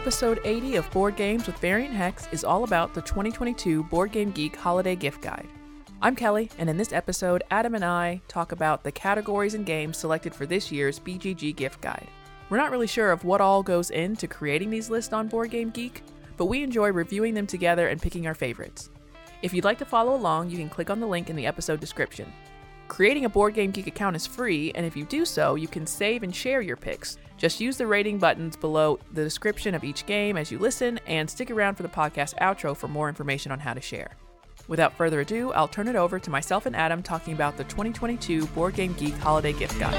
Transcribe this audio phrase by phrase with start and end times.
[0.00, 4.30] Episode 80 of Board Games with Variant Hex is all about the 2022 Board Game
[4.30, 5.46] Geek Holiday Gift Guide.
[6.00, 9.98] I'm Kelly, and in this episode, Adam and I talk about the categories and games
[9.98, 12.08] selected for this year's BGG Gift Guide.
[12.48, 15.68] We're not really sure of what all goes into creating these lists on Board Game
[15.68, 16.02] Geek,
[16.38, 18.88] but we enjoy reviewing them together and picking our favorites.
[19.42, 21.78] If you'd like to follow along, you can click on the link in the episode
[21.78, 22.32] description.
[22.90, 25.86] Creating a Board Game Geek account is free, and if you do so, you can
[25.86, 27.18] save and share your picks.
[27.38, 31.30] Just use the rating buttons below the description of each game as you listen, and
[31.30, 34.16] stick around for the podcast outro for more information on how to share.
[34.66, 38.46] Without further ado, I'll turn it over to myself and Adam talking about the 2022
[38.48, 39.94] Board Game Geek Holiday Gift Guide.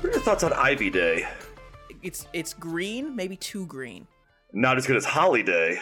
[0.00, 1.28] What are your thoughts on Ivy Day?
[2.02, 4.06] It's it's green, maybe too green.
[4.52, 5.78] Not as good as Holly Day.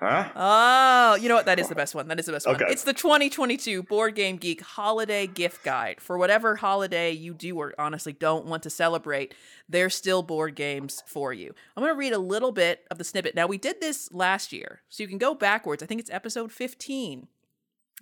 [0.00, 0.28] Huh?
[0.34, 1.46] Oh, you know what?
[1.46, 2.08] That is the best one.
[2.08, 2.56] That is the best one.
[2.68, 6.00] It's the 2022 Board Game Geek Holiday Gift Guide.
[6.00, 9.34] For whatever holiday you do or honestly don't want to celebrate,
[9.68, 11.54] there's still board games for you.
[11.76, 13.34] I'm going to read a little bit of the snippet.
[13.36, 15.82] Now, we did this last year, so you can go backwards.
[15.82, 17.28] I think it's episode 15,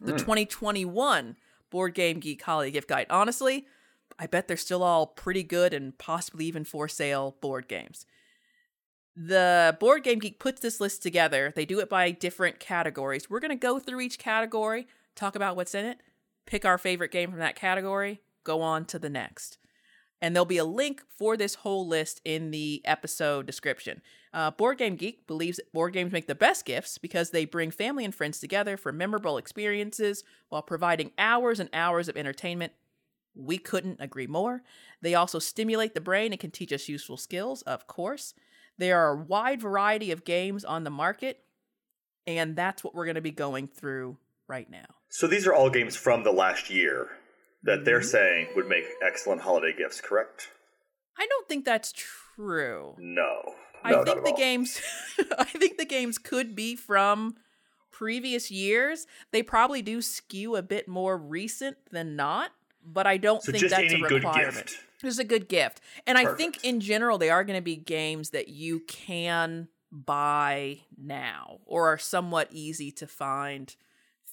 [0.01, 0.19] the hmm.
[0.19, 1.37] 2021
[1.71, 3.06] Board Game Geek Holiday Gift Guide.
[3.11, 3.67] Honestly,
[4.19, 8.06] I bet they're still all pretty good and possibly even for sale board games.
[9.15, 11.53] The Board Game Geek puts this list together.
[11.55, 13.29] They do it by different categories.
[13.29, 15.99] We're going to go through each category, talk about what's in it,
[16.47, 19.59] pick our favorite game from that category, go on to the next.
[20.23, 24.01] And there'll be a link for this whole list in the episode description.
[24.33, 28.05] Uh, Board Game Geek believes board games make the best gifts because they bring family
[28.05, 32.73] and friends together for memorable experiences while providing hours and hours of entertainment
[33.35, 34.63] we couldn't agree more.
[35.01, 38.35] They also stimulate the brain and can teach us useful skills, of course.
[38.78, 41.41] There are a wide variety of games on the market,
[42.27, 44.17] and that's what we're going to be going through
[44.48, 44.87] right now.
[45.09, 47.10] So these are all games from the last year
[47.62, 48.05] that they're Mhm.
[48.10, 50.50] saying would make excellent holiday gifts, correct?
[51.19, 52.97] I don't think that's true.
[52.99, 53.55] No.
[53.84, 54.37] I No, not think the all.
[54.37, 54.81] games
[55.39, 57.37] I think the games could be from
[57.91, 59.06] previous years.
[59.33, 62.53] They probably do skew a bit more recent than not,
[62.84, 64.71] but I don't So think that's a requirement.
[65.03, 65.11] Gift.
[65.11, 65.81] It's a good gift.
[66.07, 70.81] And I think in general they are going to be games that you can buy
[70.97, 73.77] now or are somewhat easy to find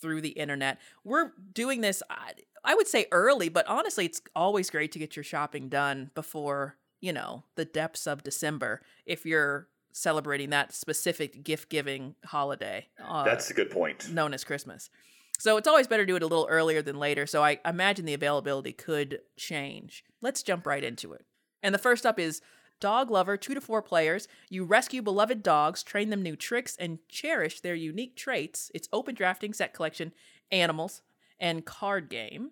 [0.02, 0.80] through the internet.
[1.04, 2.32] We're doing this I,
[2.64, 6.78] I would say early, but honestly it's always great to get your shopping done before,
[7.02, 12.88] you know, the depths of December if you're celebrating that specific gift-giving holiday.
[13.04, 14.14] Uh, That's a good point.
[14.14, 14.90] known as Christmas.
[15.40, 17.26] So it's always better to do it a little earlier than later.
[17.26, 20.04] So I imagine the availability could change.
[20.22, 21.26] Let's jump right into it.
[21.64, 22.42] And the first up is
[22.82, 24.28] Dog Lover, two to four players.
[24.50, 28.70] You rescue beloved dogs, train them new tricks, and cherish their unique traits.
[28.74, 30.12] It's open drafting, set collection,
[30.52, 31.02] animals,
[31.40, 32.52] and card game.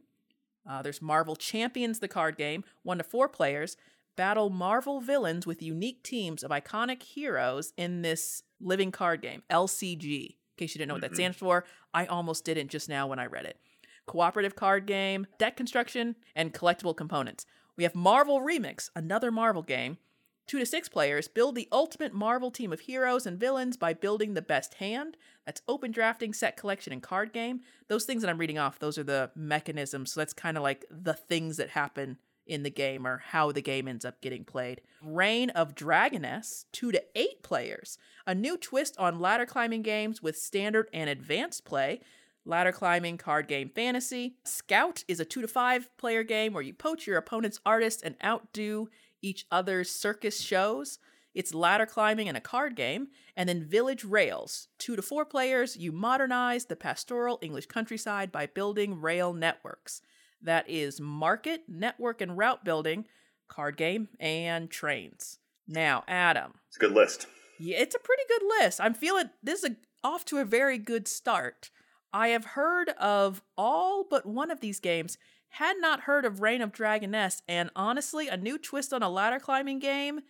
[0.69, 3.75] Uh, there's Marvel Champions, the card game, one to four players.
[4.15, 10.36] Battle Marvel villains with unique teams of iconic heroes in this living card game, LCG.
[10.57, 11.15] In case you didn't know what that Mhm.
[11.15, 13.59] stands for, I almost didn't just now when I read it.
[14.07, 17.45] Cooperative card game, deck construction, and collectible components.
[17.75, 19.99] We have Marvel Remix, another Marvel game.
[20.47, 24.33] Two to six players build the ultimate Marvel team of heroes and villains by building
[24.33, 25.15] the best hand.
[25.45, 27.61] That's open drafting, set collection, and card game.
[27.87, 30.13] Those things that I'm reading off, those are the mechanisms.
[30.13, 33.61] So that's kind of like the things that happen in the game or how the
[33.61, 34.81] game ends up getting played.
[35.01, 37.97] Reign of Dragoness, two to eight players.
[38.25, 42.01] A new twist on ladder climbing games with standard and advanced play.
[42.45, 44.35] Ladder climbing card game fantasy.
[44.45, 48.15] Scout is a two to five player game where you poach your opponent's artists and
[48.23, 48.89] outdo
[49.21, 50.99] each other's circus shows.
[51.33, 53.09] It's ladder climbing and a card game.
[53.35, 55.77] And then Village Rails, two to four players.
[55.77, 60.01] You modernize the pastoral English countryside by building rail networks.
[60.41, 63.05] That is market, network, and route building,
[63.47, 65.39] card game, and trains.
[65.67, 67.27] Now, Adam, It's a good list.
[67.59, 68.79] yeah, it's a pretty good list.
[68.79, 71.71] I'm feeling this is a, off to a very good start.
[72.13, 75.17] I have heard of all but one of these games,
[75.51, 79.39] had not heard of Reign of Dragoness, and honestly, a new twist on a ladder
[79.39, 80.21] climbing game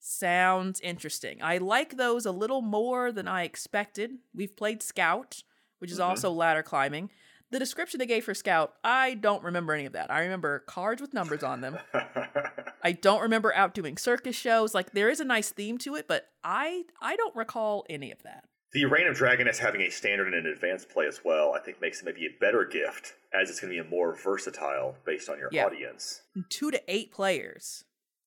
[0.00, 1.38] sounds interesting.
[1.42, 4.18] I like those a little more than I expected.
[4.34, 5.42] We've played Scout,
[5.78, 6.04] which is Mhm.
[6.08, 7.10] also ladder climbing.
[7.54, 10.10] The description they gave for Scout, I don't remember any of that.
[10.10, 11.78] I remember cards with numbers on them.
[12.82, 14.74] I don't remember outdoing circus shows.
[14.74, 18.20] Like there is a nice theme to it, but I I don't recall any of
[18.24, 18.42] that.
[18.72, 21.80] the Reign of Dragoness having a standard and an advanced play as well, I think
[21.80, 25.28] makes it maybe a better gift, as it's going to be a more versatile based
[25.28, 25.66] on your Yeah.
[25.66, 26.22] audience.
[26.48, 27.84] Two to eight players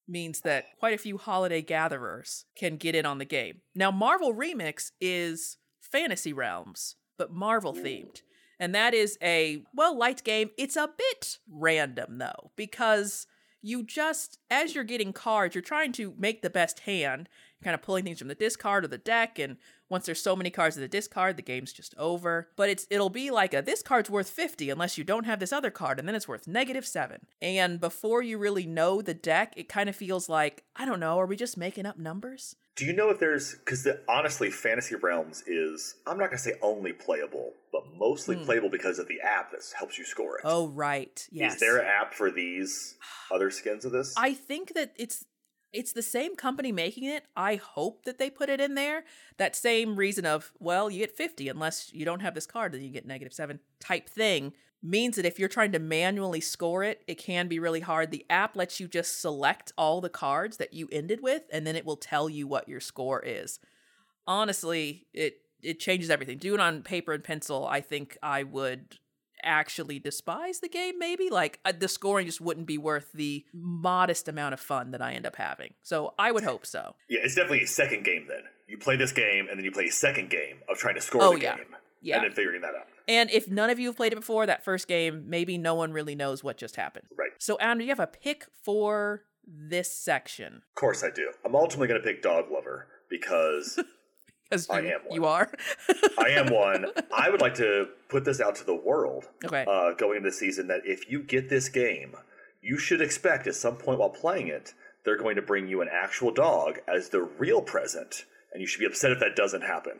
[0.08, 3.60] means that quite a few holiday gatherers can get in on the game.
[3.76, 8.22] Now, Marvel Remix is fantasy realms, but Marvel themed.
[8.60, 10.50] And that is a, well, light game.
[10.58, 13.28] It's a bit random, though, because
[13.62, 17.30] you just, as you're getting cards, you're trying to make the best hand,
[17.64, 19.40] kind of pulling things from the discard or the deck.
[19.40, 19.58] And
[19.90, 22.50] once there's so many cards in the discard, the game's just over.
[22.56, 25.54] But it's it'll be like a this card's worth 50 unless you don't have this
[25.54, 27.26] other card, and then it's worth negative seven.
[27.42, 31.20] And before you really know the deck, it kind of feels like, I don't know,
[31.20, 32.56] are we just making up numbers?
[32.76, 36.94] Do you know if there's because honestly, Fantasy Realms is I'm not gonna say only
[36.94, 38.46] playable, but mostly hmm.
[38.46, 40.42] playable because of the app that helps you score it.
[40.44, 41.28] Oh, right.
[41.32, 41.56] Yes.
[41.56, 42.96] Is there an app for these
[43.32, 44.14] other skins of this?
[44.16, 45.26] I think that it's
[45.74, 47.26] it's the same company making it.
[47.36, 49.04] I hope that they put it in there.
[49.38, 52.82] That same reason of, well, you get 50 unless you don't have this card, then
[52.82, 54.54] you get negative 7 type thing
[54.84, 58.12] means that if you're trying to manually score it, it can be really hard.
[58.12, 61.76] The app lets you just select all the cards that you ended with and then
[61.76, 63.60] it will tell you what your score is.
[64.26, 66.38] Honestly, it it changes everything.
[66.38, 69.00] Do it on paper and pencil, I think I would
[69.44, 74.28] actually despise the game maybe like uh, the scoring just wouldn't be worth the modest
[74.28, 77.36] amount of fun that i end up having so i would hope so yeah, it's
[77.36, 78.42] definitely a second game then.
[78.68, 81.24] You play this game and then you play a second game of trying to score
[81.24, 81.56] Oh, the yeah.
[81.56, 81.68] game.
[82.02, 82.16] Yeah.
[82.18, 82.88] And then figuring that out.
[83.08, 85.94] and if none of you have played it before that first game maybe no one
[85.94, 87.32] really knows what just happened Right.
[87.38, 91.32] so adam do you have a pick for this section Of course I do.
[91.46, 93.80] I'm ultimately gonna pick Dog Lover because
[94.50, 95.16] because I you, am one.
[95.16, 95.52] you are
[96.20, 96.86] I am one.
[97.16, 100.36] I would like to put this out to the world okay uh, going into the
[100.36, 102.16] season that if you get this game,
[102.62, 104.74] you should expect at some point while playing it,
[105.04, 108.80] they're going to bring you an actual dog as the real present, and you should
[108.80, 110.00] be upset if that doesn't happen.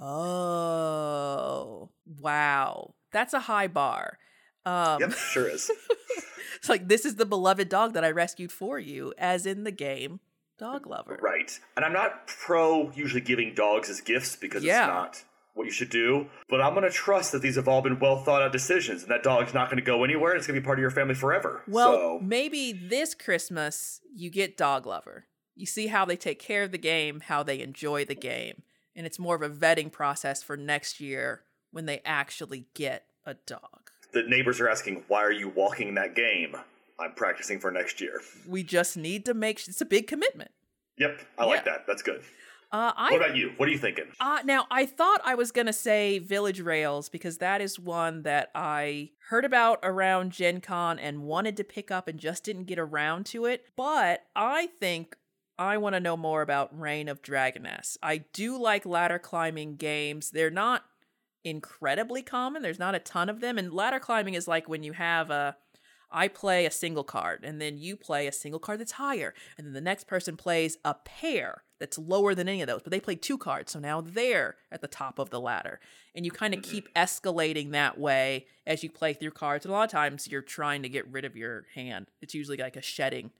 [0.00, 4.18] oh wow that's a high bar
[4.64, 5.70] um Yep, sure is.
[6.56, 9.70] it's like this is the beloved dog that i rescued for you as in the
[9.72, 10.20] game
[10.58, 11.58] dog lover Right.
[11.76, 14.80] And I'm not pro usually giving dogs as gifts because Yeah.
[14.84, 15.24] it's not
[15.54, 18.18] what you should do, but I'm going to trust that these have all been well
[18.22, 20.60] thought out decisions and that dog's not going to go anywhere and it's going to
[20.60, 21.62] be part of your family forever.
[21.66, 25.26] Well, so, maybe this Christmas you get Dog Lover.
[25.56, 28.62] You see how they take care of the game, how they enjoy the game,
[28.94, 33.34] and it's more of a vetting process for next year when they actually get a
[33.34, 33.90] dog.
[34.12, 36.54] the neighbors are asking, why are you walking that game?
[37.00, 38.20] I'm practicing for next year.
[38.46, 40.50] We just need to make it's a big commitment.
[40.98, 41.84] Yep, I like that.
[41.86, 42.22] That's good.
[42.70, 43.52] Uh, I What about you?
[43.56, 44.04] What are you thinking?
[44.20, 48.22] Uh, now, I thought I was going to say Village Rails because that is one
[48.22, 52.64] that I heard about around Gen Con and wanted to pick up and just didn't
[52.64, 53.64] get around to it.
[53.74, 55.16] But I think
[55.58, 57.96] I want to know more about Reign of Dragoness.
[58.02, 60.30] I do like ladder climbing games.
[60.30, 60.84] They're not
[61.44, 63.56] incredibly common, there's not a ton of them.
[63.56, 65.56] And ladder climbing is like when you have a.
[66.10, 69.66] I play a single card, and then you play a single card that's higher, and
[69.66, 73.00] then the next person plays a pair that's lower than any of those, but they
[73.00, 75.80] play two cards, so now they're at the top of the ladder.
[76.14, 76.70] And you kind of mm-hmm.
[76.70, 79.64] keep escalating that way as you play through cards.
[79.64, 82.08] And a lot of times you're trying to get rid of your hand.
[82.20, 83.30] It's usually like a shedding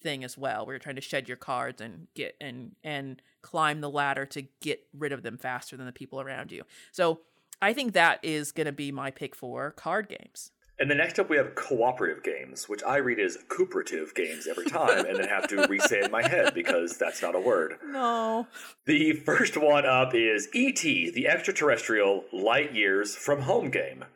[0.00, 3.80] thing as well, where you're trying to shed your cards and get and and climb
[3.80, 6.62] the ladder to get rid of them faster than the people around you.
[6.92, 7.20] So
[7.60, 10.52] I think that is going to be my pick for card games.
[10.80, 14.64] And then next up, we have cooperative games, which I read as cooperative games every
[14.64, 17.76] time, and then have to re-say it in my head because that's not a word.
[17.84, 18.46] No.
[18.86, 24.06] The first one up is E.T., the extraterrestrial light years from home game.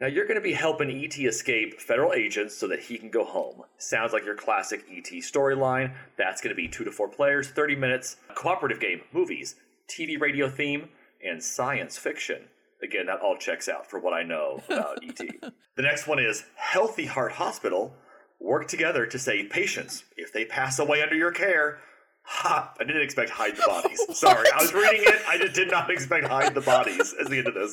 [0.00, 1.26] Now, you're going to be helping E.T.
[1.26, 3.62] escape federal agents so that he can go home.
[3.76, 5.20] Sounds like your classic E.T.
[5.20, 5.94] storyline.
[6.16, 9.56] That's going to be two to four players, 30 minutes, cooperative game, movies,
[9.86, 10.88] TV radio theme,
[11.22, 12.44] and science fiction.
[12.82, 15.30] Again, that all checks out for what I know about E.T.
[15.76, 17.94] The next one is Healthy Heart Hospital.
[18.40, 20.04] Work together to save patients.
[20.16, 21.80] If they pass away under your care,
[22.28, 22.72] Ha!
[22.80, 24.00] I didn't expect hide the bodies.
[24.18, 25.22] Sorry, I was reading it.
[25.28, 27.72] I just did not expect hide the bodies as the end of this.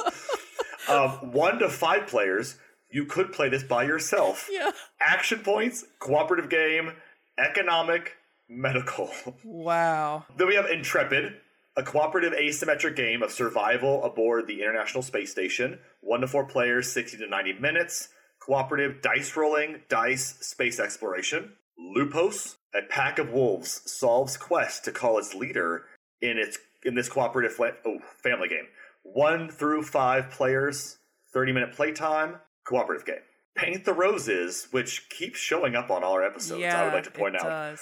[0.88, 2.58] Um, one to five players.
[2.92, 4.48] You could play this by yourself.
[4.52, 4.70] Yeah.
[5.02, 6.92] Action points, cooperative game,
[7.40, 8.18] economic,
[8.48, 9.10] medical.
[9.44, 10.26] Wow.
[10.38, 11.34] then we have Intrepid,
[11.76, 15.80] a cooperative asymmetric game of survival aboard the International Space Station.
[16.02, 18.10] One to four players, 60 to 90 minutes.
[18.40, 21.54] Cooperative dice rolling, dice space exploration.
[21.80, 25.86] Lupos, a pack of wolves, solves quest to call its leader
[26.22, 28.68] in its in this cooperative fla- oh, family game.
[29.04, 30.98] One through five players,
[31.34, 33.16] 30 minute playtime, cooperative game.
[33.56, 37.04] Paint the Roses, which keeps showing up on all our episodes, yeah, I would like
[37.04, 37.50] to point it out.
[37.50, 37.82] Does.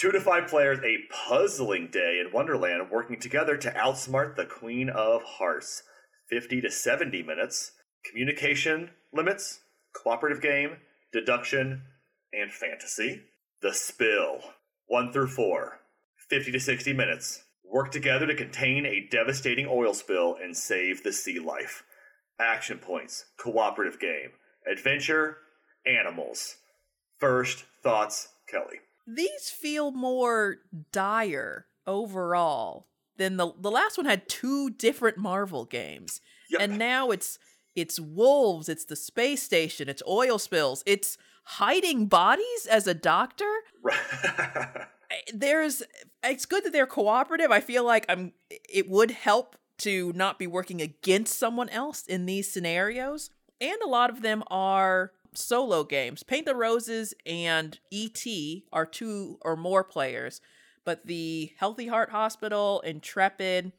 [0.00, 4.88] Two to five players, a puzzling day in Wonderland, working together to outsmart the Queen
[4.88, 5.82] of Hearts.
[6.30, 7.72] 50 to 70 minutes.
[8.08, 9.60] Communication limits,
[9.92, 10.78] cooperative game,
[11.12, 11.82] deduction,
[12.32, 13.24] and fantasy.
[13.60, 14.40] The Spill.
[14.86, 15.80] 1 through 4.
[16.30, 17.44] 50 to 60 minutes.
[17.62, 21.84] Work together to contain a devastating oil spill and save the sea life.
[22.40, 24.30] action points, cooperative game,
[24.66, 25.36] adventure,
[25.84, 26.56] animals.
[27.18, 28.78] First thoughts, Kelly.
[29.14, 30.58] These feel more
[30.92, 32.86] dire overall
[33.16, 36.20] than the the last one had two different Marvel games.
[36.50, 36.60] Yep.
[36.60, 37.38] And now it's
[37.76, 43.50] it's wolves, it's the space station, it's oil spills, it's hiding bodies as a doctor.
[45.12, 45.82] Eh, there's
[46.22, 47.50] it's good that they're cooperative.
[47.50, 52.26] I feel like I'm it would help to not be working against someone else in
[52.26, 53.30] these scenarios.
[53.60, 56.22] And a lot of them are solo games.
[56.22, 58.24] Paint the Roses and ET
[58.72, 60.40] are two or more players,
[60.84, 63.72] but the Healthy Heart Hospital, Intrepid,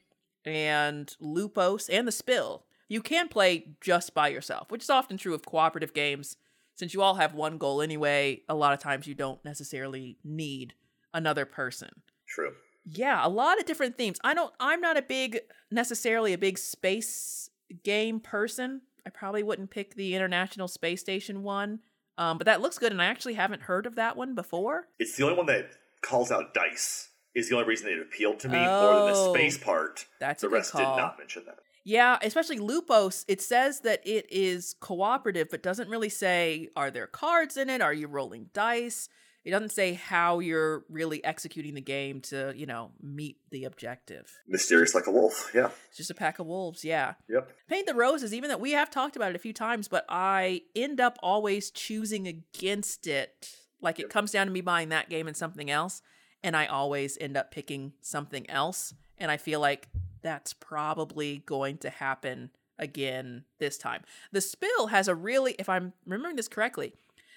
[0.46, 5.34] and Lupos and the Spill, you can play just by yourself, which is often true
[5.34, 6.38] of cooperative games.
[6.75, 10.74] Since you all have one goal anyway, a lot of times you don't necessarily need
[11.13, 11.89] another person.
[12.27, 12.53] True.
[12.86, 14.20] Yeah, a lot of different themes.
[14.24, 15.39] I don't I'm not a big
[15.70, 17.50] necessarily a big space
[17.84, 18.81] game person.
[19.05, 21.79] I probably wouldn't pick the International Space Station one.
[22.17, 24.88] Um, but that looks good and I actually haven't heard of that one before.
[25.00, 27.10] It's the only one that calls out dice.
[27.34, 30.05] Is the only reason it appealed to me more than the Oh, space part.
[30.20, 31.60] That's the rest did not mention that.
[31.86, 33.24] Yeah, especially Lupos.
[33.29, 37.79] It says that it is cooperative, but doesn't really say are there cards in it?
[37.81, 39.08] Are you rolling dice?
[39.44, 44.32] It doesn't say how you're really executing the game to, you know, meet the objective.
[44.48, 45.52] Mysterious like a wolf.
[45.54, 45.70] Yeah.
[45.90, 47.16] It's just a pack of wolves, yeah.
[47.28, 47.52] Yep.
[47.68, 50.62] Paint the Roses, even that we have talked about it a few times, but I
[50.76, 53.56] end up always choosing against it.
[53.82, 54.10] Like it Yep.
[54.12, 56.04] comes down to me buying that game and something else,
[56.44, 58.94] and I always end up picking something else.
[59.18, 59.90] And I feel like
[60.22, 64.04] that's probably going to happen again this time.
[64.32, 66.94] The Spill has a really, if I'm remembering this correctly,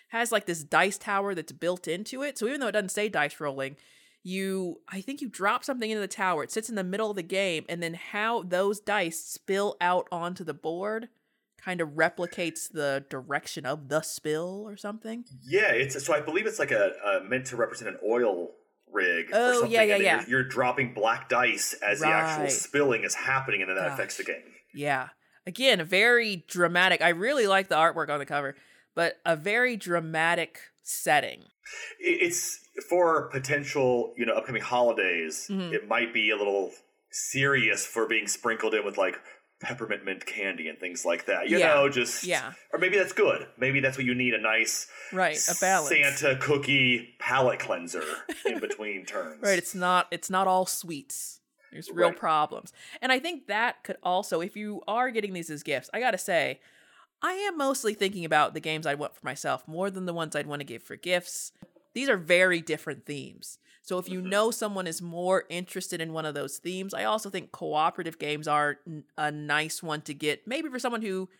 [0.08, 2.38] has like this dice tower that's built into it.
[2.38, 3.76] So even though it doesn't say dice rolling,
[4.22, 6.42] you I think you drop something into the tower.
[6.44, 10.06] It sits in the middle of the game, and then how those dice spill out
[10.10, 11.08] onto the board
[11.62, 15.24] kind of replicates the direction of the spill or something.
[15.46, 18.50] Yeah, it's so I believe it's like a, a meant to represent an oil
[18.92, 19.72] rig Oh, or something.
[19.72, 20.20] yeah, yeah, and yeah.
[20.20, 23.94] You're, you're dropping black dice as the actual spilling is happening, and then that Gosh.
[23.94, 24.42] affects the game.
[24.74, 25.08] Yeah.
[25.46, 27.02] Again, very dramatic.
[27.02, 28.56] I really like the artwork on the cover,
[28.94, 31.44] but a very dramatic setting.
[31.98, 32.58] It's
[32.88, 35.46] for potential, you know, upcoming holidays.
[35.50, 35.72] Mhm.
[35.72, 36.72] It might be a little
[37.10, 39.18] serious for being sprinkled in with like
[39.60, 41.48] peppermint mint candy and things like that.
[41.48, 41.68] You Yeah.
[41.74, 42.52] know, just Yeah.
[42.72, 43.46] Or maybe that's good.
[43.56, 45.88] Maybe that's what you need—a nice Right, a balance.
[45.88, 48.04] Santa cookie palate cleanser
[48.44, 49.40] in between turns.
[49.42, 51.40] Right, it's not it's not all sweets.
[51.72, 52.18] There's real Right.
[52.18, 52.72] problems.
[53.00, 56.10] And I think that could also if you are getting these as gifts, I got
[56.10, 56.60] to say
[57.24, 60.36] I am mostly thinking about the games I'd want for myself more than the ones
[60.36, 61.52] I'd want to give for gifts.
[61.94, 63.58] These are very different themes.
[63.80, 64.26] So if you Mhm.
[64.28, 68.46] know someone is more interested in one of those themes, I also think cooperative games
[68.46, 71.30] are n- a nice one to get maybe for someone who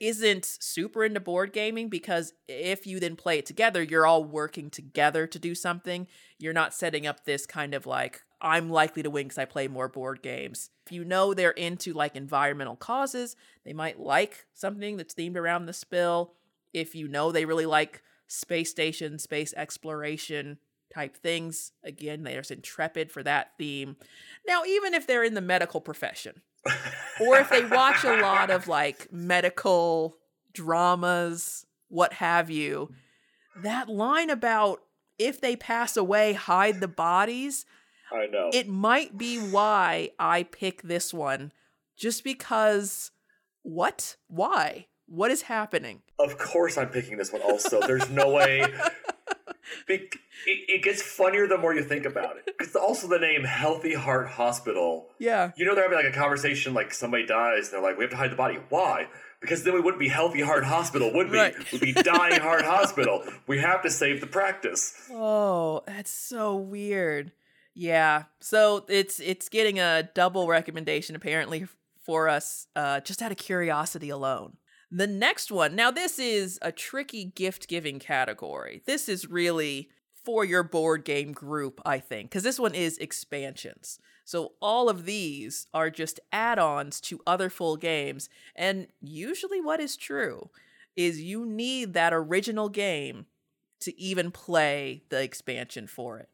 [0.00, 4.68] isn't super into board gaming because if you then play it together, you're all working
[4.68, 6.08] together to do something.
[6.38, 9.68] You're not setting up this kind of like, I'm likely to win because I play
[9.68, 10.70] more board games.
[10.84, 15.66] If you know they're into like environmental causes, they might like something that's themed around
[15.66, 16.34] the spill.
[16.74, 20.58] If you know they really like space station, space exploration
[20.92, 23.96] type things, again, there's Intrepid for that theme.
[24.46, 26.42] Now, even if they're in the medical profession,
[27.20, 30.16] or if they watch a lot of like medical
[30.52, 32.92] dramas, what have you,
[33.56, 34.80] that line about
[35.18, 37.64] if they pass away, hide the bodies,
[38.14, 38.50] I know.
[38.52, 41.52] it might be why I pick this one.
[41.96, 43.10] Just because,
[43.62, 44.16] what?
[44.28, 44.86] Why?
[45.06, 46.02] What is happening?
[46.18, 47.42] Of course, I'm picking this one.
[47.42, 48.64] Also, there's no way.
[49.88, 50.14] It,
[50.46, 52.54] it gets funnier the more you think about it.
[52.60, 55.08] It's also the name Healthy Heart Hospital.
[55.18, 55.52] Yeah.
[55.56, 58.10] You know, they're having like a conversation, like somebody dies, and they're like, "We have
[58.10, 59.06] to hide the body." Why?
[59.40, 61.38] Because then we wouldn't be Healthy Heart Hospital, would we?
[61.38, 61.72] Right.
[61.72, 63.24] We'd be Dying Heart Hospital.
[63.46, 64.94] We have to save the practice.
[65.10, 67.32] Oh, that's so weird.
[67.74, 68.24] Yeah.
[68.40, 71.66] So it's it's getting a double recommendation apparently
[72.02, 74.56] for us uh just out of curiosity alone.
[74.90, 75.74] The next one.
[75.74, 78.82] Now this is a tricky gift giving category.
[78.86, 79.88] This is really
[80.24, 83.98] for your board game group, I think, cuz this one is expansions.
[84.24, 89.96] So all of these are just add-ons to other full games and usually what is
[89.96, 90.50] true
[90.94, 93.26] is you need that original game
[93.80, 96.28] to even play the expansion for it.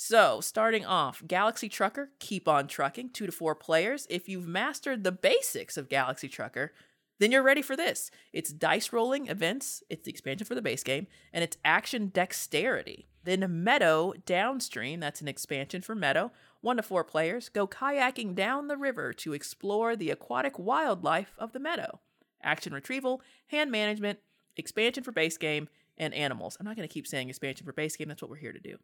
[0.00, 4.06] So, starting off, Galaxy Trucker, keep on trucking, two to four players.
[4.08, 6.72] If you've mastered the basics of Galaxy Trucker,
[7.18, 8.12] then you're ready for this.
[8.32, 13.08] It's dice rolling events, it's the expansion for the base game, and it's action dexterity.
[13.24, 18.68] Then Meadow Downstream, that's an expansion for Meadow, one to four players, go kayaking down
[18.68, 21.98] the river to explore the aquatic wildlife of the meadow.
[22.40, 24.20] action retrieval, hand management,
[24.56, 26.56] expansion for base game, and animals.
[26.60, 28.60] I'm not going to keep saying expansion for base game, that's what we're here to
[28.60, 28.78] do.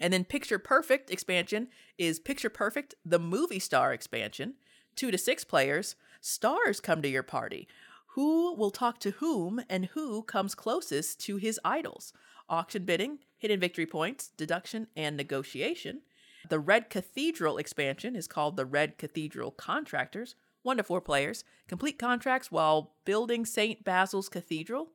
[0.00, 1.68] And then Picture Perfect expansion
[1.98, 4.54] is Picture Perfect, the movie star expansion.
[4.96, 7.68] Two to six players, stars come to your party.
[8.08, 12.12] Who will talk to whom and who comes closest to his idols?
[12.48, 16.02] Auction bidding, hidden victory points, deduction, and negotiation.
[16.48, 20.34] The Red Cathedral expansion is called the Red Cathedral Contractors.
[20.62, 21.44] One to four players.
[21.68, 23.82] Complete contracts while building St.
[23.82, 24.88] Basil's Cathedral.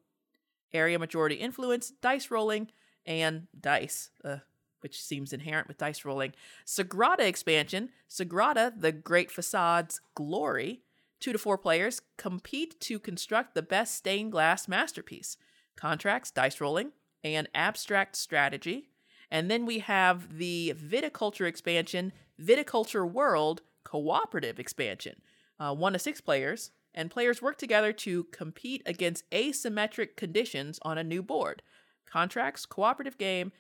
[0.74, 2.70] Area majority influence, dice rolling,
[3.06, 4.12] and dice.
[4.24, 4.38] Uh,
[4.82, 6.34] which seems inherent with dice rolling.
[6.66, 10.82] Sagrada expansion, Sagrada, the Great Facade's Glory.
[11.20, 15.38] Two to four players compete to construct the best stained glass masterpiece.
[15.76, 16.92] Contracts, dice rolling,
[17.24, 18.90] and abstract strategy.
[19.30, 25.22] And then we have the viticulture expansion, Viticulture World cooperative expansion.
[25.60, 30.98] Uh, one to six players, and players work together to compete against asymmetric conditions on
[30.98, 31.62] a new board.
[32.06, 33.52] Contracts, cooperative game,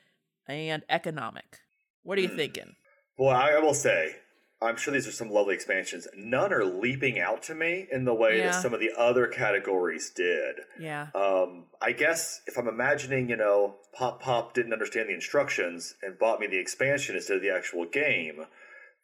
[0.48, 1.60] and economic.
[2.04, 2.75] What are you thinking?
[3.18, 4.16] Well, I will say,
[4.62, 6.08] I'm sure these are some lovely expansions.
[6.16, 8.51] None are leaping out to me in the way Yeah.
[8.51, 10.56] that some of the other categories did.
[10.80, 11.08] Yeah.
[11.13, 16.18] Um, I guess if I'm imagining, you know, Pop Pop didn't understand the instructions and
[16.18, 18.46] bought me the expansion instead of the actual game,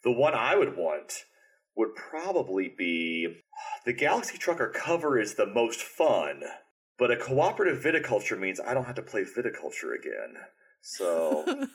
[0.03, 1.25] the one I would want
[1.75, 3.41] would probably be
[3.85, 6.41] the Galaxy Trucker cover is the most fun,
[6.99, 10.35] but a cooperative viticulture means I don't have to play viticulture again.
[10.83, 11.45] So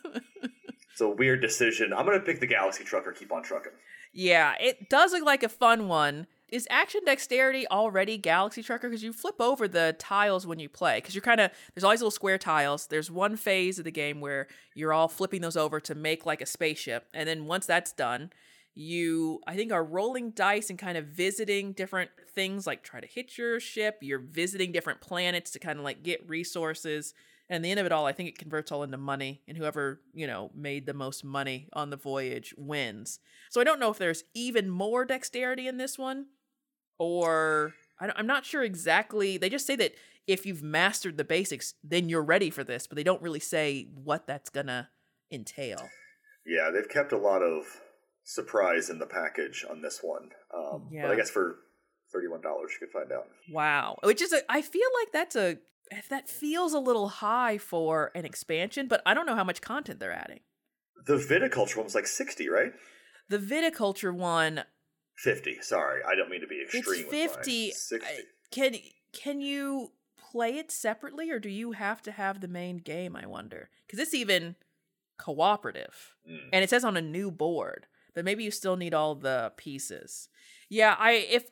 [0.93, 1.93] it's a weird decision.
[1.93, 3.13] I'm gonna pick the Galaxy Trucker.
[3.13, 3.73] Keep on trucking.
[4.13, 6.27] yeah, it does look like a fun one.
[6.51, 8.89] Is action dexterity already Galaxy Trucker?
[8.89, 10.99] Because you flip over the tiles when you play.
[10.99, 12.87] Because you're kind of there's all these little square tiles.
[12.87, 16.41] There's one phase of the game where you're all flipping those over to make like
[16.43, 18.31] a spaceship, and then once that's done,
[18.75, 23.07] you I think are rolling dice and kind of visiting different things like try to
[23.07, 23.99] hit your ship.
[24.03, 27.15] You're visiting different planets to kind of like get resources.
[27.51, 30.03] And the end of it all, I think it converts all into money, and whoever,
[30.13, 33.21] you know, made the most money on the voyage wins.
[33.51, 36.27] So I don't know if there's even more dexterity in this one,
[36.99, 39.39] or I don't- I'm not sure exactly.
[39.39, 39.95] They just say that
[40.27, 43.85] if you've mastered the basics, then you're ready for this, but they don't really say
[43.95, 44.91] what that's gonna
[45.31, 45.89] entail.
[46.45, 47.65] Yeah, they've kept a lot of
[48.25, 50.31] surprise in the package on this one.
[50.53, 51.11] Um, But Yeah.
[51.11, 51.61] I guess for
[52.13, 53.29] thirty-one dollars, you could find out.
[53.51, 55.59] Wow, which is a, I feel like that's a
[56.09, 60.01] that feels a little high for an expansion, but I don't know how much content
[60.01, 60.41] they're adding.
[61.07, 62.73] The viticulture one was like sixty, right?
[63.29, 64.65] The viticulture one
[65.17, 65.59] Fifty.
[65.61, 67.07] Sorry, I don't mean to be It's extreme.
[67.07, 67.73] with 50.
[67.73, 68.23] Sixty.
[68.51, 68.77] Can
[69.13, 73.27] can you play it separately or do you have to have the main game, I
[73.27, 73.69] wonder?
[73.89, 74.55] Cuz it's even
[75.19, 76.15] cooperative.
[76.29, 76.49] Mm.
[76.53, 80.29] And it says on a new board, but maybe you still need all the pieces.
[80.69, 81.51] Yeah, I if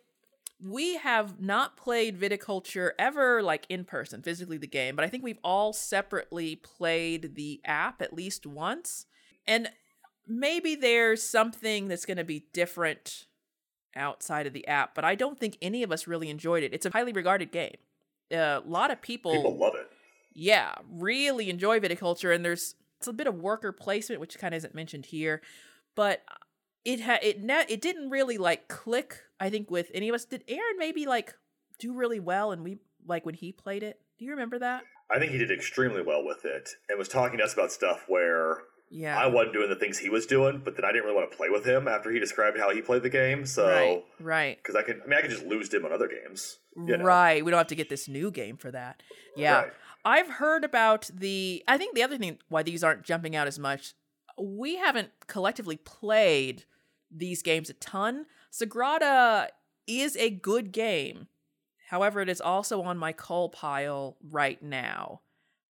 [0.62, 5.23] we have not played viticulture ever like in person, physically the game, but I think
[5.23, 9.07] we've all separately played the app at least once.
[9.47, 9.71] And
[10.27, 13.27] maybe there's something that's going to be different
[13.95, 16.73] outside of the app, but I don't think any of us really enjoyed it.
[16.75, 17.77] It's a highly regarded game.
[18.31, 19.88] a lot of People people love it.
[20.35, 24.59] yeah, really enjoy viticulture, and there's it's a bit of worker placement, which kind of
[24.59, 25.42] isn't mentioned here,
[25.95, 26.23] but
[26.87, 29.22] it had it ne- it didn't really like click.
[29.38, 30.25] I think with any of us.
[30.25, 31.35] Did Aaron maybe like
[31.79, 34.01] do really well, and we like when he played it?
[34.18, 34.83] Do you remember that?
[35.11, 38.05] I think he did extremely well with it, and was talking to us about stuff
[38.09, 38.59] where
[38.90, 41.31] Yeah, I wasn't doing the things he was doing, but then I didn't really want
[41.31, 43.44] to play with him after he described how he played the game.
[43.46, 46.09] So, right, right, because I can, I mean, I can just lose him on other
[46.09, 46.59] games.
[46.77, 47.05] you know?
[47.05, 47.44] right.
[47.44, 49.03] We don't have to get this new game for that.
[49.37, 49.72] Yeah, Right.
[50.05, 51.64] I've heard about the.
[51.66, 53.94] I think the other thing why these aren't jumping out as much,
[54.40, 56.64] we haven't collectively played
[57.11, 58.27] these games a ton.
[58.53, 59.49] Sagrada
[59.87, 61.29] is a good game.
[61.88, 65.21] However, it is also on my coal pile right now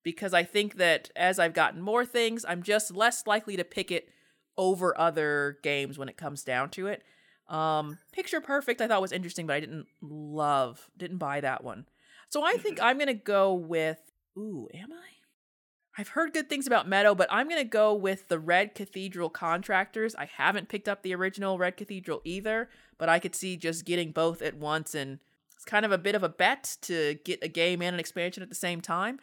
[0.02, 3.90] because I think that as I've gotten more things, I'm just less likely to pick
[3.90, 4.08] it
[4.56, 7.02] over other games when it comes down to it.
[7.48, 11.86] Um, Picture Perfect I thought was interesting, but I didn't love, didn't buy that one.
[12.28, 13.98] So I think I'm gonna go with.
[14.38, 15.15] Ooh, am I?
[15.98, 20.14] I've heard good things about Meadow, but I'm gonna go with the Red Cathedral Contractors.
[20.14, 24.12] I haven't picked up the original Red Cathedral either, but I could see just getting
[24.12, 25.18] both at once, and
[25.54, 28.42] it's kind of a bit of a bet to get a game and an expansion
[28.42, 29.20] at the same time.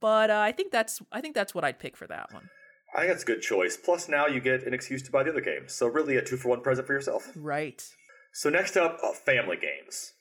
[0.00, 2.48] But uh, I think that's I think that's what I'd pick for that one.
[2.94, 3.76] I think that's a good choice.
[3.76, 5.64] Plus, now you get an excuse to buy the other game.
[5.66, 7.30] So, really, a two for one present for yourself.
[7.34, 7.84] Right.
[8.32, 10.12] So, next up, uh, family games.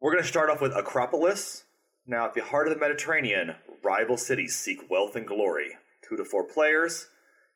[0.00, 1.62] We're going to start off with Akropolis.
[2.10, 5.76] Now, at the heart of the Mediterranean, rival cities seek wealth and glory.
[6.02, 7.06] Two to four players,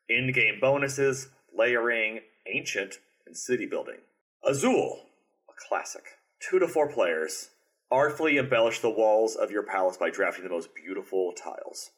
[0.08, 3.96] in game bonuses, layering, ancient, and city building.
[4.44, 5.06] Azul,
[5.48, 6.04] a classic.
[6.38, 7.50] Two to four players,
[7.90, 11.90] Artfully embellish the walls of your palace by drafting the most beautiful tiles.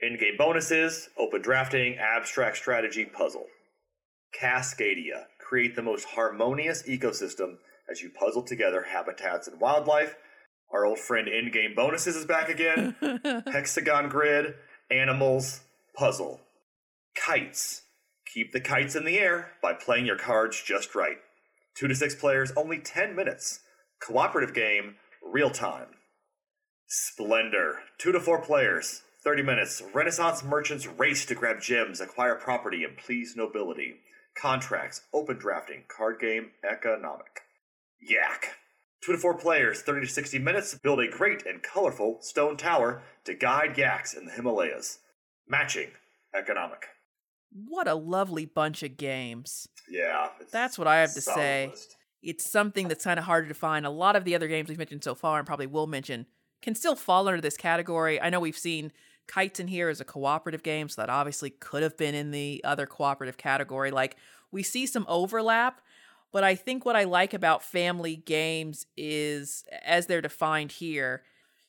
[0.00, 3.46] In game bonuses open drafting, abstract strategy, puzzle.
[4.40, 7.56] Cascadia create the most harmonious ecosystem
[7.90, 10.14] as you puzzle together habitats and wildlife.
[10.72, 12.94] Our old friend in game bonuses is back again.
[13.46, 14.54] Hexagon grid,
[14.90, 15.60] animals,
[15.96, 16.40] puzzle.
[17.16, 17.82] Kites.
[18.32, 21.16] Keep the kites in the air by playing your cards just right.
[21.74, 23.60] Two to six players, only 10 minutes.
[24.00, 25.86] Cooperative game, real time.
[26.86, 27.80] Splendor.
[27.98, 29.82] Two to four players, 30 minutes.
[29.94, 33.96] Renaissance merchants race to grab gems, acquire property, and please nobility.
[34.36, 37.40] Contracts, open drafting, card game, economic.
[38.00, 38.56] Yak.
[39.04, 43.02] Two to four players, 30 to 60 minutes, build a great and colorful stone tower
[43.24, 44.98] to guide yaks in the Himalayas.
[45.46, 45.90] Matching,
[46.34, 46.86] economic.
[47.52, 49.68] What a lovely bunch of games.
[49.88, 50.28] Yeah.
[50.52, 51.68] That's what I have to say.
[51.70, 51.96] list.
[52.22, 53.86] It's something that's kind of harder to find.
[53.86, 56.26] A lot of the other games we've mentioned so far and probably will mention
[56.60, 58.20] can still fall under this category.
[58.20, 58.92] I know we've seen
[59.28, 62.62] Kites in here as a cooperative game, so that obviously could have been in the
[62.64, 63.90] other cooperative category.
[63.90, 64.16] Like,
[64.50, 65.80] we see some overlap,
[66.32, 71.22] but I think what I like about family games is, as they're defined here,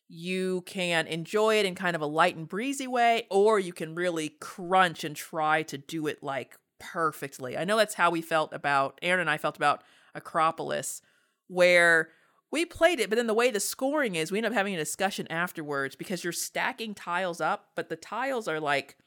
[0.07, 3.95] you can enjoy it in kind of a light and breezy way, or you can
[3.95, 7.57] really crunch and try to do it like perfectly.
[7.57, 9.83] I know that's how we felt about, Aaron and I felt about
[10.17, 11.01] Akropolis,
[11.47, 12.09] where
[12.51, 14.77] we played it, but then the way the scoring is, we end up having a
[14.77, 18.97] discussion afterwards because you're stacking tiles up, but the tiles are like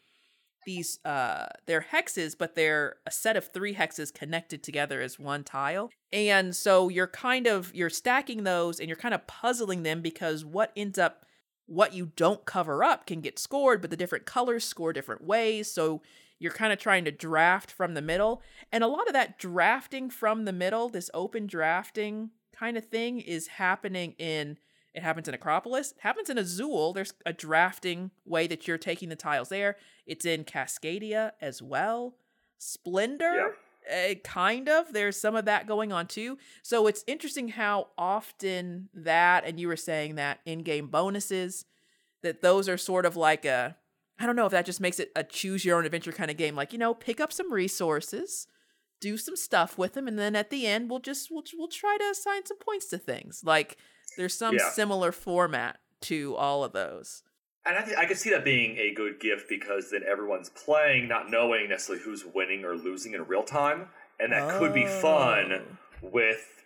[0.64, 5.44] these uh they're hexes but they're a set of three hexes connected together as one
[5.44, 5.90] tile.
[6.12, 10.44] And so you're kind of you're stacking those and you're kind of puzzling them because
[10.44, 11.24] what ends up
[11.66, 15.70] what you don't cover up can get scored but the different colors score different ways.
[15.70, 16.02] So
[16.38, 18.42] you're kind of trying to draft from the middle.
[18.72, 23.20] And a lot of that drafting from the middle this open drafting kind of thing
[23.20, 24.58] is happening in
[24.94, 25.92] it happens in Akropolis.
[25.92, 26.92] It happens in Azul.
[26.92, 29.76] There's a drafting way that you're taking the tiles there.
[30.06, 32.16] It's in Cascadia as well.
[32.58, 33.54] Splendor,
[33.90, 34.92] uh, kind of.
[34.92, 36.38] There's some of that going on too.
[36.62, 41.64] So it's interesting how often that, and you were saying that in game bonuses,
[42.22, 43.76] that those are sort of like a,
[44.20, 46.36] I don't know if that just makes it a choose your own adventure kind of
[46.36, 46.54] game.
[46.54, 48.46] Like, you know, pick up some resources,
[49.00, 51.96] do some stuff with them, and then at the end, we'll just, we'll, we'll try
[51.98, 53.42] to assign some points to things.
[53.44, 53.78] Like,
[54.16, 54.70] there's some Yeah.
[54.70, 57.22] similar format to all of those.
[57.64, 61.06] And I, th- I could see that being a good gift because then everyone's playing,
[61.06, 63.88] not knowing necessarily who's winning or losing in real time.
[64.18, 66.08] And that could be fun Oh.
[66.10, 66.64] with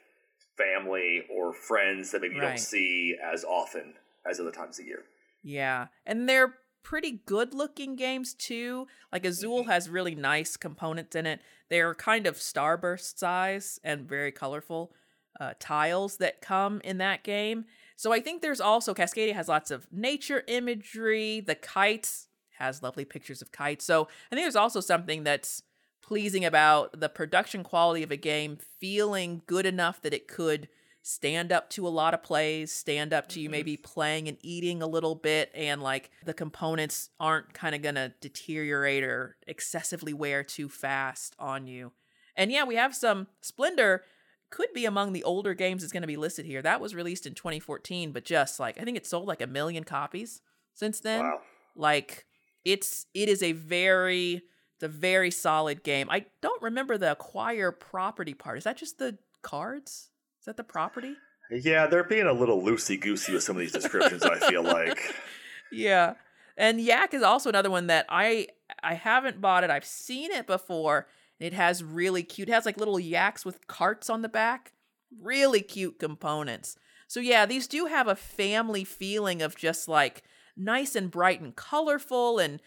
[0.56, 2.48] family or friends that maybe you Right.
[2.48, 5.04] don't see as often as other times of year.
[5.42, 5.88] Yeah.
[6.06, 8.86] And they're pretty good looking games too.
[9.12, 9.70] Like Azul mm-hmm.
[9.70, 11.40] has really nice components in it.
[11.68, 14.94] They're kind of starburst size and very colorful
[15.40, 17.64] uh, tiles that come in that game.
[17.96, 21.40] So I think there's also Cascadia has lots of nature imagery.
[21.40, 23.84] The kites has lovely pictures of kites.
[23.84, 25.62] So I think there's also something that's
[26.02, 30.68] pleasing about the production quality of a game feeling good enough that it could
[31.02, 34.82] stand up to a lot of plays, stand up to you maybe playing and eating
[34.82, 40.42] a little bit, and like the components aren't kind of gonna deteriorate or excessively wear
[40.42, 41.92] too fast on you.
[42.36, 44.02] And yeah, we have some Splendor
[44.50, 46.62] could be among the older games that's going to be listed here.
[46.62, 49.84] That was released in 2014, but just like I think it sold like a million
[49.84, 50.40] copies
[50.74, 51.20] since then.
[51.20, 51.40] Wow.
[51.74, 52.26] Like
[52.64, 54.42] it's it is a very
[54.74, 56.08] it's a very solid game.
[56.10, 58.58] I don't remember the acquire property part.
[58.58, 60.10] Is that just the cards?
[60.40, 61.14] Is that the property?
[61.50, 65.14] Yeah, they're being a little loosey goosey with some of these descriptions, I feel like.
[65.72, 66.14] Yeah.
[66.56, 68.46] And Yak is also another one that I
[68.80, 69.70] I haven't bought it.
[69.70, 71.08] I've seen it before.
[71.38, 72.48] It has really cute.
[72.48, 74.72] It has like little yaks with carts on the back.
[75.20, 76.76] Really cute components.
[77.08, 80.22] So yeah, these do have a family feeling of just like
[80.56, 82.60] nice and bright and colorful and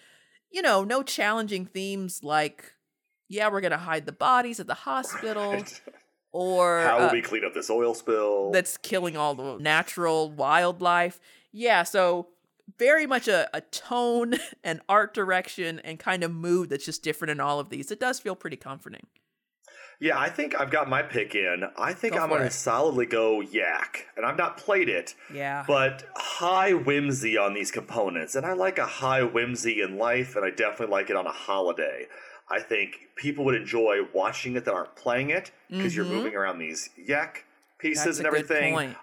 [0.52, 2.74] you know, no challenging themes like
[3.28, 5.82] yeah, we're going to hide the bodies at the hospital Right.
[6.32, 8.50] or How will uh, we clean up this oil spill?
[8.52, 11.20] that's killing all the natural wildlife.
[11.52, 12.30] Yeah, so
[12.78, 17.32] very much a, a tone and art direction and kind of mood that's just different
[17.32, 17.92] in all of these.
[17.92, 19.08] It does feel pretty comforting.
[20.02, 21.64] Yeah, I think I've got my pick in.
[21.78, 24.08] I think Go I'm going to solidly go Yak.
[24.16, 25.66] And I've not played it, Yeah.
[25.68, 28.36] but high whimsy on these components.
[28.36, 31.34] And I like a high whimsy in life, and I definitely like it on a
[31.34, 32.08] holiday.
[32.50, 36.12] I think people would enjoy watching it that aren't playing it because you're Mhm.
[36.14, 37.44] moving around these Yak
[37.78, 38.96] pieces and everything.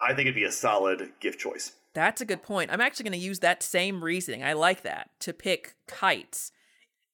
[0.00, 1.72] I think it'd be a solid gift choice.
[1.94, 2.70] That's a good point.
[2.72, 4.44] I'm actually going to use that same reasoning.
[4.44, 6.52] I like that to pick kites.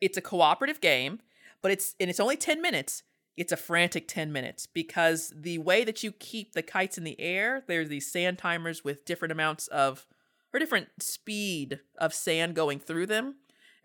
[0.01, 1.21] It's a cooperative game,
[1.63, 3.03] but it's and it's only 10 minutes.
[3.37, 7.21] it's a frantic 10 minutes because the way that you keep the kites in the
[7.21, 10.07] air, there's these sand timers with different amounts of,
[10.53, 13.37] or different speed of sand going through them.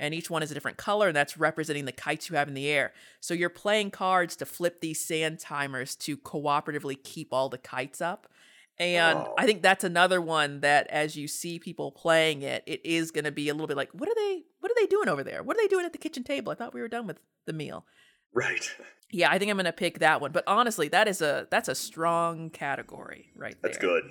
[0.01, 2.53] And each one is a different color, and that's representing the kites you have in
[2.53, 2.93] the air.
[3.19, 7.99] So you're playing cards to flip these sand timers to cooperatively keep all the kites
[7.99, 8.27] up.
[8.79, 9.33] And Oh.
[9.37, 13.25] I think that's another one that as you see people playing it, it is going
[13.25, 15.43] to be a little bit like, what are they what are they doing over there?
[15.43, 16.51] What are they doing at the kitchen table?
[16.51, 17.85] I thought we were done with the meal.
[18.33, 18.69] Right.
[19.11, 20.31] Yeah, I think I'm going to pick that one.
[20.31, 23.71] But honestly, that is a that's a strong category right there.
[23.71, 24.03] That's good.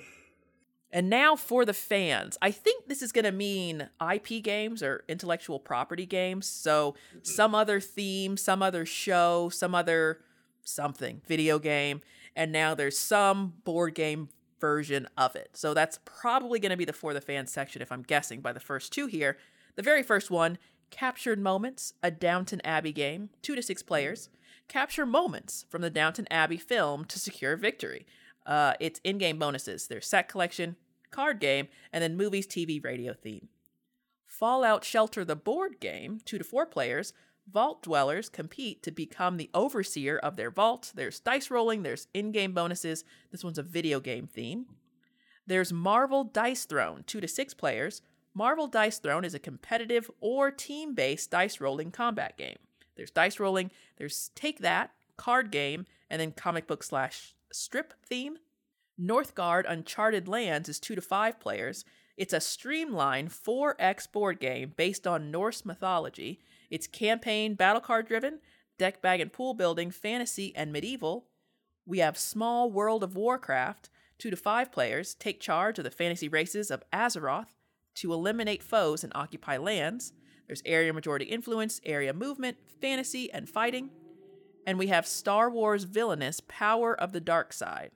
[0.90, 2.38] And now for the fans.
[2.40, 6.46] I think this is going to mean IP games or intellectual property games.
[6.46, 7.18] So mm-hmm.
[7.22, 10.20] some other theme, some other show, some other
[10.62, 12.00] something, video game,
[12.34, 14.28] and now there's some board game
[14.60, 15.50] version of it.
[15.54, 18.52] So that's probably going to be the for the fans section if I'm guessing by
[18.52, 19.36] the first two here.
[19.76, 20.58] The very first one,
[20.90, 24.28] Captured Moments, a Downton Abbey game, 2 to 6 players.
[24.68, 28.06] Capture moments from the Downton Abbey film to secure victory.
[28.44, 29.86] Uh, it's in game bonuses.
[29.86, 30.76] There's set collection,
[31.10, 33.48] card game, and then movies, TV, radio theme.
[34.26, 37.12] Fallout Shelter the board game, two to four players.
[37.50, 40.92] Vault dwellers compete to become the overseer of their vault.
[40.94, 43.04] There's dice rolling, there's in game bonuses.
[43.30, 44.66] This one's a video game theme.
[45.46, 48.02] There's Marvel Dice Throne, two to six players.
[48.34, 52.58] Marvel Dice Throne is a competitive or team based dice rolling combat game.
[52.96, 58.36] There's dice rolling, there's Take That, card game, and then comic book slash strip theme.
[59.00, 61.84] Northgard Uncharted Lands is two to five players.
[62.16, 66.40] It's a streamlined 4X board game based on Norse mythology.
[66.70, 68.40] It's campaign, battle card driven,
[68.78, 71.26] deck bag and pool building, fantasy, and medieval.
[71.86, 76.28] We have Small World of Warcraft, two to five players, take charge of the fantasy
[76.28, 77.54] races of Azeroth
[77.96, 80.12] to eliminate foes and occupy lands.
[80.46, 83.90] There's area majority influence, area movement, fantasy, and fighting.
[84.66, 87.92] And we have Star Wars Villainous Power of the Dark Side.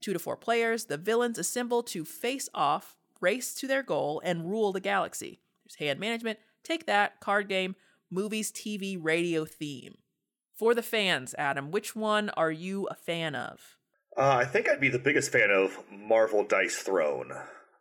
[0.00, 4.50] Two to four players, the villains assemble to face off, race to their goal, and
[4.50, 5.40] rule the galaxy.
[5.64, 7.74] There's hand management, take that, card game,
[8.14, 9.98] movies, TV, radio theme.
[10.56, 13.76] For the fans, Adam, which one are you a fan of?
[14.16, 17.32] Uh, I think I'd be the biggest fan of Marvel Dice Throne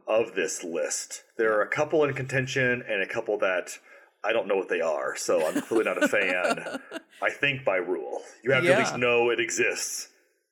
[0.07, 1.23] of this list.
[1.37, 3.77] There are a couple in contention and a couple that
[4.25, 6.79] I don't know what they are, so I'm clearly not a fan.
[7.21, 8.21] I think by rule.
[8.43, 10.09] You have to at least know it exists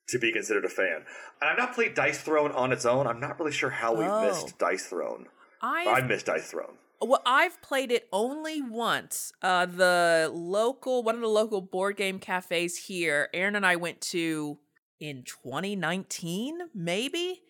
[0.08, 1.04] to be considered a fan.
[1.40, 3.06] And I've not played Dice Throne on its own.
[3.08, 4.26] I'm not really sure how we Oh.
[4.28, 5.26] missed Dice Throne.
[5.60, 6.76] I I've, missed Dice Throne.
[7.04, 9.32] Well, I've played it only once.
[9.42, 14.00] Uh, the local, one of the local board game cafes here, Aaron and I went
[14.02, 14.58] to
[15.00, 17.42] in 2019, maybe.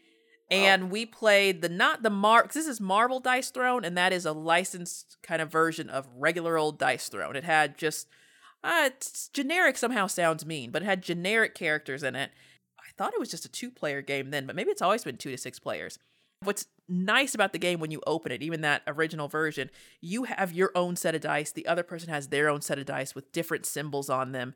[0.51, 4.27] And we played the not the Mar this is Marvel Dice Throne, and that is
[4.27, 7.37] a licensed kind of version of regular old Dice Throne.
[7.37, 8.07] It had just
[8.63, 12.31] uh, it's generic somehow sounds mean, but it had generic characters in it.
[12.79, 15.17] I thought it was just a two player game then, but maybe it's always been
[15.17, 15.99] two to six players.
[16.45, 20.53] What's nice about the game when you open it, even that original version, you have
[20.53, 21.53] your own set of dice.
[21.53, 24.55] The other person has their own set of dice with different symbols on them.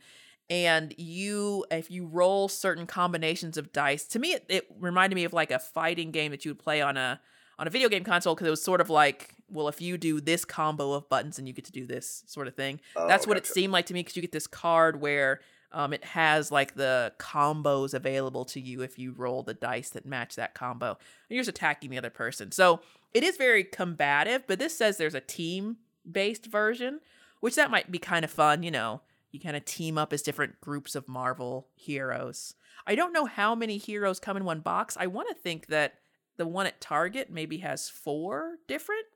[0.48, 5.24] And you, if you roll certain combinations of dice, to me, it, it reminded me
[5.24, 7.20] of like a fighting game that you would play on a
[7.58, 10.20] on a video game console because it was sort of like, well, if you do
[10.20, 12.80] this combo of buttons and you get to do this sort of thing.
[12.94, 15.40] Oh, That's what it seemed like to me because you get this card where
[15.72, 20.06] um, it has like the combos available to you if you roll the dice that
[20.06, 20.90] match that combo.
[20.90, 20.96] And
[21.34, 22.52] you're just attacking the other person.
[22.52, 22.80] So
[23.12, 25.78] it is very combative, but this says there's a team
[26.10, 27.00] based version,
[27.40, 28.62] which that might be kind of fun.
[28.62, 32.54] You know, you kind of team up as different groups of Marvel heroes.
[32.86, 34.96] I don't know how many heroes come in one box.
[34.98, 35.94] I want to think that
[36.36, 39.06] the one at Target maybe has four different,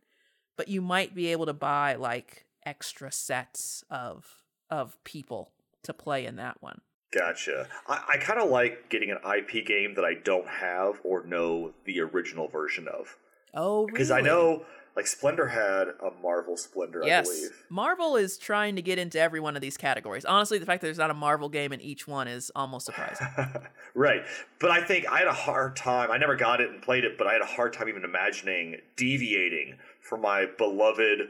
[0.57, 4.27] but you might be able to buy like extra sets of
[4.69, 5.53] of people
[5.85, 6.81] to play in that one.
[7.13, 7.67] Gotcha.
[7.89, 11.73] I, I kind of like getting an IP game that I don't have or know
[11.85, 13.17] the original version of.
[13.53, 14.63] Oh, Because I know,
[14.95, 17.51] like, Splendor had a Marvel Splendor, I Yes, believe.
[17.69, 20.25] Marvel is trying to get into every one of these categories.
[20.25, 23.27] Honestly, the fact that there's not a Marvel game in each one is almost surprising.
[23.95, 24.23] right.
[24.61, 26.13] But I think I had a hard time.
[26.13, 28.77] I never got it and played it, but I had a hard time even imagining
[28.97, 31.23] deviating from my beloved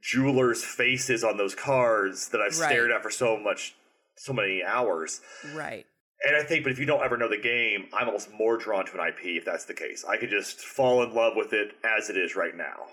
[0.00, 2.70] jeweler's faces on those cards that I've Right.
[2.70, 3.76] stared at for so much,
[4.16, 5.20] so many hours.
[5.54, 5.86] right.
[6.24, 8.86] And I think, but if you don't ever know the game, I'm almost more drawn
[8.86, 10.04] to an IP if that's the case.
[10.08, 12.86] I could just fall in love with it as it is right now.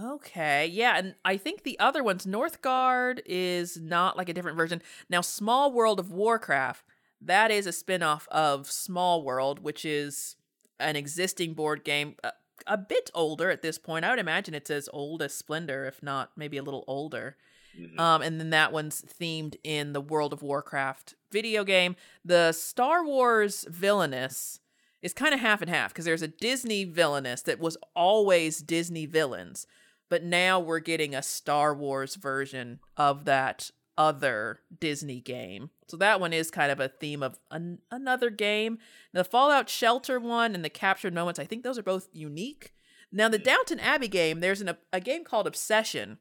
[0.00, 4.82] Okay, yeah, and I think the other ones, Northgard is not like a different version.
[5.08, 6.84] Now, Small World of Warcraft,
[7.20, 10.36] that is a spin-off of Small World, which is
[10.80, 12.32] an existing board game, a,
[12.66, 14.04] a bit older at this point.
[14.04, 17.36] I would imagine it's as old as Splendor, if not maybe a little older.
[17.78, 17.98] Mhm.
[18.00, 21.94] Um, and then that one's themed in the World of Warcraft video game.
[22.24, 24.60] The Star Wars villainous
[25.02, 29.06] is kind of half and half because there's a Disney villainous that was always Disney
[29.06, 29.66] villains,
[30.08, 35.70] but now we're getting a Star Wars version of that other Disney game.
[35.88, 38.78] So that one is kind of a theme of an- another game.
[39.12, 42.72] The Fallout Shelter one and the Captured Moments, I think those are both unique.
[43.10, 46.18] Now, the Downton Abbey game, there's an, a game called Obsession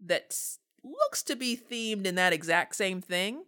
[0.00, 3.44] that s- looks to be themed in that exact same thing.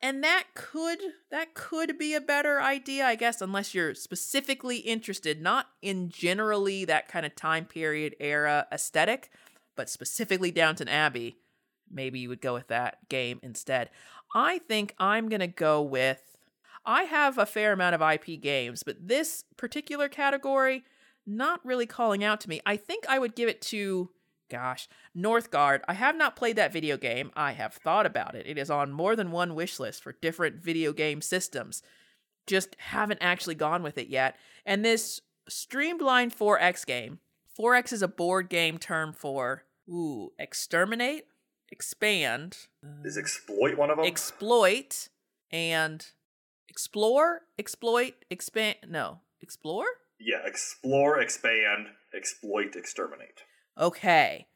[0.00, 0.98] And that could
[1.30, 6.84] that could be a better idea, I guess, unless you're specifically interested not in generally
[6.86, 9.30] that kind of time period era aesthetic,
[9.76, 11.36] but specifically Downton Abbey.
[11.88, 13.90] Maybe you would go with that game instead.
[14.34, 16.32] I think I'm going to go with
[16.84, 20.84] I have a fair amount of IP games, but this particular category
[21.26, 22.60] not really calling out to me.
[22.66, 24.10] I think I would give it to
[24.52, 25.80] gosh, Northgard.
[25.88, 27.32] I have not played that video game.
[27.34, 28.46] I have thought about it.
[28.46, 31.82] It is on more than one wish list for different video game systems.
[32.46, 34.36] Just haven't actually gone with it yet.
[34.66, 37.18] And this Streamline 4X game.
[37.58, 41.24] 4X is a board game term for ooh, exterminate,
[41.70, 42.58] expand,
[43.04, 44.06] Is exploit one of them?
[44.06, 45.08] exploit,
[45.50, 46.06] and
[46.68, 48.76] explore, exploit, expand.
[48.88, 49.86] No, explore?
[50.20, 53.42] yeah, explore, expand, exploit, exterminate.
[53.78, 54.46] Okay.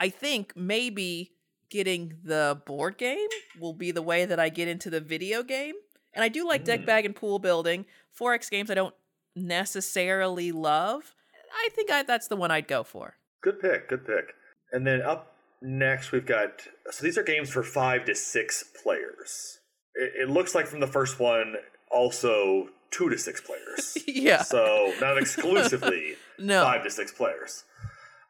[0.00, 1.32] I think maybe
[1.70, 5.74] getting the board game will be the way that I get into the video game.
[6.14, 6.86] And I do like deck Mm.
[6.86, 7.86] bag and pool building.
[8.18, 8.94] 4X games I don't
[9.34, 11.14] necessarily love.
[11.54, 13.14] I think I, that's the one I'd go for.
[13.42, 14.34] Good pick, good pick.
[14.72, 19.58] And then up next, we've got so these are games for five to six players.
[19.94, 21.54] It, it looks like from the first one,
[21.90, 23.96] also two to six players.
[24.06, 24.42] yeah.
[24.42, 26.62] so not exclusively No.
[26.64, 27.64] five to six players.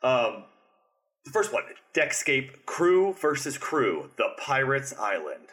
[0.02, 0.44] Um,
[1.24, 5.48] the first one, Deckscape Crew versus Crew, the Pirates Island.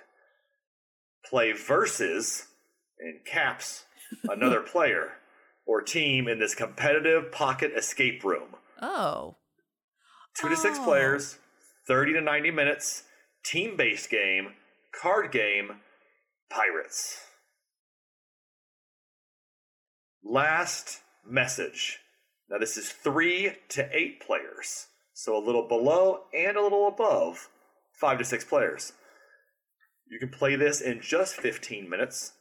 [1.29, 2.47] Play versus,
[2.99, 3.85] in caps,
[4.25, 5.13] another player
[5.65, 8.49] or team in this competitive pocket escape room.
[8.81, 9.37] Oh.
[10.35, 10.83] Two to six Oh.
[10.83, 11.37] players,
[11.87, 13.03] 30 to 90 minutes,
[13.45, 14.53] team based game,
[14.93, 15.79] card game,
[16.49, 17.17] pirates.
[20.23, 21.99] Last message.
[22.49, 27.49] Now, this is three to eight players, so a little below and a little above
[27.91, 28.93] five to six players.
[30.09, 32.33] You can play this in just 15 minutes.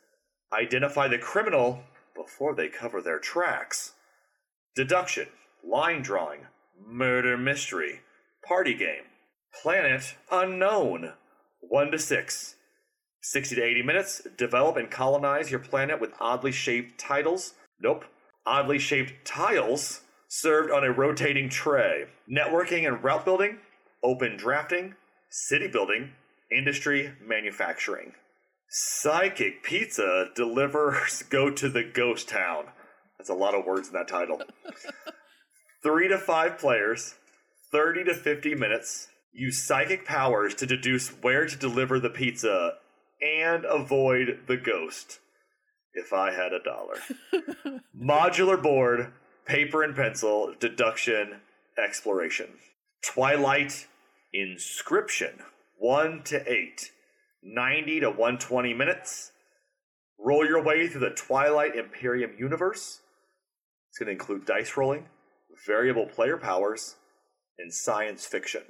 [0.52, 1.84] Identify the criminal
[2.14, 3.92] before they cover their tracks.
[4.74, 5.28] Deduction,
[5.64, 6.40] line drawing,
[6.86, 8.00] murder mystery,
[8.46, 9.04] party game,
[9.62, 11.12] planet unknown,
[11.60, 12.54] 1 to 6.
[13.24, 17.54] 60 to 80 minutes, develop and colonize your planet with oddly shaped titles.
[17.80, 18.04] Nope.
[18.44, 22.06] Oddly shaped tiles served on a rotating tray.
[22.30, 23.58] Networking and route building,
[24.02, 24.94] open drafting,
[25.30, 26.12] city building,
[26.50, 28.12] industry, manufacturing.
[28.68, 32.66] Psychic Pizza delivers go to the ghost town.
[33.18, 34.42] That's a lot of words in that title.
[35.82, 37.14] Three to five players,
[37.70, 39.08] 30 to 50 minutes.
[39.32, 42.74] Use psychic powers to deduce where to deliver the pizza
[43.22, 45.20] and avoid the ghost.
[45.94, 46.96] If I had a dollar.
[47.98, 49.12] Modular board,
[49.44, 51.40] paper and pencil, deduction,
[51.76, 52.48] exploration.
[53.02, 53.88] Twilight
[54.32, 55.40] Inscription,
[55.78, 56.90] 1 to 8,
[57.42, 59.32] 90 to 120 minutes.
[60.18, 63.00] Roll your way through the Twilight Imperium universe.
[63.90, 65.06] It's going to include dice rolling,
[65.66, 66.96] variable player powers,
[67.58, 68.62] and science fiction.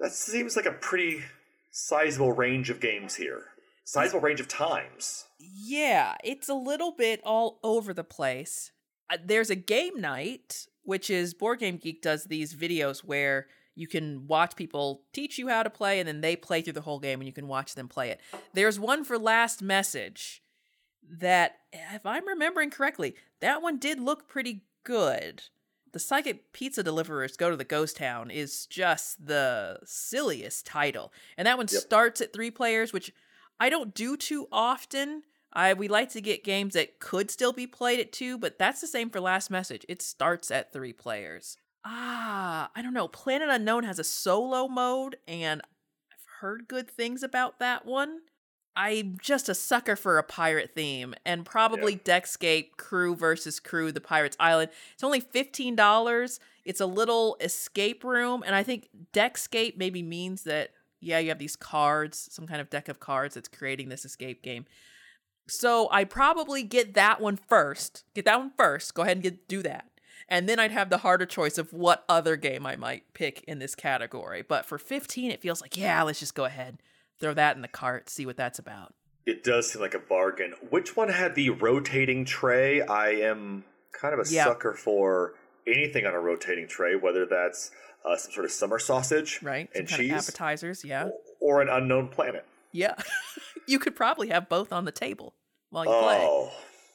[0.00, 1.22] That seems like a pretty
[1.70, 3.44] sizable range of games here.
[3.84, 5.26] Sizable range of times.
[5.38, 8.72] Yeah, it's a little bit all over the place.
[9.10, 13.86] Uh, There's a game night, which is Board Game Geek does these videos where you
[13.88, 16.98] can watch people teach you how to play and then they play through the whole
[17.00, 18.20] game and you can watch them play it.
[18.52, 20.42] There's one for Last Message
[21.10, 25.42] that, if I'm remembering correctly, that one did look pretty good.
[25.92, 31.12] The Psychic Pizza Deliverers Go to the Ghost Town is just the silliest title.
[31.36, 31.80] And that one Yep.
[31.80, 33.12] starts at three players, which
[33.60, 35.22] I don't do too often.
[35.52, 38.80] I we like to get games that could still be played at two, but that's
[38.80, 39.84] the same for Last Message.
[39.88, 41.56] It starts at three players.
[41.84, 43.08] Ah, I don't know.
[43.08, 45.60] Planet Unknown has a solo mode, and
[46.12, 48.20] I've heard good things about that one.
[48.76, 54.00] I'm just a sucker for a pirate theme, and probably Deckscape Crew versus Crew, the
[54.00, 54.70] Pirates Island.
[54.94, 56.38] It's only fifteen dollars.
[56.64, 60.70] It's a little escape room, and I think Deckscape maybe means that
[61.00, 64.42] yeah, you have these cards, some kind of deck of cards that's creating this escape
[64.42, 64.66] game.
[65.48, 68.04] So I probably get that one first.
[68.14, 68.94] Get that one first.
[68.94, 69.86] Go ahead and get do that.
[70.28, 73.58] And then I'd have the harder choice of what other game I might pick in
[73.58, 74.42] this category.
[74.42, 76.78] But for 15, it feels like, yeah, let's just go ahead,
[77.18, 78.94] throw that in the cart, see what that's about.
[79.26, 80.54] It does seem like a bargain.
[80.70, 82.80] Which one had the rotating tray?
[82.82, 84.44] I am kind of a Yeah.
[84.44, 85.34] sucker for
[85.66, 87.72] anything on a rotating tray, whether that's
[88.04, 89.68] uh, some sort of summer sausage Right?
[89.72, 91.10] Some and cheese appetizers, yeah.
[91.40, 92.44] or an unknown planet.
[92.72, 92.94] Yeah.
[93.66, 95.34] you could probably have both on the table
[95.70, 96.18] while you play.
[96.22, 96.52] Oh,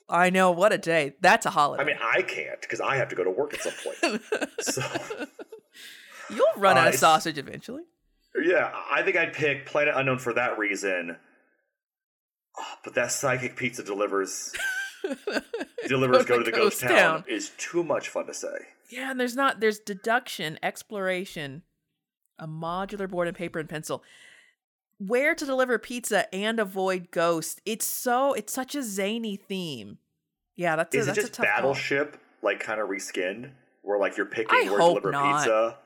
[0.08, 1.16] I know, what a day.
[1.20, 1.84] That's a holiday.
[1.84, 4.22] I mean, I can't because I have to go to work at some point.
[4.60, 4.82] so,
[6.30, 7.84] You'll run uh, out of sausage eventually.
[8.44, 11.18] yeah, I think I'd pick Planet Unknown for that reason.
[12.58, 14.54] Oh, but that psychic pizza delivers
[15.88, 18.48] delivers go to the ghost, town, is too much fun to say.
[18.90, 21.64] Yeah, and there's not there's deduction, exploration,
[22.40, 24.04] a modular board and paper and pencil.
[24.98, 27.60] Where to deliver pizza and avoid ghosts.
[27.66, 29.98] It's so it's such a zany theme.
[30.56, 31.46] Yeah, that's a, Is it that's a just call.
[31.46, 35.40] Battleship like kind of reskinned, where like you're picking I where to deliver not.
[35.40, 35.78] pizza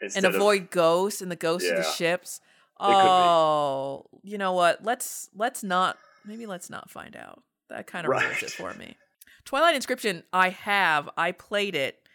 [0.00, 2.40] instead and of avoid ghosts and the ghosts of the ships.
[2.78, 4.84] Oh, you know what?
[4.84, 7.42] Let's let's not maybe let's not find out.
[7.68, 8.96] That kind of ruins it for me.
[9.44, 11.08] Twilight Inscription, I have.
[11.16, 12.05] I played it.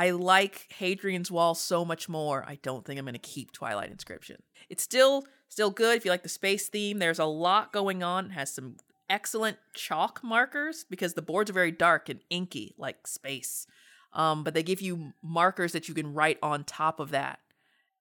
[0.00, 2.42] I like Hadrian's Wall so much more.
[2.48, 4.36] I don't think I'm going to keep Twilight Inscription.
[4.70, 7.00] It's still still good if you like the space theme.
[7.00, 8.26] There's a lot going on.
[8.26, 8.76] It has some
[9.10, 13.66] excellent chalk markers because the boards are very dark and inky like space.
[14.14, 17.40] Um, but they give you markers that you can write on top of that,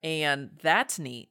[0.02, 1.28] and that's neat.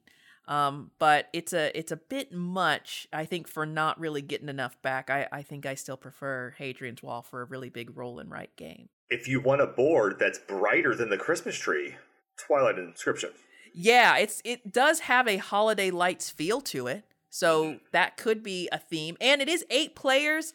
[0.47, 4.79] Um, but it's a it's a bit much, I think, for not really getting enough
[4.83, 5.09] back.
[5.09, 8.55] I, I think I still prefer Hadrian's Wall for a really big roll and write
[8.55, 8.89] game.
[9.09, 11.95] If you want a board that's brighter than the Christmas tree,
[12.37, 13.31] Twilight Inscription.
[13.73, 17.03] Yeah, it's it does have a holiday lights feel to it.
[17.29, 19.15] So that could be a theme.
[19.21, 20.53] And it is eight players.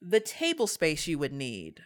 [0.00, 1.80] The table space you would need.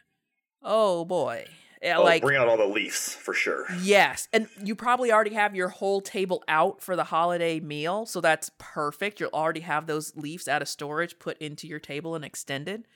[0.63, 1.47] Oh boy.
[1.85, 3.67] Oh, like bring out all the leaves for sure.
[3.81, 8.21] Yes, and you probably already have your whole table out for the holiday meal, so
[8.21, 9.21] that's perfect.
[9.21, 12.89] You'll already have those leaves out of storage put into your table and extended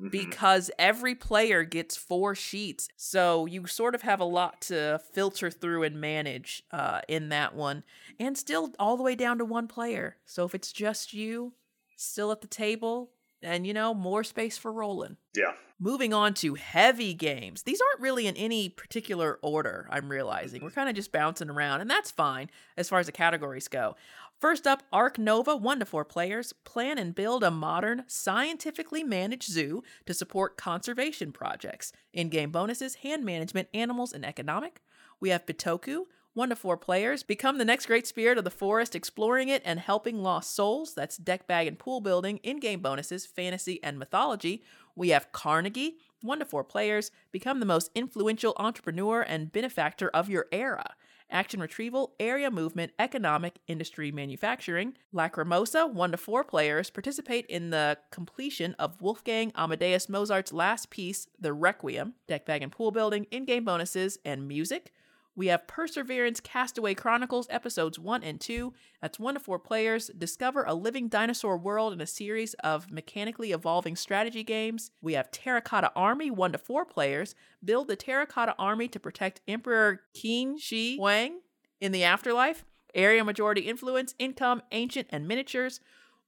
[0.00, 0.10] Mhm.
[0.10, 2.88] because every player gets four sheets.
[2.96, 7.54] So you sort of have a lot to filter through and manage uh, in that
[7.54, 7.84] one,
[8.18, 10.16] and still all the way down to one player.
[10.24, 11.52] So if it's just you,
[11.96, 13.10] still at the table,
[13.42, 15.16] and you know, more space for rolling.
[15.34, 15.52] Yeah.
[15.78, 17.62] Moving on to heavy games.
[17.62, 20.62] These aren't really in any particular order, I'm realizing.
[20.62, 23.96] We're kind of just bouncing around, and that's fine as far as the categories go.
[24.40, 29.52] First up, Ark Nova, one to four players, plan and build a modern, scientifically managed
[29.52, 31.92] zoo to support conservation projects.
[32.14, 34.80] In game bonuses, hand management, animals, and economic.
[35.20, 38.94] We have Bitoku, one to four players, become the next great spirit of the forest,
[38.94, 40.94] exploring it and helping lost souls.
[40.94, 44.62] That's deck bag and pool building, in game bonuses, fantasy, and mythology.
[44.96, 50.30] We have Carnegie, one to four players, become the most influential entrepreneur and benefactor of
[50.30, 50.94] your era.
[51.30, 54.94] Action retrieval, area movement, economic, industry, manufacturing.
[55.14, 61.28] Lacrimosa, one to four players, participate in the completion of Wolfgang Amadeus Mozart's last piece,
[61.38, 62.14] The Requiem.
[62.26, 64.92] Deck bag and pool building, in game bonuses, and music.
[65.36, 68.72] We have Perseverance Castaway Chronicles episodes 1 and 2.
[69.00, 70.10] That's 1 to 4 players.
[70.16, 74.90] Discover a living dinosaur world in a series of mechanically evolving strategy games.
[75.00, 77.34] We have Terracotta Army 1 to 4 players.
[77.64, 81.40] Build the Terracotta Army to protect Emperor Qin Shi Huang
[81.80, 82.64] in the afterlife.
[82.92, 85.80] Area majority influence, income, ancient, and miniatures.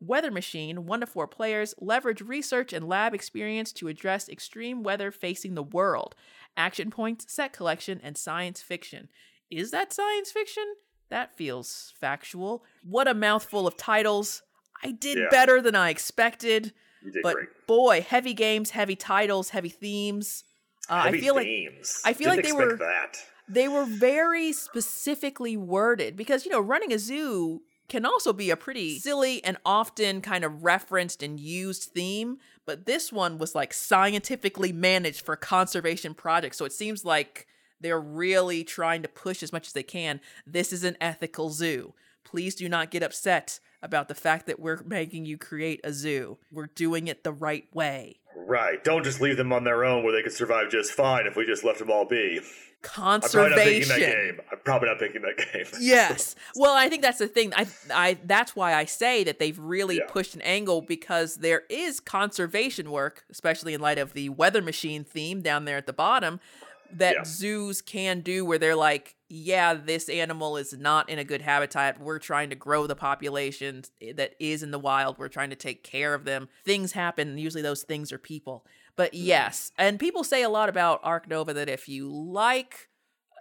[0.04, 5.12] Weather Machine, 1 to 4 players, leverage research and lab experience to address extreme weather
[5.12, 6.16] facing the world.
[6.56, 9.08] Action points, set collection, and science fiction.
[9.50, 10.64] Is that science fiction?
[11.10, 12.64] That feels factual.
[12.82, 14.42] What a mouthful of titles.
[14.82, 15.28] I did Yeah.
[15.30, 16.72] better than I expected,
[17.02, 17.48] You did but great.
[17.66, 20.44] boy, heavy games, heavy titles, heavy themes.
[20.88, 21.46] Uh, Heavy I feel like.
[22.04, 23.16] I feel Didn't like they were- that.
[23.48, 28.56] they were very specifically worded because you know running a zoo can also be a
[28.56, 33.72] pretty silly and often kind of referenced and used theme but this one was like
[33.72, 36.56] scientifically managed for conservation projects.
[36.56, 37.46] So it seems like
[37.80, 40.20] they're really trying to push as much as they can.
[40.46, 41.94] This is an ethical zoo.
[42.24, 46.38] Please do not get upset about the fact that we're making you create a zoo.
[46.52, 48.20] We're doing it the right way.
[48.36, 48.82] Right.
[48.84, 51.44] Don't just leave them on their own where they could survive just fine if we
[51.44, 52.40] just left them all be.
[52.84, 54.40] I'm probably not picking conservation that game.
[54.50, 55.66] I'm probably not picking that game.
[55.80, 56.34] yes.
[56.56, 57.52] Well, I think that's the thing.
[57.54, 60.06] I, I, that's why I say that they've really Yeah.
[60.08, 65.04] pushed an angle because there is conservation work, especially in light of the weather machine
[65.04, 66.40] theme down there at the bottom.
[66.94, 67.24] that Yeah.
[67.24, 71.98] zoos can do where they're like, yeah, this animal is not in a good habitat.
[71.98, 75.16] We're trying to grow the population that is in the wild.
[75.16, 76.50] We're trying to take care of them.
[76.66, 77.28] Things happen.
[77.28, 78.66] and Usually those things are people.
[78.96, 79.24] But mm-hmm.
[79.26, 82.88] yes, and people say a lot about Ark Nova that if you like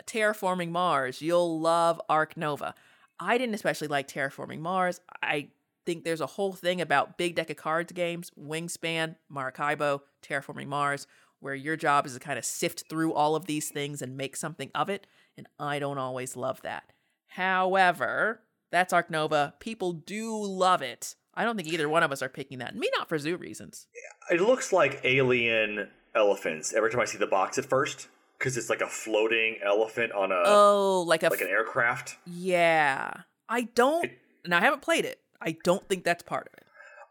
[0.05, 2.73] terraforming Mars, you'll love Ark Nova.
[3.19, 4.99] I didn't especially like terraforming Mars.
[5.21, 5.49] I
[5.85, 11.07] think there's a whole thing about big deck of cards games, Wingspan, Maracaibo, terraforming Mars,
[11.39, 14.35] where your job is to kind of sift through all of these things and make
[14.35, 15.07] something of it.
[15.37, 16.93] And I don't always love that.
[17.27, 18.41] However,
[18.71, 19.53] that's Ark Nova.
[19.59, 21.15] People do love it.
[21.33, 22.75] I don't think either one of us are picking that.
[22.75, 23.87] Me not for zoo reasons.
[24.31, 28.07] It looks like alien elephants every time I see the box at first,
[28.37, 32.17] because it's like a floating elephant on a Oh, like a like an aircraft.
[32.25, 33.11] yeah.
[33.49, 34.09] I don't,
[34.45, 35.19] and I haven't played it.
[35.41, 36.63] I don't think that's part of it.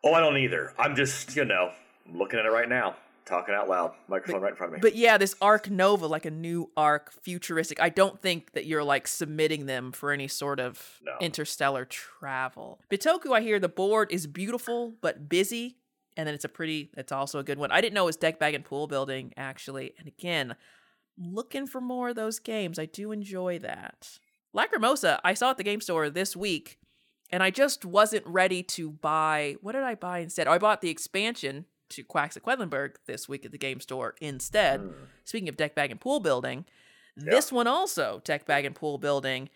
[0.02, 0.72] Oh, I don't either.
[0.78, 1.72] I'm just you know
[2.10, 2.96] looking at it right now,
[3.26, 4.80] talking out loud, microphone right in front of me.
[4.80, 7.78] But yeah, this Ark Nova, like a new arc, futuristic.
[7.80, 11.12] I don't think that you're like submitting them for any sort of No.
[11.20, 12.80] interstellar travel.
[12.90, 15.76] Bitoku, I hear the board is beautiful but busy,
[16.16, 16.90] and then it's a pretty.
[16.96, 17.70] It's also a good one.
[17.70, 19.94] I didn't know it was deck bag and pool building actually.
[19.98, 20.56] And again,
[21.18, 22.78] looking for more of those games.
[22.78, 24.18] I do enjoy that.
[24.54, 26.78] Lacrimosa, I saw at the game store this week,
[27.30, 29.56] and I just wasn't ready to buy.
[29.60, 30.48] What did I buy instead?
[30.48, 34.14] Oh, I bought the expansion to Quacks at Quedlinburg this week at the game store
[34.20, 34.80] instead.
[34.80, 34.90] Hmm.
[35.24, 36.64] Speaking of deck bag and pool building,
[37.16, 39.50] this one also deck bag and pool building.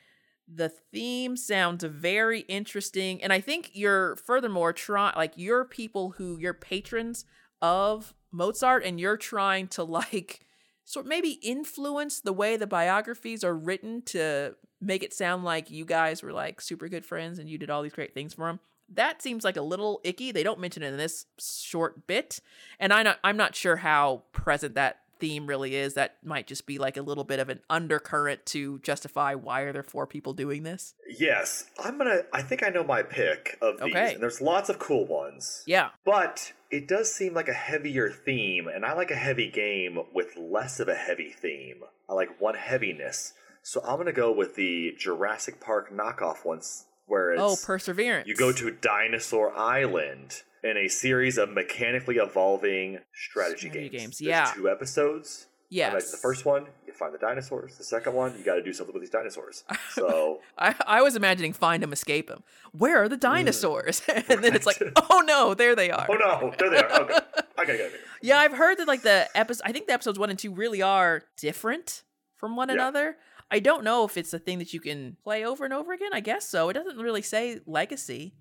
[0.46, 6.38] The theme sounds very interesting, and I think you're furthermore trying like you're people who
[6.38, 7.24] you're patrons
[7.62, 10.40] of Mozart, and you're trying to like
[10.84, 15.84] sort maybe influence the way the biographies are written to make it sound like you
[15.84, 18.60] guys were like super good friends and you did all these great things for him.
[18.92, 20.30] That seems like a little icky.
[20.30, 22.40] They don't mention it in this short bit,
[22.78, 25.94] and I not, I'm not sure how present that theme really is.
[25.94, 29.72] That might just be like a little bit of an undercurrent to justify why are
[29.72, 30.94] there four people doing this.
[31.18, 32.22] yes, I'm gonna.
[32.32, 34.14] I think I know my pick of these, Okay.
[34.14, 35.62] and there's lots of cool ones.
[35.66, 39.98] Yeah, But it does seem like a heavier theme, and I like a heavy game
[40.12, 41.82] with less of a heavy theme.
[42.08, 43.32] I like one heaviness.
[43.62, 48.28] So I'm gonna go with the Jurassic Park knockoff ones, where oh, it's oh, perseverance.
[48.28, 54.02] you go to Dinosaur Island in a series of mechanically evolving strategy, Strategy games.
[54.02, 54.52] games, There's yeah.
[54.54, 55.46] two episodes.
[55.70, 57.76] Imagine the first one, you find the dinosaurs.
[57.76, 59.64] The second one, you got to do something with these dinosaurs.
[59.90, 62.42] So I, I was imagining find them, escape them.
[62.72, 63.20] Where are the mm.
[63.20, 64.02] dinosaurs?
[64.14, 66.06] and then it's like, oh no, there they are.
[66.08, 67.02] Oh no, there they are.
[67.02, 67.18] Okay.
[67.58, 67.90] I gotta.
[68.22, 69.62] Yeah, I've heard that like the episode.
[69.64, 72.02] I think the episodes one and two really are different
[72.36, 72.74] from one Yeah.
[72.74, 73.16] another.
[73.50, 76.10] I don't know if it's a thing that you can play over and over again.
[76.12, 76.68] I guess so.
[76.70, 78.34] It doesn't really say legacy,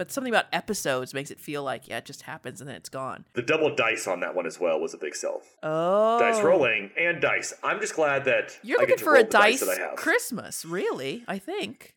[0.00, 2.88] but something about episodes makes it feel like yeah, it just happens and then it's
[2.88, 3.26] gone.
[3.34, 5.42] The double dice on that one as well was a big sell.
[5.62, 7.52] Oh, Dice rolling and dice.
[7.62, 9.96] I'm just glad that You're I looking for a dice I have.
[9.96, 11.22] Christmas, really?
[11.28, 11.96] I think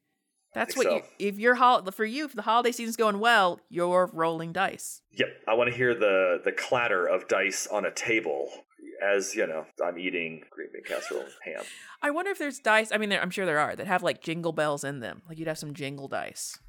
[0.54, 1.28] that's think what you.
[1.30, 5.02] If your hol- for you, if the holiday season's going well, you're rolling dice.
[5.14, 8.50] Yep, I want to hear the the clatter of dice on a table
[9.02, 11.64] as you know I'm eating green bean casserole and ham.
[12.02, 12.92] I wonder if there's dice.
[12.92, 15.22] I mean, there, I'm sure there are that have like jingle bells in them.
[15.30, 16.60] Like you'd have some jingle dice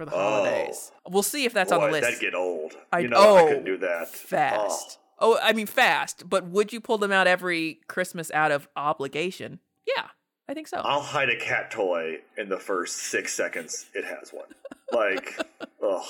[0.00, 0.92] for the holidays.
[1.08, 1.86] We'll see if that's on Oh.
[1.86, 2.02] The list.
[2.04, 2.72] that'd get old.
[2.90, 4.98] I- you know, I oh, couldn't do that fast.
[5.18, 5.38] Oh.
[5.42, 6.28] I mean fast.
[6.28, 9.60] But would you pull them out every Christmas out of obligation?
[9.86, 10.06] Yeah,
[10.48, 10.78] I think so.
[10.78, 14.48] Oh, I'll hide a cat toy in the first six seconds it has one.
[14.90, 15.38] Like,
[15.84, 16.04] ugh.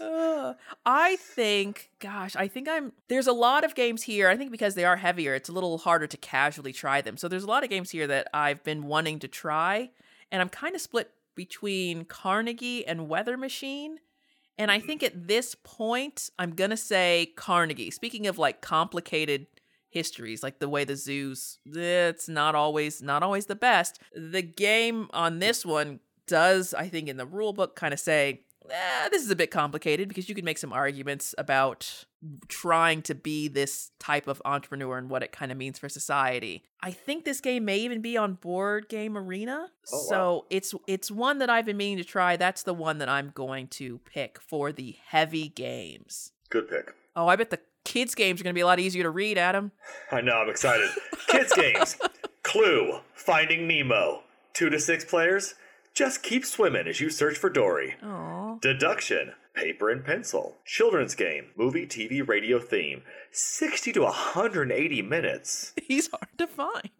[0.00, 0.54] Uh,
[0.86, 2.92] I think, gosh, I think I'm.
[3.08, 4.28] There's a lot of games here.
[4.28, 7.16] I think because they are heavier, it's a little harder to casually try them.
[7.18, 9.90] So there's a lot of games here that I've been wanting to try,
[10.32, 11.10] and I'm kind of split
[11.40, 13.96] between Carnegie and Weather Machine.
[14.58, 17.90] And I think at this point, I'm gonna say Carnegie.
[17.90, 19.46] Speaking of like complicated
[19.88, 24.02] histories, like the way the zoos, it's not always not always the best.
[24.14, 28.42] The game on this one does, I think, in the rule book, kind of say
[28.70, 32.04] eh, this is a bit complicated because you can make some arguments about
[32.48, 36.62] trying to be this type of entrepreneur and what it kind of means for society.
[36.82, 39.68] I think this game may even be on Board Game Arena.
[39.92, 40.06] Oh, wow.
[40.08, 42.36] so it's it's one that I've been meaning to try.
[42.36, 46.32] That's the one that I'm going to pick for the heavy games.
[46.50, 46.94] Good pick.
[47.16, 49.38] Oh, I bet the kids games are going to be a lot easier to read,
[49.38, 49.72] Adam.
[50.12, 50.88] I know, I'm excited.
[51.28, 51.96] Kids games.
[52.42, 53.00] Clue.
[53.14, 54.22] Finding Nemo.
[54.52, 55.54] Two to six players.
[55.94, 57.96] Just keep swimming as you search for Dory.
[58.02, 58.58] Oh.
[58.62, 59.32] Deduction.
[59.54, 60.58] Paper and pencil.
[60.64, 61.46] Children's game.
[61.56, 63.02] Movie, TV, radio theme.
[63.32, 65.72] 60 to 180 minutes.
[65.82, 66.90] He's hard to find.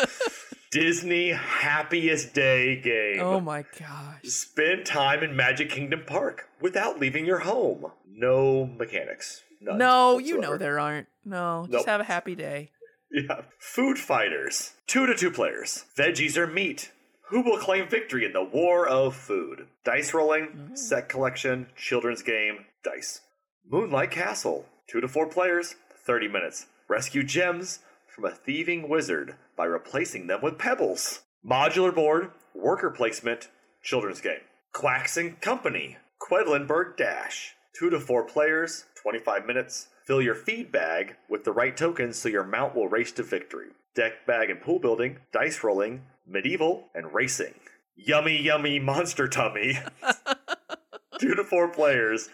[0.72, 3.20] Disney happiest day game.
[3.20, 4.24] Oh my gosh.
[4.24, 7.86] Spend time in Magic Kingdom Park without leaving your home.
[8.10, 9.42] No mechanics.
[9.60, 11.06] None No, you know there aren't.
[11.24, 11.86] No, just Nope.
[11.86, 12.72] have a happy day.
[13.10, 13.42] Yeah.
[13.58, 14.72] Food fighters.
[14.86, 15.84] Two to two players.
[15.96, 16.90] Veggies or meat.
[17.28, 19.66] Who will claim victory in the war of food?
[19.84, 20.74] Dice rolling, mm-hmm.
[20.76, 23.20] set collection, children's game, dice.
[23.68, 24.66] Moonlight Castle.
[24.88, 25.74] Two to four players,
[26.06, 26.66] 30 minutes.
[26.88, 31.22] Rescue gems from a thieving wizard by replacing them with pebbles.
[31.44, 33.48] Modular board, worker placement,
[33.82, 34.42] children's game.
[34.72, 35.96] Quacks and Company.
[36.20, 37.56] Quedlinburg Dash.
[37.76, 39.88] Two to four players, 25 minutes.
[40.04, 43.70] Fill your feed bag with the right tokens so your mount will race to victory.
[43.96, 47.54] Deck bag and pool building, dice rolling, medieval, and racing.
[47.94, 49.78] Yummy, yummy monster tummy.
[51.20, 52.28] Two to four players,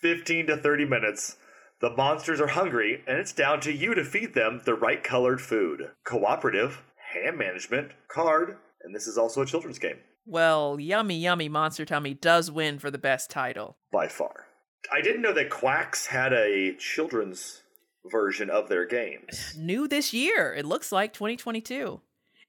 [0.00, 1.36] 15 to 30 minutes.
[1.80, 5.40] The monsters are hungry, and it's down to you to feed them the right colored
[5.42, 5.90] food.
[6.04, 11.84] Cooperative, hand management, card, and this is also a children's game Well, Yummy Yummy Monster
[11.84, 13.76] Tummy does win for the best title.
[13.92, 14.46] by far.
[14.92, 17.62] I didn't know that Quacks had a children's
[18.10, 19.54] version of their games.
[19.58, 22.00] New this year, it looks like 2022.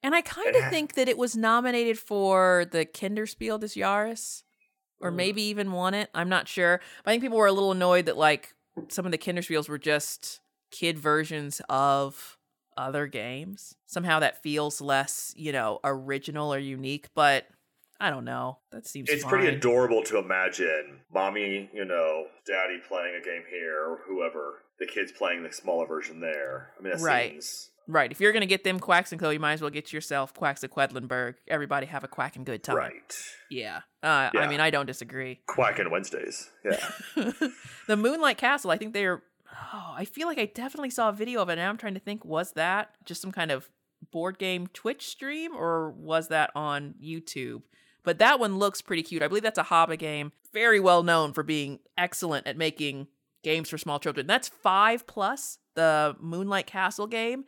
[0.07, 4.43] And I kind of think that it was nominated for the Kinderspiel des Jahres,
[5.01, 6.09] or maybe even won it.
[6.15, 6.79] I'm not sure.
[7.03, 8.53] But I think people were a little annoyed that like
[8.87, 10.39] some of the Kinderspiels were just
[10.71, 12.37] kid versions of
[12.77, 13.75] other games.
[13.85, 17.09] Somehow that feels less, you know, original or unique.
[17.13, 17.45] But
[17.99, 18.59] I don't know.
[18.71, 19.29] That seems It's fine.
[19.29, 24.85] pretty adorable to imagine mommy, you know, daddy playing a game here, or whoever, the
[24.85, 26.71] kids playing the smaller version there.
[26.79, 27.31] I mean, that Right.
[27.31, 27.71] seems.
[27.87, 28.11] Right.
[28.11, 30.63] If you're gonna get them quacks and co, you might as well get yourself quacks
[30.63, 31.35] at Quedlinburg.
[31.47, 32.75] Everybody have a quack and good time.
[32.75, 33.15] Right.
[33.49, 33.81] Yeah.
[34.03, 35.39] Uh, I mean, I don't disagree.
[35.47, 36.49] Quacking Wednesdays.
[36.65, 36.89] Yeah.
[37.87, 39.23] the Moonlight Castle, I think they're.
[39.73, 41.55] Oh, I feel like I definitely saw a video of it.
[41.55, 43.69] Now I'm trying to think, was that just some kind of
[44.11, 47.61] board game Twitch stream or was that on YouTube?
[48.03, 49.23] But that one looks pretty cute.
[49.23, 53.07] I believe that's a HABA game, very well known for being excellent at making
[53.43, 54.27] games for small children.
[54.27, 57.45] That's five plus the Moonlight Castle game.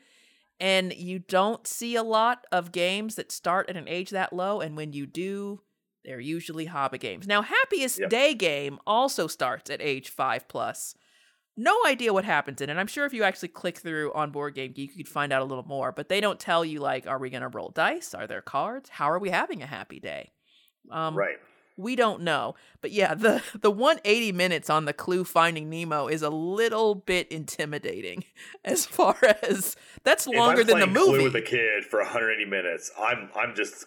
[0.59, 4.59] And you don't see a lot of games that start at an age that low.
[4.59, 5.61] And when you do,
[6.03, 7.27] they're usually HABA games.
[7.27, 8.09] Now, Happiest Yep.
[8.09, 10.95] Day game also starts at age five plus.
[11.55, 12.77] No idea what happens in it.
[12.77, 15.41] I'm sure if you actually click through on Board Game Geek, you could find out
[15.41, 15.91] a little more.
[15.91, 18.13] But they don't tell you like, are we going to roll dice?
[18.13, 18.89] Are there cards?
[18.89, 20.31] How are we having a happy day?
[20.89, 21.35] Um, right.
[21.79, 22.55] We don't know.
[22.81, 27.27] But yeah, the the 180 minutes on the clue finding Nemo is a little bit
[27.31, 28.23] intimidating
[28.65, 31.23] as far as that's longer than the playing Clue movie.
[31.23, 33.85] with a kid for 180 minutes, I'm I'm just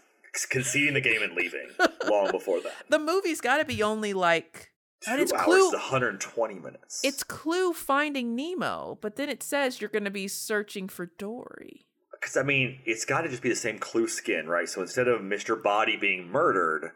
[0.51, 1.68] conceding the game and leaving
[2.09, 2.72] long before that.
[2.88, 4.70] the movie's got to be only like
[5.07, 7.01] and Two it's hours Clue is 120 minutes.
[7.05, 11.86] it's Clue finding Nemo, but then it says you're going to be searching for Dory.
[12.12, 14.68] Because I mean, it's got to just be the same clue skin, right?
[14.68, 15.61] So instead of Mr.
[15.61, 16.93] Body being murdered,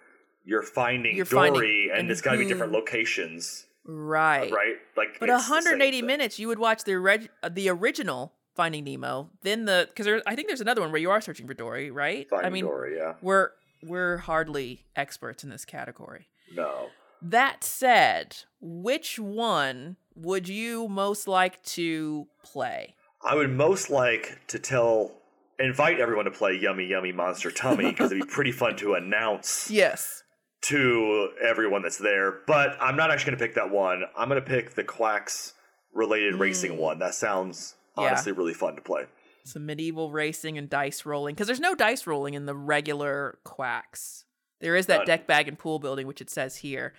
[0.47, 4.51] you're finding You're Dory, finding- and, and it's got to be different locations, Right.
[4.51, 4.76] right?
[4.97, 6.07] Like, But it's the 180 thing.
[6.07, 10.49] minutes, you would watch the uh, the original Finding Nemo, then the because I think
[10.49, 12.26] there's another one where you are searching for Dory, right?
[12.30, 13.14] Finding I mean, Dory, yeah.
[13.20, 13.51] we're
[13.82, 16.28] we're hardly experts in this category.
[16.55, 16.88] No,
[17.20, 22.94] That said, which one would you most like to play?
[23.22, 25.12] I would most like to tell,
[25.59, 29.70] invite everyone to play Yummy Yummy Monster Tummy because it'd be pretty fun to announce
[29.70, 30.22] Yes.
[30.63, 32.41] To everyone that's there.
[32.47, 34.05] But I'm not actually going to pick that one.
[34.17, 35.55] I'm going to pick the Quacks
[35.95, 36.99] related racing one.
[36.99, 38.03] That sounds Mm.
[38.03, 38.09] Yeah.
[38.09, 39.05] honestly really fun to play.
[39.45, 44.25] Some medieval racing and dice rolling because there's no dice rolling in the regular quacks.
[44.61, 45.07] There is that None.
[45.07, 46.93] deck bag and pool building, which it says here.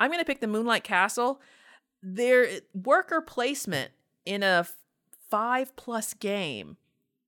[0.00, 1.40] I'm going to pick the Moonlight Castle.
[2.02, 3.90] Their worker placement
[4.24, 4.66] in a
[5.28, 6.78] five plus game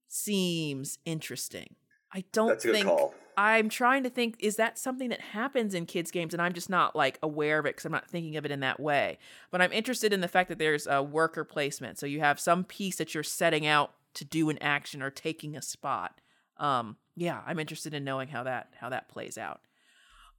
[0.07, 1.75] seems interesting.
[2.13, 3.13] I don't That's a good think call.
[3.41, 6.69] I'm trying to think is that something that happens in kids games and I'm just
[6.69, 9.17] not like aware of it cuz I'm not thinking of it in that way.
[9.49, 11.97] But I'm interested in the fact that there's a worker placement.
[11.97, 15.57] So you have some piece that you're setting out to do an action or taking
[15.57, 16.21] a spot.
[16.57, 19.61] Um yeah, I'm interested in knowing how that how that plays out.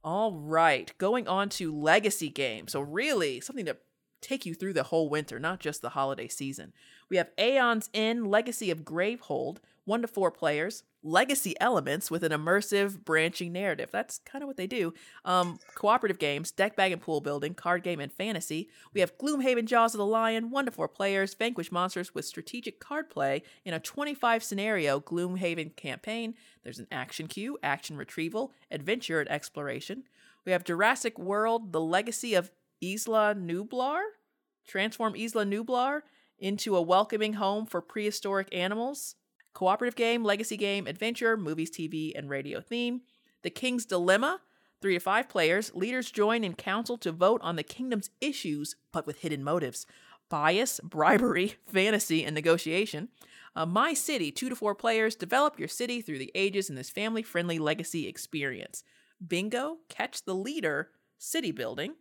[0.01, 2.71] All right, going on to legacy games.
[2.71, 3.77] So really, something to
[4.21, 6.71] take you through the whole winter, not just the holiday season.
[7.09, 10.83] We have Aeon's End, Legacy of Gravehold, one to four players.
[11.05, 13.89] Legacy elements with an immersive branching narrative.
[13.91, 14.93] That's kind of what they do.
[15.25, 18.69] Um, cooperative games, deck bag and pool building, card game and fantasy.
[18.93, 22.79] We have Gloomhaven Jaws of the Lion, one to four players, vanquish monsters with strategic
[22.79, 26.35] card play in a 25 scenario Gloomhaven campaign.
[26.63, 30.03] There's an action queue, action retrieval, adventure and exploration.
[30.45, 32.51] We have Jurassic World, the legacy of
[32.81, 34.01] Isla Nublar.
[34.65, 36.01] Transform Isla Nublar
[36.39, 39.15] into a welcoming home for prehistoric animals.
[39.53, 43.01] Cooperative game, legacy game, adventure, movies, TV, and radio theme.
[43.43, 44.41] The King's Dilemma,
[44.81, 45.73] three to five players.
[45.75, 49.85] Leaders join in council to vote on the kingdom's issues, but with hidden motives.
[50.29, 53.09] bias, bribery, fantasy, and negotiation.
[53.55, 56.89] Uh, My City, two to four players, develop your city through the ages in this
[56.89, 58.83] family friendly legacy experience.
[59.25, 60.89] Bingo, catch the leader,
[61.19, 61.93] city building.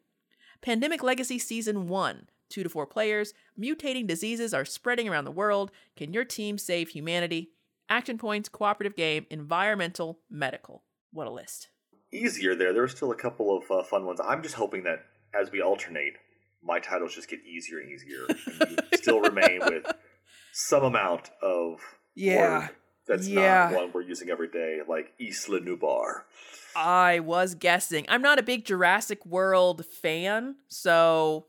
[0.62, 5.72] Pandemic Legacy Season 1, two to four players, mutating diseases are spreading around the world.
[5.96, 7.50] Can your team save humanity?
[7.88, 10.84] Action points, cooperative game, environmental, medical.
[11.12, 11.68] What a list.
[12.12, 12.72] Easier there.
[12.72, 14.20] There are still a couple of uh, fun ones.
[14.22, 16.14] I'm just hoping that as we alternate,
[16.62, 18.26] my titles just get easier and easier,
[18.60, 19.84] and still remain with
[20.52, 21.80] some amount of
[22.14, 22.68] Yeah.
[23.06, 23.70] that's Yeah.
[23.72, 26.22] not one we're using every day, like Isla Nubar.
[26.76, 28.06] I was guessing.
[28.08, 31.46] I'm not a big Jurassic World fan, so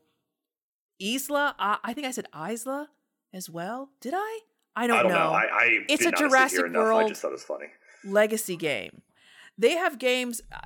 [1.00, 1.54] Isla.
[1.58, 2.88] I, I think I said Isla
[3.32, 3.90] as well.
[4.00, 4.40] Did I?
[4.76, 5.30] I don't, I don't know.
[5.30, 6.76] I, I It's a Jurassic enough.
[6.76, 7.66] I World- just thought it was funny.
[8.04, 9.02] Legacy game.
[9.56, 10.58] They have games uh,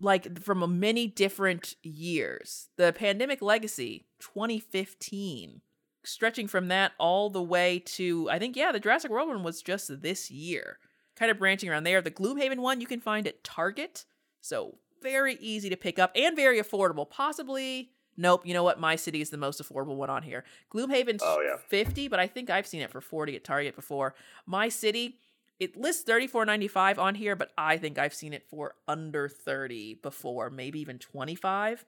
[0.00, 2.68] like from many different years.
[2.76, 5.60] The Pandemic Legacy 2015,
[6.04, 9.62] stretching from that all the way to I think yeah, the Jurassic World one was
[9.62, 10.78] just this year.
[11.16, 12.00] Kind of branching around there.
[12.02, 14.04] The Gloomhaven one you can find at Target.
[14.40, 17.08] So very easy to pick up and very affordable.
[17.08, 18.78] Possibly Nope, you know what?
[18.80, 20.44] My city is the most affordable one on here.
[20.72, 21.56] Gloomhaven's Oh, yeah.
[21.68, 24.14] 50, but I think I've seen it for 40 at Target before.
[24.46, 25.18] My city,
[25.58, 30.50] it lists 34.95 on here, but I think I've seen it for under 30 before,
[30.50, 31.84] maybe even 25.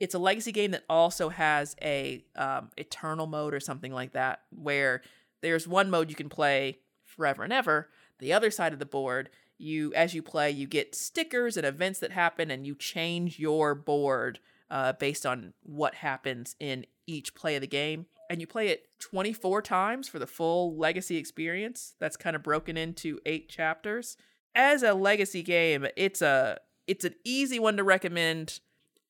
[0.00, 4.42] It's a legacy game that also has a um, eternal mode or something like that,
[4.50, 5.02] where
[5.42, 7.88] there's one mode you can play forever and ever.
[8.20, 11.98] The other side of the board, you as you play, you get stickers and events
[11.98, 14.38] that happen, and you change your board
[14.70, 18.06] uh, based on what happens in each play of the game.
[18.30, 21.94] And you play it 24 times for the full legacy experience.
[21.98, 24.16] That's kind of broken into eight chapters.
[24.54, 28.60] As a legacy game, it's a it's an easy one to recommend.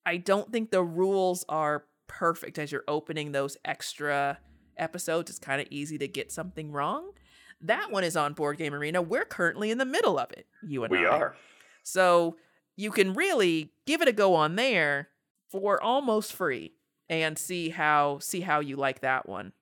[0.05, 4.39] I don't think the rules are perfect as you're opening those extra
[4.77, 5.31] episodes.
[5.31, 7.11] It's kind of easy to get something wrong.
[7.61, 9.03] That one is on Board Game Arena.
[9.03, 10.47] We're currently in the middle of it.
[10.63, 11.01] You and We I.
[11.01, 11.35] We are.
[11.83, 12.37] So
[12.77, 15.09] you can really give it a go on there
[15.51, 16.73] for almost free
[17.09, 19.53] and see how see how you like that one.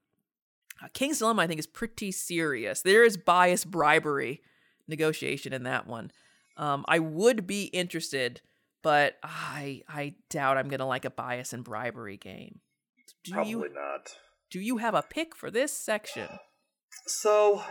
[0.83, 2.83] Uh, King's Dilemma, I think, is pretty serious.
[2.83, 4.43] There is bias, bribery,
[4.87, 6.11] negotiation in that one.
[6.57, 8.41] Um, I would be interested,
[8.83, 12.61] but I I doubt I'm gonna like a bias and bribery game.
[13.25, 14.17] Do Probably you not.
[14.51, 16.29] do you have a pick for this section?
[17.07, 17.63] So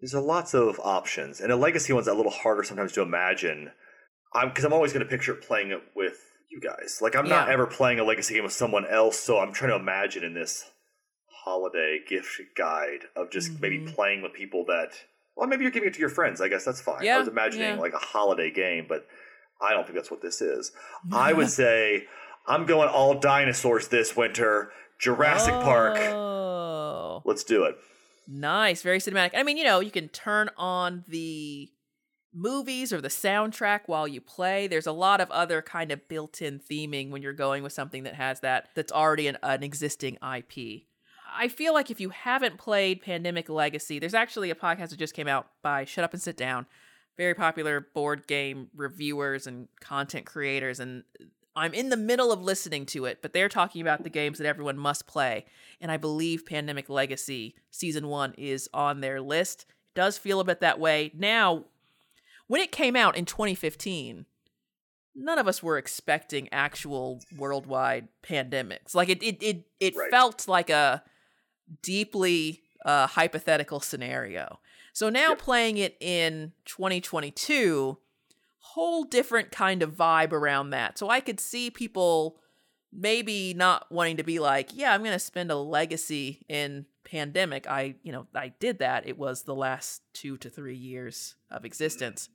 [0.00, 3.72] there's a lots of options, and a legacy one's a little harder sometimes to imagine.
[4.34, 6.18] I'm because I'm always going to picture playing it with
[6.50, 7.00] you guys.
[7.00, 9.76] Like I'm not ever playing a legacy game with someone else, so I'm trying to
[9.76, 10.70] imagine in this
[11.44, 13.94] holiday gift guide of just maybe Mhm.
[13.94, 14.92] playing with people that.
[15.36, 16.40] Well, maybe you're giving it to your friends.
[16.40, 17.06] I guess that's fine.
[17.06, 17.78] I was imagining yeah.
[17.80, 19.06] like a holiday game, but
[19.60, 20.72] I don't think that's what this is.
[21.12, 22.06] I would say
[22.46, 24.72] I'm going all dinosaurs this winter.
[24.98, 25.96] Jurassic Park.
[25.98, 27.22] Oh.
[27.24, 27.76] Let's do it.
[28.26, 29.30] Nice, very cinematic.
[29.34, 31.70] I mean, you know, you can turn on the
[32.32, 34.66] movies or the soundtrack while you play.
[34.66, 38.14] There's a lot of other kind of built-in theming when you're going with something that
[38.14, 40.82] has that that's already an, an existing IP.
[41.34, 45.14] I feel like if you haven't played Pandemic Legacy, there's actually a podcast that just
[45.14, 46.66] came out by Shut Up and Sit Down,
[47.16, 51.04] very popular board game reviewers and content creators and
[51.58, 54.46] I'm in the middle of listening to it, but they're talking about the games that
[54.46, 55.44] everyone must play.
[55.80, 59.66] And I believe Pandemic Legacy Season 1 is on their list.
[59.68, 61.10] It does feel a bit that way.
[61.16, 61.64] Now,
[62.48, 64.26] when it came out in 2015,
[65.14, 68.94] none of us were expecting actual worldwide pandemics.
[68.94, 70.10] Like it it it, it Right.
[70.10, 71.02] felt like a
[71.82, 74.60] deeply uh, hypothetical scenario.
[74.92, 75.38] So now Yep.
[75.38, 77.98] playing it in 2022,
[78.58, 80.98] whole different kind of vibe around that.
[80.98, 82.40] So I could see people
[82.92, 87.66] maybe not wanting to be like, yeah, I'm going to spend a legacy in pandemic.
[87.68, 89.06] I, you know, I did that.
[89.06, 92.30] It was the last 2 to 3 years of existence.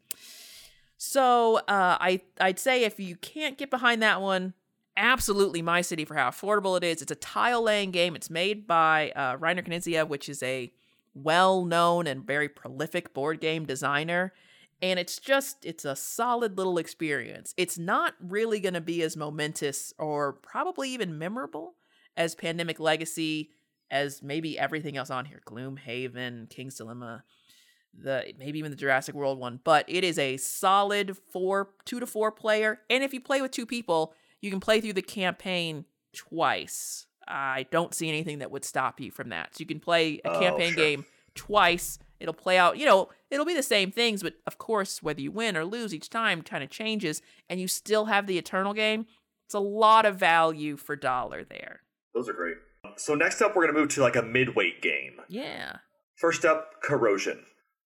[0.98, 4.54] So, uh I I'd say if you can't get behind that one,
[4.98, 7.02] absolutely my city for how affordable it is.
[7.02, 8.16] It's a tile laying game.
[8.16, 10.72] It's made by uh, Reiner Knizia, which is a
[11.14, 14.34] well known and very prolific board game designer.
[14.82, 17.54] And it's just, it's a solid little experience.
[17.56, 21.76] It's not really going to be as momentous or probably even memorable
[22.18, 23.52] as Pandemic Legacy,
[23.90, 27.24] as maybe everything else on here Gloomhaven, King's Dilemma,
[27.98, 29.60] the maybe even the Jurassic World one.
[29.64, 32.80] But it is a solid four, two to four player.
[32.90, 35.86] And if you play with two people, you can play through the campaign
[36.16, 37.08] twice.
[37.28, 39.56] I don't see anything that would stop you from that.
[39.56, 40.84] So you can play a Oh, campaign sure.
[40.84, 42.00] game twice.
[42.20, 45.32] It'll play out, you know, it'll be the same things, but of course, whether you
[45.32, 49.06] win or lose each time kind of changes, and you still have the Eternal game.
[49.46, 51.82] It's a lot of value for dollar there.
[52.14, 52.56] Those are great.
[52.98, 55.18] so next up, we're gonna move to like a midweight game.
[55.28, 55.78] Yeah.
[56.16, 57.44] First up, corrosion.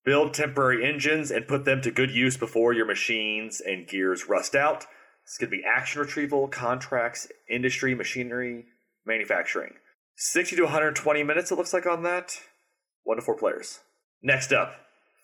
[0.05, 4.55] Build temporary engines and put them to good use before your machines and gears rust
[4.55, 4.85] out.
[5.23, 8.65] It's going to be action retrieval, contracts, industry, machinery,
[9.05, 9.73] manufacturing.
[10.15, 12.39] 60 to 120 minutes, it looks like, on that.
[13.03, 13.79] One to four players.
[14.21, 14.75] Next up,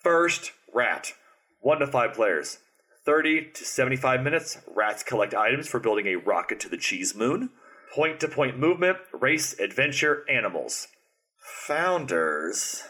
[0.02, 1.14] First Rat.
[1.60, 2.58] One to five players.
[3.06, 7.52] 30 to 75 minutes, rats collect items for building a rocket to the cheese moon.
[7.94, 10.88] Point to point movement, race, adventure, animals.
[11.68, 12.84] Founders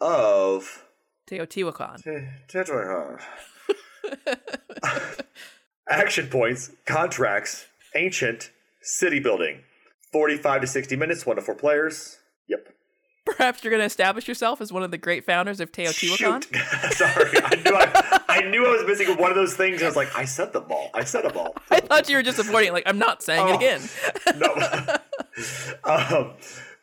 [0.00, 0.83] of
[1.30, 2.02] Teotihuacan.
[2.48, 3.20] Teotihuacan.
[5.88, 8.50] Action points, contracts, ancient,
[8.82, 9.60] city building.
[10.12, 12.18] 45 to 60 minutes, one to four players.
[12.48, 12.68] Yep.
[13.26, 16.44] Perhaps you're going to establish yourself as one of the great founders of Teotihuacan.
[16.92, 19.82] Sorry, I knew I, I knew I was missing one of those things.
[19.82, 20.90] I was like, I said them all.
[20.94, 21.54] I said them all.
[21.70, 22.72] I thought you were just avoiding.
[22.72, 23.56] Like, I'm not saying it Oh.
[23.56, 23.80] again.
[24.38, 26.18] no.
[26.20, 26.32] um,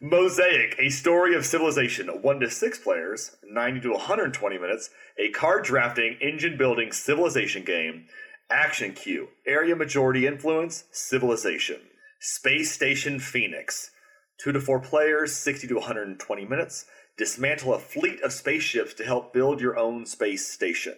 [0.04, 4.90] Mosaic, a story of civilization, one to six players, 90 to 120 minutes,
[5.20, 8.08] a card drafting, engine building civilization game.
[8.50, 11.80] Action queue, area majority influence, civilization.
[12.20, 13.92] Space Station Phoenix,
[14.40, 16.86] two to four players, 60 to 120 minutes.
[17.16, 20.96] Dismantle a fleet of spaceships to help build your own space station.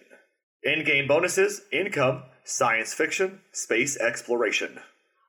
[0.62, 4.80] In game bonuses, income, science fiction, space exploration.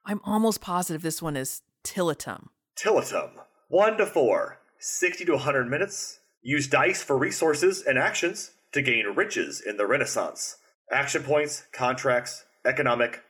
[0.06, 2.48] I'm almost positive this one is Tiletum.
[2.78, 3.32] Tiletum.
[3.68, 4.60] 1 to 4.
[4.78, 6.20] 60 to 100 minutes.
[6.44, 10.58] Use dice for resources and actions to gain riches in the Renaissance.
[10.92, 13.24] Action points, contracts, economic,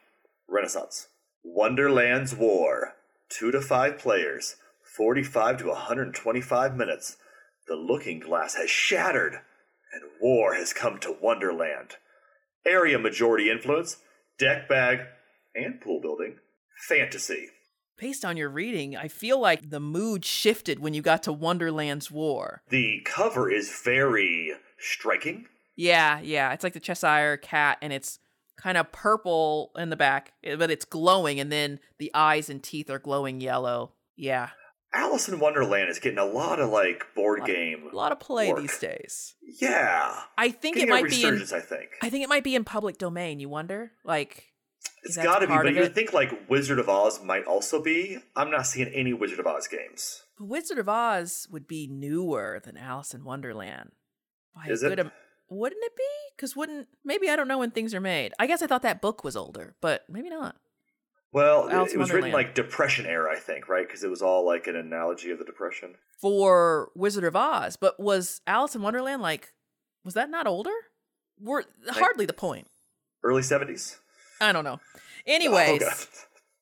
[0.50, 1.08] Renaissance.
[1.42, 2.96] Wonderland's War.
[3.30, 4.58] 2 to 5 players.
[4.98, 7.16] 45 to 125 minutes.
[7.68, 9.40] The looking glass has shattered,
[9.94, 11.96] and war has come to Wonderland.
[12.66, 13.98] Area majority influence,
[14.38, 15.00] deck bag,
[15.56, 16.40] and pool building.
[16.90, 17.48] Fantasy.
[17.98, 22.12] Based on your reading, I feel like the mood shifted when you got to Wonderland's
[22.12, 22.62] War.
[22.70, 25.46] The cover is very striking.
[25.78, 26.52] Yeah, yeah.
[26.54, 28.20] It's like the Cheshire cat, and it's
[28.58, 32.62] kind of purple in the back, eh, but it's glowing, and then the eyes and
[32.62, 33.93] teeth are glowing yellow.
[34.18, 34.50] Yeah.
[34.93, 37.89] Alice in Wonderland is getting a lot of like board Lot- game.
[37.91, 38.62] A lot of play Work.
[38.62, 39.36] these days.
[39.60, 41.52] Yeah, I think getting it a might be in resurgence.
[41.52, 43.91] I think I think it might be in public domain, you wonder?
[44.06, 44.54] Like
[45.04, 48.18] it's got to be, but you would think like Wizard of Oz might also be.
[48.36, 50.24] I'm not seeing any Wizard of Oz games.
[50.40, 53.92] Wizard of Oz would be newer than Alice in Wonderland.
[54.56, 54.98] By Is it?
[55.00, 55.12] am-
[55.50, 56.04] wouldn't it be?
[56.36, 58.34] Because wouldn't maybe I don't know when things are made.
[58.40, 60.56] I guess I thought that book was older, but maybe not.
[61.32, 63.86] Well, it- Alice it was written like Depression era, I think, right?
[63.88, 65.96] Because it was all like an analogy of the Depression.
[66.20, 69.54] For Wizard of Oz, but was Alice in Wonderland like
[70.04, 70.72] was that not older?
[71.40, 72.68] We're hardly the point.
[73.24, 73.98] Early 70s.
[74.42, 74.80] I don't know.
[74.96, 76.08] Oh, Anyways, God.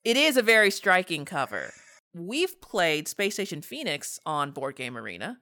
[0.03, 1.73] it is a very striking cover.
[2.13, 5.39] We've played Space Station Phoenix on Board Game Arena.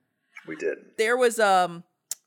[0.48, 0.78] we did.
[0.98, 1.84] there was um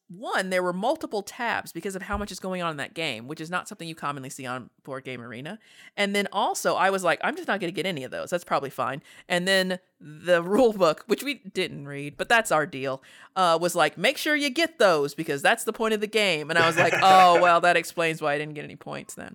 [0.08, 3.26] one there were multiple tabs because of how much is going on in that game
[3.26, 5.58] which is not something you commonly see on board game arena
[5.96, 8.28] and then also i was like i'm just not going to get any of those
[8.28, 12.66] that's probably fine and then the rule book which we didn't read but that's our
[12.66, 13.02] deal
[13.34, 16.50] uh, was like make sure you get those because that's the point of the game
[16.50, 19.34] and i was like oh well that explains why i didn't get any points then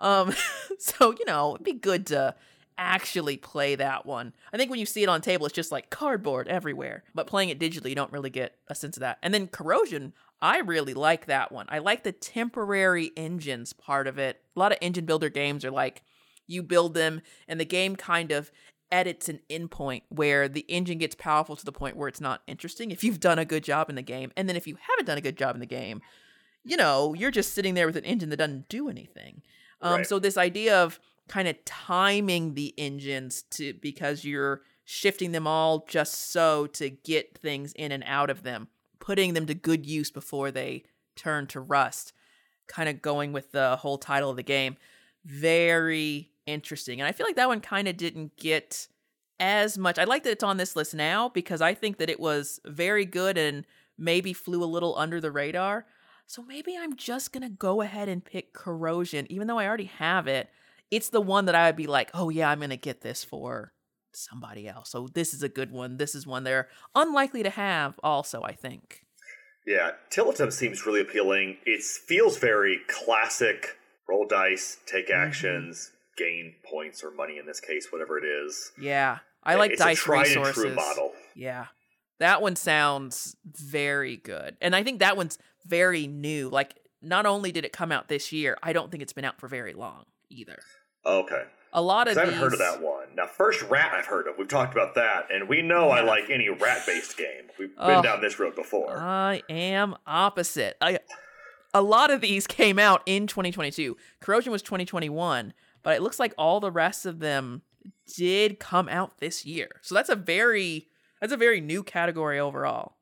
[0.00, 0.32] um
[0.78, 2.34] so you know it'd be good to
[2.78, 4.32] actually play that one.
[4.52, 7.02] I think when you see it on table, it's just like cardboard everywhere.
[7.14, 9.18] But playing it digitally, you don't really get a sense of that.
[9.20, 11.66] And then corrosion, I really like that one.
[11.68, 14.40] I like the temporary engines part of it.
[14.54, 16.02] A lot of engine builder games are like
[16.46, 18.50] you build them, and the game kind of
[18.90, 22.90] edits an endpoint where the engine gets powerful to the point where it's not interesting
[22.90, 24.32] if you've done a good job in the game.
[24.36, 26.00] And then if you haven't done a good job in the game,
[26.64, 29.42] you know, you're just sitting there with an engine that doesn't do anything.
[29.80, 30.06] Um, Right.
[30.06, 30.98] So this idea of
[31.28, 37.36] kind of timing the engines to because you're shifting them all just so to get
[37.38, 38.68] things in and out of them,
[38.98, 42.12] putting them to good use before they turn to rust.
[42.66, 44.76] Kind of going with the whole title of the game.
[45.24, 47.00] Very interesting.
[47.00, 48.88] And I feel like that one kind of didn't get
[49.38, 49.98] as much.
[49.98, 53.04] I like that it's on this list now because I think that it was very
[53.04, 53.66] good and
[53.98, 55.86] maybe flew a little under the radar.
[56.28, 59.86] So maybe I'm just going to go ahead and pick Corrosion, even though I already
[59.86, 60.50] have it.
[60.90, 63.24] It's the one that I would be like, oh, yeah, I'm going to get this
[63.24, 63.72] for
[64.12, 64.90] somebody else.
[64.90, 65.96] So this is a good one.
[65.96, 69.06] This is one they're unlikely to have, also, I think.
[69.66, 71.56] Yeah, Tiletum seems really appealing.
[71.64, 75.28] It feels very classic roll dice, take Mm-hmm.
[75.28, 78.72] actions, gain points or money in this case, whatever it is.
[78.78, 79.18] Yeah.
[79.42, 80.62] I like it's dice a tried resources.
[80.64, 81.12] and true model.
[81.34, 81.66] Yeah.
[82.18, 84.56] That one sounds very good.
[84.60, 86.48] And I think that one's very new.
[86.48, 89.38] Like, not only did it come out this year, I don't think it's been out
[89.38, 90.58] for very long either.
[91.06, 91.44] Okay.
[91.72, 93.08] A lot of I haven't heard of that one.
[93.14, 94.34] Now, first rat I've heard of.
[94.38, 97.50] We've talked about that, and we know I like any rat-based game.
[97.58, 98.02] We've been Oh.
[98.02, 98.96] down this road before.
[98.98, 100.76] I am opposite.
[100.80, 101.00] I,
[101.74, 103.96] a lot of these came out in 2022.
[104.20, 105.52] Corrosion was 2021,
[105.82, 107.62] but it looks like all the rest of them
[108.16, 109.68] did come out this year.
[109.82, 110.88] So that's a very
[111.20, 112.96] that's a very new category overall.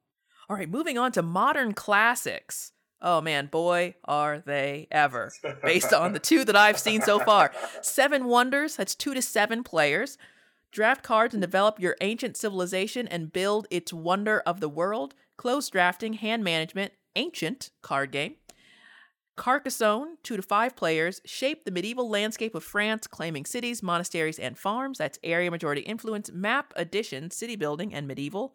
[0.49, 2.73] All right, moving on to modern classics.
[3.03, 5.33] Oh man, boy, are they ever.
[5.63, 7.53] Based on the two that I've seen so far.
[7.83, 10.17] Seven Wonders, that's two to seven players.
[10.71, 15.15] Draft cards and develop your ancient civilization and build its wonder of the world.
[15.37, 18.37] Close drafting, hand management, ancient card game.
[19.37, 24.57] Carcassonne, two to five players, shape the medieval landscape of France, claiming cities, monasteries, and
[24.57, 24.99] farms.
[24.99, 28.55] That's area majority influence, map addition, city building, and medieval.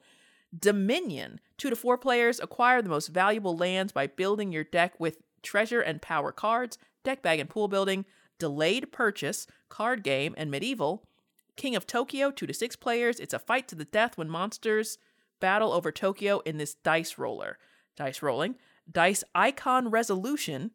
[0.57, 5.17] Dominion, two to four players, acquire the most valuable lands by building your deck with
[5.41, 8.05] treasure and power cards, deck bag and pool building,
[8.37, 11.07] delayed purchase, card game, and medieval.
[11.55, 13.19] King of Tokyo, two to six players.
[13.19, 14.97] It's a fight to the death when monsters
[15.39, 17.57] battle over Tokyo in this dice roller.
[17.95, 18.55] Dice rolling.
[18.91, 20.71] Dice Icon Resolution,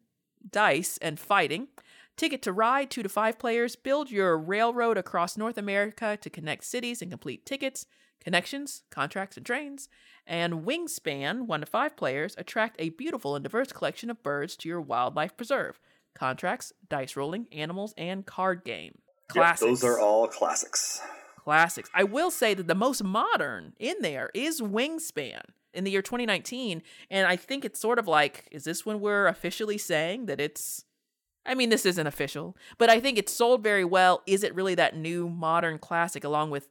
[0.49, 1.67] Dice and Fighting.
[2.15, 3.75] Ticket to Ride, two to five players.
[3.75, 7.85] Build your railroad across North America to connect cities and complete tickets,
[8.23, 9.89] connections, contracts, and trains.
[10.25, 12.35] And Wingspan, one to five players.
[12.37, 15.79] Attract a beautiful and diverse collection of birds to your wildlife preserve.
[16.15, 18.97] Contracts, dice rolling, animals, and card game.
[19.33, 21.01] Yep, Classics those are all classics.
[21.37, 21.89] classics.
[21.93, 25.41] I will say that the most modern in there is Wingspan
[25.73, 26.81] in the year 2019.
[27.11, 30.83] And I think it's sort of like, is this when we're officially saying that it's.
[31.45, 34.21] I mean, this isn't official, but I think it's sold very well.
[34.27, 36.67] Is it really that new modern classic along with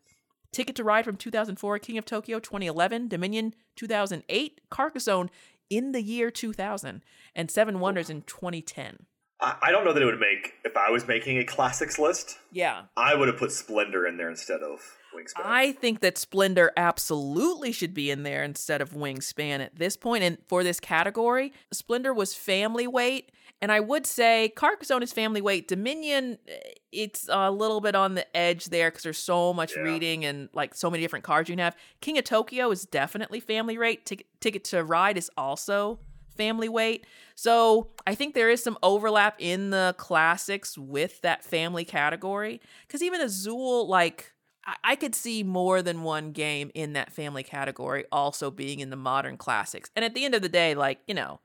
[0.52, 5.30] Ticket to Ride from 2004, King of Tokyo 2011, Dominion 2008, Carcassonne
[5.68, 7.02] in the year 2000,
[7.34, 9.06] and Seven Wonders in 2010?
[9.38, 12.38] I, don't know that it would make if I was making a classics list.
[12.52, 12.84] Yeah.
[12.96, 14.80] I would have put Splendor in there instead of
[15.14, 15.44] Wingspan.
[15.44, 20.24] I think that Splendor absolutely should be in there instead of Wingspan at this point.
[20.24, 23.30] And for this category, Splendor was family weight.
[23.62, 25.66] And I would say Carcassonne is family weight.
[25.66, 26.58] Dominion, eh,
[26.92, 29.82] it's a little bit on the edge there because there's so much Yeah.
[29.82, 31.76] reading and like so many different cards you can have.
[32.00, 34.04] King of Tokyo is definitely family rate.
[34.04, 35.98] Ticket, Ticket to Ride is also
[36.36, 37.06] family weight.
[37.34, 42.60] So I think there is some overlap in the classics with that family category.
[42.86, 44.32] Because even Azul, like,
[44.66, 48.90] I-, I could see more than one game in that family category also being in
[48.90, 49.90] the modern classics.
[49.96, 51.40] And at the end of the day, like, you know,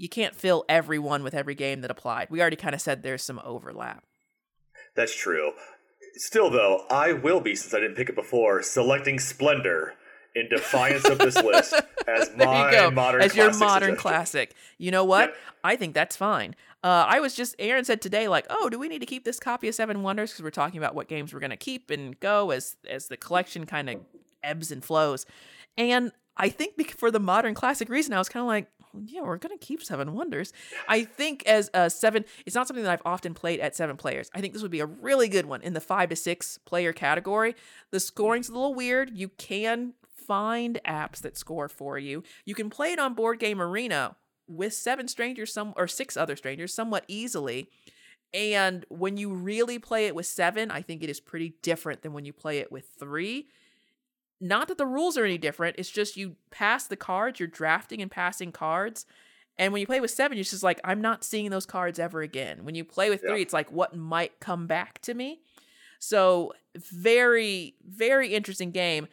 [0.00, 2.28] you can't fill everyone with every game that applied.
[2.30, 4.02] We already kind of said there's some overlap.
[4.96, 5.52] That's true.
[6.14, 9.94] Still, though, I will be, since I didn't pick it before, selecting Splendor
[10.34, 11.74] in defiance of this list
[12.08, 13.96] as my modern As your modern suggestion.
[13.96, 14.54] classic.
[14.78, 15.30] You know what?
[15.30, 15.36] Yep.
[15.64, 16.56] I think that's fine.
[16.82, 19.38] Uh, I was just, Aaron said today, like, oh, do we need to keep this
[19.38, 20.30] copy of Seven Wonders?
[20.30, 23.18] Because we're talking about what games we're going to keep and go as as the
[23.18, 24.00] collection kind of
[24.42, 25.26] ebbs and flows.
[25.76, 28.66] And I think for the modern classic reason, I was kind of like,
[29.06, 30.52] yeah, we're to keep Seven Wonders.
[30.88, 34.30] I think as a seven, it's not something that I've often played at seven players.
[34.34, 36.92] I think this would be a really good one in the five to six player
[36.92, 37.54] category.
[37.90, 39.10] The scoring's a little weird.
[39.14, 39.94] You can
[40.26, 42.22] find apps that score for you.
[42.44, 44.16] You can play it on Board Game Arena
[44.48, 47.68] with seven strangers, some or six other strangers, somewhat easily.
[48.32, 52.12] And when you really play it with seven, I think it is pretty different than
[52.12, 53.48] when you play it with three.
[54.40, 58.00] Not that the rules are any different, it's just you pass the cards, you're drafting
[58.00, 59.04] and passing cards.
[59.58, 62.22] And when you play with seven, you're just like, I'm not seeing those cards ever
[62.22, 62.64] again.
[62.64, 63.30] When you play with Yeah.
[63.30, 65.40] three, it's like, what might come back to me?
[65.98, 69.08] So, very, very interesting game.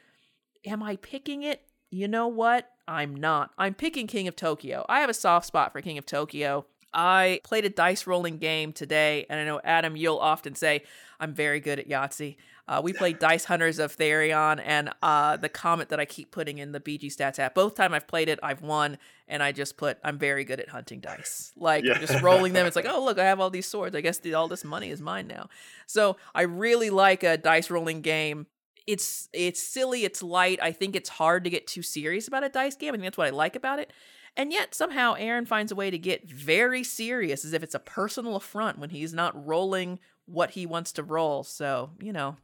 [0.66, 1.64] Am I picking it?
[1.92, 2.70] You know what?
[2.88, 3.52] I'm not.
[3.58, 4.86] I'm picking King of Tokyo.
[4.88, 6.66] I have a soft spot for King of Tokyo.
[6.94, 10.84] I played a dice rolling game today, and I know Adam, you'll often say
[11.20, 12.38] I'm very good at Yahtzee.
[12.68, 16.58] Uh, we played Dice Hunters of Therion, and uh, the comment that I keep putting
[16.58, 17.56] in the BG Stats app.
[17.56, 18.98] Both time I've played it, I've won,
[19.28, 21.54] and I just put I'm very good at hunting dice.
[21.56, 21.94] Like Yeah.
[21.94, 22.66] I'm just rolling them.
[22.68, 23.96] It's like, oh look, I have all these swords.
[23.96, 25.50] I guess the, all this money is mine now.
[25.86, 28.48] So I really like a dice rolling game
[28.88, 30.60] it's it's silly, it's light.
[30.62, 32.94] I think it's hard to get too serious about a dice game.
[32.94, 33.92] I think that's what I like about it.
[34.36, 37.80] And yet somehow Aaron finds a way to get very serious as if it's a
[37.80, 41.44] personal affront when he's not rolling what he wants to roll.
[41.44, 42.38] So, you know,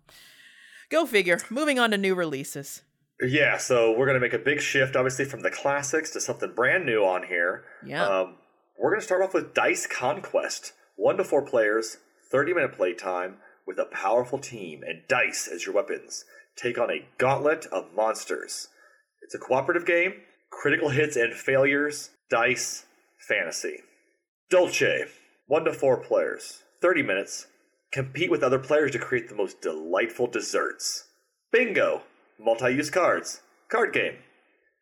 [0.89, 1.39] go figure.
[1.49, 2.81] Moving on to new releases.
[3.21, 6.53] Yeah, so we're going to make a big shift, obviously, from the classics to something
[6.53, 7.63] brand new on here.
[7.85, 8.05] Yeah.
[8.05, 8.37] Um,
[8.79, 10.73] we're going to start off with Dice Conquest.
[10.95, 11.97] One to four players,
[12.31, 16.25] 30 minute playtime with a powerful team and dice as your weapons.
[16.55, 18.67] Take on a gauntlet of monsters.
[19.21, 20.13] It's a cooperative game,
[20.51, 22.85] critical hits and failures, dice,
[23.17, 23.79] fantasy.
[24.49, 25.05] Dolce.
[25.47, 27.47] One to four players, 30 minutes,
[27.93, 31.05] Compete with other players to create the most delightful desserts.
[31.51, 32.01] Bingo!
[32.39, 33.41] Multi use cards.
[33.69, 34.15] Card game.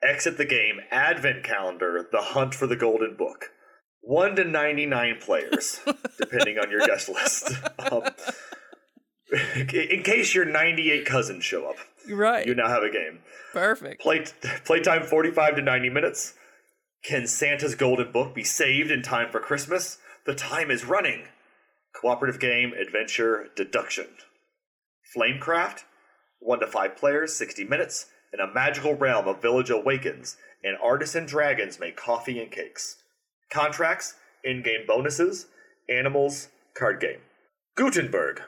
[0.02, 0.80] Exit the game.
[0.90, 2.08] Advent calendar.
[2.10, 3.52] The hunt for the golden book.
[4.04, 5.80] 1 to 99 players,
[6.18, 7.52] depending on your guest list.
[7.92, 8.04] Um,
[9.74, 11.78] in case your 98 cousins show up,
[12.10, 12.46] Right.
[12.46, 13.20] you now have a game.
[13.54, 14.02] Perfect.
[14.02, 14.26] Play
[14.66, 16.34] playtime 45 to 90 minutes.
[17.04, 19.98] Can Santa's golden book be saved in time for Christmas?
[20.26, 21.28] The time is running.
[22.02, 24.08] Cooperative game, adventure, deduction.
[25.16, 25.84] Flamecraft,
[26.40, 28.08] 1 to 5 players, 60 minutes.
[28.34, 32.98] In a magical realm, a village awakens, and artisan dragons make coffee and cakes.
[33.52, 35.46] Contracts, in game bonuses,
[35.90, 37.20] animals, card game.
[37.76, 38.42] Gutenberg,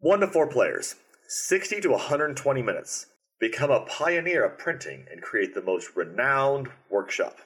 [0.00, 0.94] 1 to 4 players,
[1.26, 3.06] 60 to 120 minutes.
[3.40, 7.38] Become a pioneer of printing and create the most renowned workshop.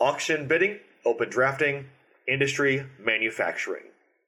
[0.00, 1.86] Auction bidding, open drafting,
[2.26, 3.84] industry, manufacturing.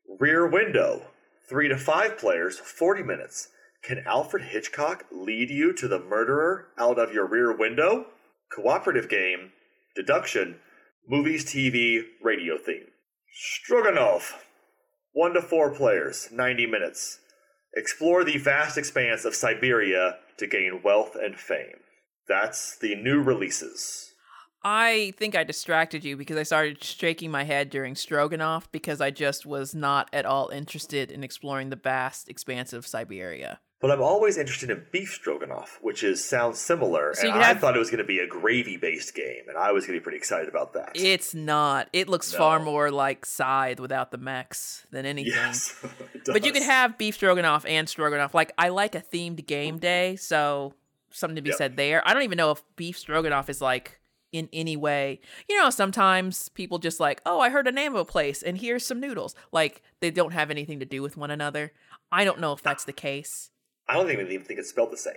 [0.08, 1.02] Rear window,
[1.48, 3.48] 3 to 5 players, 40 minutes.
[3.82, 8.06] Can Alfred Hitchcock lead you to the murderer out of your rear window?
[8.54, 9.52] Cooperative game,
[9.94, 10.60] deduction,
[11.08, 12.86] movies, TV, radio theme.
[13.32, 14.46] Stroganoff,
[15.12, 17.18] 1 to 4 players, 90 minutes.
[17.74, 21.80] Explore the vast expanse of Siberia to gain wealth and fame.
[22.28, 24.05] That's the new releases.
[24.68, 29.12] I think I distracted you because I started shaking my head during Stroganoff because I
[29.12, 33.60] just was not at all interested in exploring the vast expanse of Siberia.
[33.78, 37.12] But I'm always interested in beef stroganoff, which is sounds similar.
[37.14, 39.56] So and could I have- thought it was going to be a gravy-based game, and
[39.56, 40.90] I was going to be pretty excited about that.
[40.94, 41.88] It's not.
[41.92, 45.32] It looks far more like Scythe without the mechs than anything.
[45.32, 45.76] yes,
[46.26, 48.34] But you could have beef stroganoff and stroganoff.
[48.34, 50.72] Like I like a themed game day, so
[51.12, 51.58] something to be Yep.
[51.58, 52.02] said there.
[52.04, 54.00] I don't even know if beef stroganoff is like
[54.36, 55.20] in any way.
[55.48, 58.58] You know, sometimes people just like, "Oh, I heard a name of a place and
[58.58, 61.72] here's some noodles." Like they don't have anything to do with one another.
[62.12, 63.50] I don't know if that's the case.
[63.88, 65.14] I don't even even think it's spelled the same.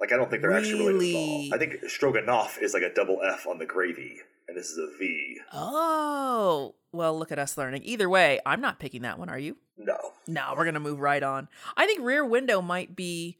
[0.00, 1.48] Like I don't think they're actually related at Really?
[1.50, 1.54] all.
[1.54, 4.16] I think stroganoff is like a double F on the gravy,
[4.48, 5.38] and this is a V.
[5.52, 7.82] Oh, well, look at us learning.
[7.84, 9.56] Either way, I'm not picking that one, are you?
[9.78, 9.96] No,
[10.26, 11.48] No, we're gonna move right on.
[11.76, 13.38] I think Rear Window might be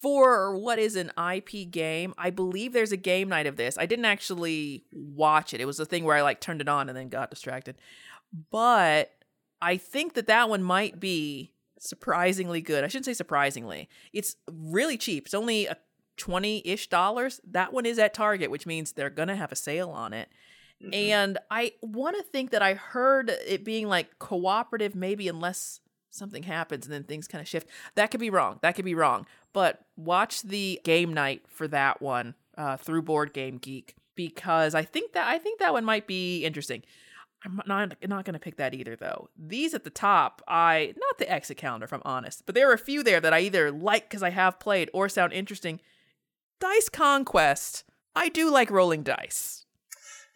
[0.00, 2.14] for what is an IP game.
[2.16, 3.76] I believe there's a game night of this.
[3.78, 5.60] I didn't actually watch it.
[5.60, 7.76] It was a thing where I like turned it on and then got distracted.
[8.50, 9.12] But
[9.60, 12.84] I think that that one might be surprisingly good.
[12.84, 13.88] I shouldn't say surprisingly.
[14.12, 15.26] It's really cheap.
[15.26, 15.76] It's only a
[16.16, 17.40] 20-ish dollars.
[17.48, 20.28] That one is at Target, which means they're going to have a sale on it.
[20.82, 20.94] Mhm.
[20.94, 25.80] And I want to think that I heard it being like cooperative, maybe unless
[26.10, 27.68] something happens and then things kind of shift.
[27.94, 28.58] That could be wrong.
[28.62, 29.26] That could be wrong.
[29.52, 34.82] But watch the game night for that one uh, through Board Game Geek because I
[34.82, 36.82] think that I think that one might be interesting.
[37.44, 39.28] I'm not not going to pick that either though.
[39.36, 42.74] These at the top, I not the exit calendar if I'm honest, but there are
[42.74, 45.80] a few there that I either like because I have played or sound interesting.
[46.60, 47.84] Dice Conquest.
[48.16, 49.66] I do like rolling dice.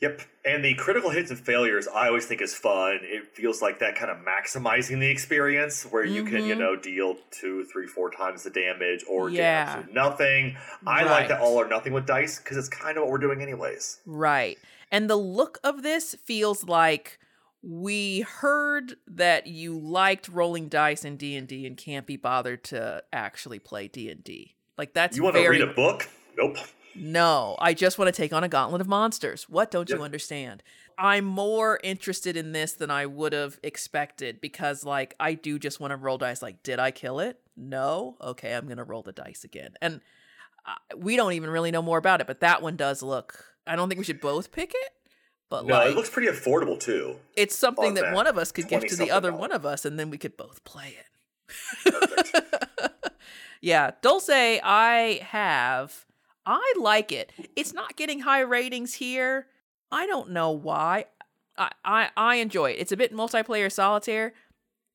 [0.02, 0.20] Yep.
[0.44, 2.98] And the critical hits and failures I always think is fun.
[3.02, 6.58] It feels like that kind of maximizing the experience where you can, you Mhm.
[6.58, 9.84] know, deal two, three, four times the damage or Yeah.
[9.92, 10.56] nothing.
[10.84, 11.28] I like Right.
[11.28, 14.00] that all or nothing with dice because it's kind of what we're doing anyways.
[14.04, 14.58] Right.
[14.90, 17.20] And the look of this feels like
[17.62, 23.60] we heard that you liked rolling dice in D&D and can't be bothered to actually
[23.60, 24.56] play D&D.
[24.76, 26.08] Like that's you want to read a book?
[26.36, 26.56] Nope.
[26.94, 29.48] No, I just want to take on a gauntlet of monsters.
[29.48, 30.62] What don't you understand?
[30.98, 35.80] I'm more interested in this than I would have expected because, like, I do just
[35.80, 36.42] want to roll dice.
[36.42, 37.40] Like, did I kill it?
[37.56, 38.16] No.
[38.20, 39.74] Okay, I'm gonna roll the dice again.
[39.80, 40.00] And
[40.66, 43.44] uh, we don't even really know more about it, but that one does look.
[43.66, 44.92] I don't think we should both pick it,
[45.48, 47.16] but No, like, it looks pretty affordable too.
[47.36, 49.40] it's something on that that one of us could give to the other dollar.
[49.40, 51.06] one of us, and then we could both play it.
[53.64, 56.04] Yeah, Dolce, I have.
[56.44, 57.32] I like it.
[57.56, 59.46] It's not getting high ratings here.
[59.90, 61.06] I don't know why.
[61.56, 62.76] I, I, I enjoy it.
[62.80, 64.32] It's a bit multiplayer solitaire.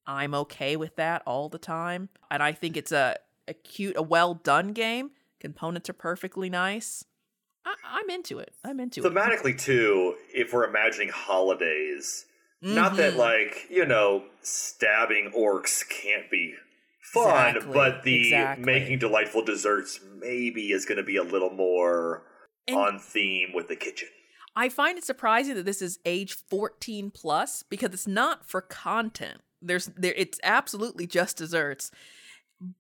[0.06, 2.10] I'm okay with that all the time.
[2.32, 3.16] And I think it's a,
[3.48, 5.12] a cute, a well done game.
[5.40, 7.06] Components are perfectly nice.
[7.66, 8.54] I, I'm into it.
[8.64, 9.14] I'm into it.
[9.14, 12.26] Thematically too, if we're imagining holidays,
[12.62, 13.18] not that Mhm.
[13.18, 16.56] like you know stabbing orcs can't be
[17.14, 18.66] fun, Exactly, but the exactly.
[18.66, 22.24] making delightful desserts maybe is going to be a little more
[22.68, 24.10] And- on theme with the kitchen.
[24.56, 29.42] I find it surprising that this is age 14 plus because it's not for content.
[29.62, 31.92] There's there it's absolutely just desserts.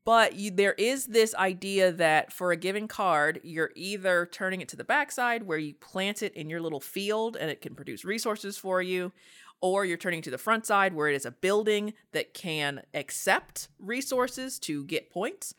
[0.04, 4.68] But you, there is this idea that for a given card, you're either turning it
[4.70, 8.04] to the backside where you plant it in your little field and it can produce
[8.04, 9.12] resources for you,
[9.62, 13.70] or you're turning to the front side where it is a building that can accept
[13.80, 15.54] resources to get points.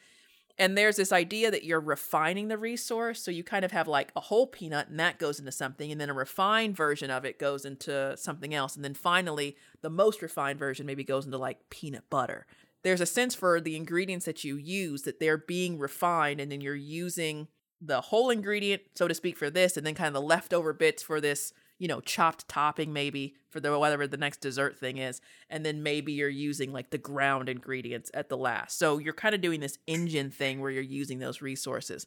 [0.60, 3.22] And there's this idea that you're refining the resource.
[3.22, 5.92] So you kind of have like a whole peanut and that goes into something.
[5.92, 8.74] And then a refined version of it goes into something else.
[8.74, 12.46] And then finally, the most refined version maybe goes into like peanut butter.
[12.82, 16.60] There's a sense for the ingredients that you use that they're being refined and then
[16.60, 17.48] you're using
[17.80, 21.02] the whole ingredient, so to speak, for this, and then kind of the leftover bits
[21.02, 25.20] for this you know, chopped topping maybe for the whatever the next dessert thing is,
[25.48, 28.78] and then maybe you're using like the ground ingredients at the last.
[28.78, 32.06] So you're kind of doing this engine thing where you're using those resources.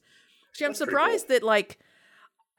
[0.53, 1.35] See, I'm That's surprised cool.
[1.35, 1.80] that like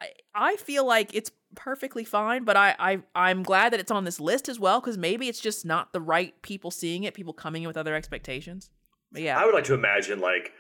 [0.01, 4.05] I, I feel like it's perfectly fine, but I, I I'm glad that it's on
[4.05, 7.33] this list as well because maybe it's just not the right people seeing it, people
[7.33, 8.71] coming in with other expectations.
[9.13, 10.53] But yeah, I would like to imagine like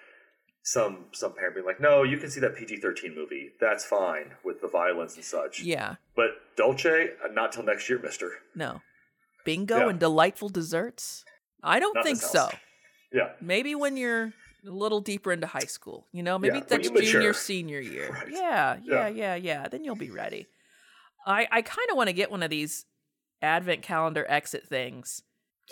[0.62, 3.52] some some parent being like, "No, you can see that PG thirteen movie.
[3.60, 7.98] That's fine with the violence and such." yeah, But Dolce, uh, not till next year,
[7.98, 8.30] Mister.
[8.54, 8.80] no,
[9.44, 9.88] bingo Yeah.
[9.90, 11.24] and delightful desserts.
[11.62, 12.48] I don't Not think so.
[13.12, 14.32] Yeah, maybe when you're
[14.66, 18.28] a little deeper into high school you know maybe Yeah, that's junior senior year Right.
[18.30, 19.08] yeah, yeah Yeah.
[19.08, 20.46] yeah yeah then you'll be ready
[21.26, 22.86] i i kind of want to get one of these
[23.42, 25.24] advent calendar exit things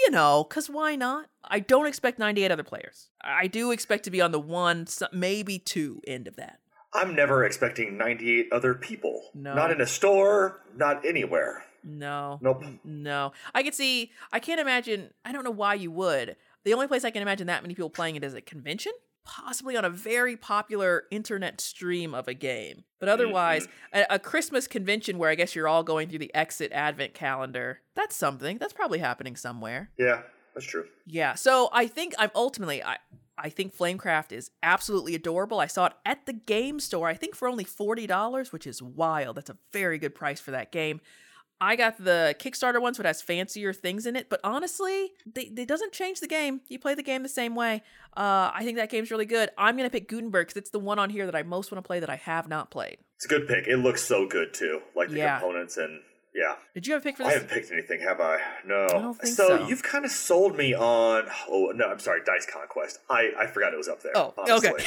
[0.05, 4.11] you know because why not i don't expect 98 other players i do expect to
[4.11, 6.59] be on the one maybe two end of that
[6.93, 9.31] I'm never expecting ninety eight other people.
[9.33, 9.55] No.
[9.55, 11.65] not in a store, not anywhere.
[11.85, 12.65] no Nope.
[12.83, 16.89] No i could see i can't imagine i don't know why you would the only
[16.89, 18.93] place i can imagine that many people playing it is a convention
[19.25, 24.01] possibly on a very popular internet stream of a game but otherwise mm-hmm.
[24.11, 27.81] a, a christmas convention where i guess you're all going through the exit advent calendar
[27.95, 30.23] that's something that's probably happening somewhere Yeah,
[30.55, 30.87] that's true.
[31.07, 32.97] yeah so i think i'm ultimately i
[33.43, 35.61] I think Flamecraft is absolutely adorable.
[35.61, 39.37] I saw it at the game store, I think for only $40, which is wild.
[39.37, 41.01] That's a very good price for that game.
[41.63, 45.65] I got the Kickstarter ones, which has fancier things in it, but honestly, they, they
[45.67, 46.63] doesn't change the game.
[46.69, 47.83] You play the game the same way.
[48.17, 49.51] Uh, I think that game's really good.
[49.59, 51.87] I'm gonna pick Gutenberg because it's the one on here that I most want to
[51.87, 52.97] play that I have not played.
[53.17, 53.67] It's a good pick.
[53.67, 55.39] It looks so good too, like the Yeah.
[55.39, 56.01] components and
[56.35, 56.55] yeah.
[56.75, 57.31] Did you have a pick for this?
[57.31, 58.39] I haven't picked anything, have I?
[58.65, 58.87] No.
[59.21, 59.67] I think so.
[59.67, 61.25] you've kind of sold me on.
[61.49, 63.01] Oh no, I'm sorry, Dice Conquest.
[63.11, 64.13] I I forgot it was up there.
[64.17, 64.71] Oh, honestly.
[64.71, 64.85] okay.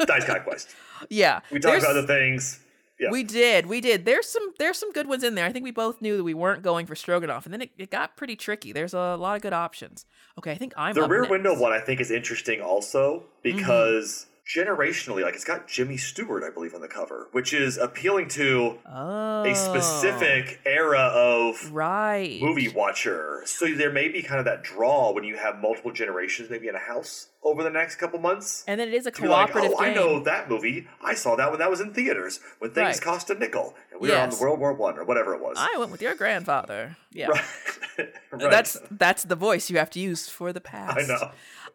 [0.06, 0.74] Dice Conquest.
[1.10, 2.60] yeah, We talked there's- about other things.
[2.98, 3.10] Yeah.
[3.10, 4.06] We did, we did.
[4.06, 5.44] There's some there's some good ones in there.
[5.44, 7.90] I think we both knew that we weren't going for Stroganoff, and then it, it
[7.90, 8.72] got pretty tricky.
[8.72, 10.06] There's a lot of good options.
[10.38, 11.30] Okay, I think I'm the Rear next.
[11.30, 13.56] Window one I think is interesting also mm-hmm.
[13.56, 18.28] because generationally, like it's got Jimmy Stewart, I believe, on the cover, which is appealing
[18.30, 20.70] to Oh, a specific oh.
[20.70, 23.42] era of right movie watcher.
[23.44, 26.74] So there may be kind of that draw when you have multiple generations, maybe in
[26.74, 28.64] a house over the next couple months.
[28.66, 30.86] and then it is a be like, cooperative oh, I know that movie.
[31.04, 33.00] I saw that when that was in theaters when things Right.
[33.00, 34.40] cost a nickel, and we were on Yes.
[34.40, 35.56] World War One or whatever it was.
[35.58, 36.96] I went with your grandfather.
[37.12, 37.44] Yeah, Right.
[38.30, 38.50] Right.
[38.50, 40.98] that's that's the voice you have to use for the past.
[40.98, 41.30] I know.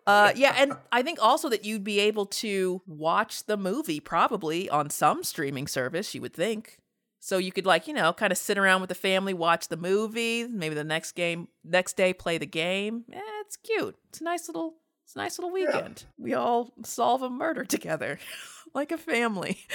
[0.07, 4.69] Uh, yeah, and I think also that you'd be able to watch the movie probably
[4.69, 6.13] on some streaming service.
[6.15, 6.77] You would think.
[7.23, 9.77] So you could like you know kind of sit around with the family, watch the
[9.77, 13.05] movie, maybe the next game, next day play the game.
[13.13, 13.95] Eh, it's cute.
[14.09, 14.75] It's a nice little,
[15.05, 16.05] it's a nice little weekend.
[16.17, 18.17] We all solve a murder together,
[18.73, 19.59] like a family.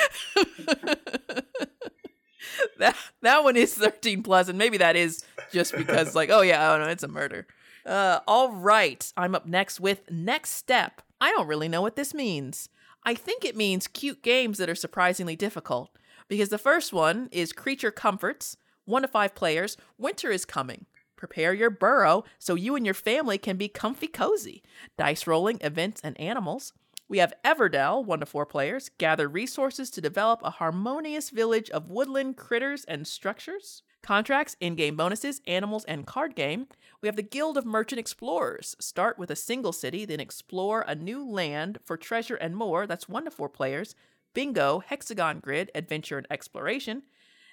[2.79, 6.73] that that one is 13 plus and maybe that is just because like oh yeah
[6.73, 7.47] oh no it's a murder
[7.87, 11.03] uh all right i'm up next with next step.
[11.21, 12.69] I don't really know what this means.
[13.05, 15.91] I think it means cute games that are surprisingly difficult
[16.29, 20.87] because the first one is creature comforts one to five players winter is coming.
[21.17, 24.63] Prepare your burrow so you and your family can be comfy cozy.
[24.99, 26.73] Dice rolling events and animals.
[27.09, 31.89] We have Everdell, one to four players, gather resources to develop a harmonious village of
[31.89, 33.83] woodland critters and structures.
[34.07, 36.69] Contracts, in game bonuses, animals, and card game.
[37.01, 38.77] We have the Guild of Merchant Explorers.
[38.79, 42.87] Start with a single city, then explore a new land for treasure and more.
[42.87, 43.97] That's one to four players.
[44.33, 47.03] Bingo, Hexagon Grid, Adventure and Exploration.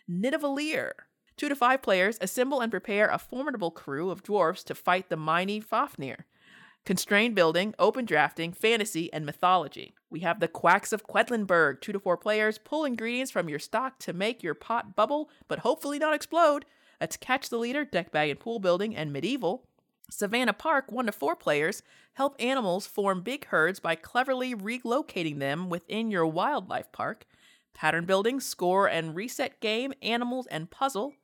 [0.08, 0.92] Nidavellir.
[1.38, 5.18] Two to five players, assemble and prepare a formidable crew of dwarfs to fight the
[5.18, 6.28] mighty Fafnir.
[6.86, 9.96] Constrained building, open drafting, fantasy, and mythology.
[10.14, 12.60] We have the Quacks of Quedlinburg, two to four players.
[12.60, 16.66] Pull ingredients from your stock to make your pot bubble, but hopefully not explode.
[17.00, 19.64] That's Catch the Leader, deck bag and pool building, and medieval.
[20.12, 21.82] Savannah Park, one to four players.
[22.14, 27.26] Help animals form big herds by cleverly relocating them within your wildlife park.
[27.74, 31.16] Pattern building, score and reset game, animals, and puzzle.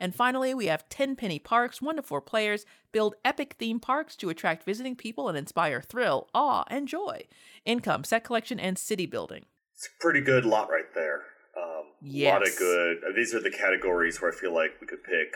[0.00, 4.28] And finally, we have Tenpenny parks, one to four players, build epic theme parks to
[4.30, 7.24] attract visiting people and inspire thrill, awe, and joy.
[7.64, 9.44] Income, set collection, and city building.
[9.74, 11.22] It's a pretty good lot right there.
[11.56, 12.98] Um, A lot of good.
[12.98, 15.34] uh, These are the categories where I feel like we could pick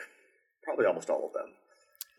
[0.62, 1.52] Probably almost all of them.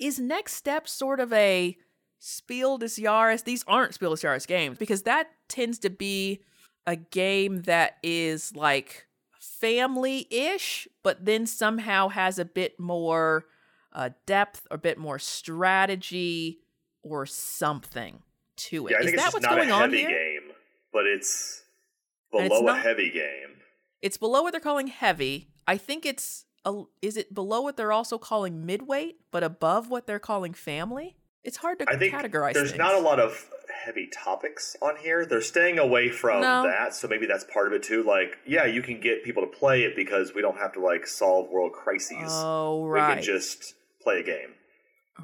[0.02, 1.78] Is Next Step sort of a
[2.20, 3.46] Spiel des Jahres?
[3.46, 6.42] These aren't Spiel des Jahres games because that tends to be
[6.86, 9.08] a game that is like
[9.64, 13.46] family ish, but then somehow has a bit more
[13.94, 16.60] uh, depth, a bit more strategy,
[17.02, 18.22] or something
[18.58, 18.92] to it.
[18.92, 20.10] Yeah, I Is think it's that what's not going a on heavy here?
[20.10, 20.52] game,
[20.92, 21.64] but it's
[22.32, 23.62] below it's not- a heavy game.
[24.02, 25.48] It's below what they're calling heavy.
[25.66, 30.08] I think it's a, is it below what they're also calling midweight, but above what
[30.08, 31.16] they're calling family?
[31.46, 32.54] It's hard to I think categorize.
[32.54, 32.78] there's things.
[32.80, 33.50] not a lot of
[33.86, 35.26] heavy topics on here.
[35.26, 36.64] They're staying away from No.
[36.64, 38.04] that, so maybe that's part of it too.
[38.04, 41.06] Like, yeah, you can get people to play it because we don't have to like
[41.08, 42.30] solve world crises.
[42.30, 43.10] Oh right.
[43.10, 44.54] We can just play a game.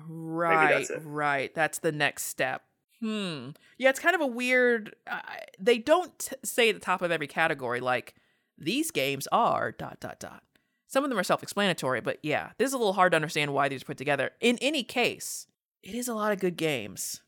[0.07, 1.01] right, that's it.
[1.03, 1.53] right.
[1.53, 2.63] That's the next step.
[2.99, 3.49] Hmm.
[3.77, 4.95] Yeah, it's kind of a weird.
[5.09, 5.19] Uh,
[5.59, 8.13] they don't t- say at the top of every category like
[8.57, 10.43] these games are dot dot dot.
[10.87, 13.69] Some of them are self-explanatory, but yeah, this is a little hard to understand why
[13.69, 14.31] these are put together.
[14.41, 15.45] In any case,
[15.83, 17.21] it is a lot of good games.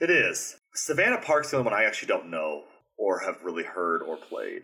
[0.00, 0.56] It is.
[0.74, 2.64] Savannah Park's the only one I actually don't know
[2.96, 4.62] or have really heard or played.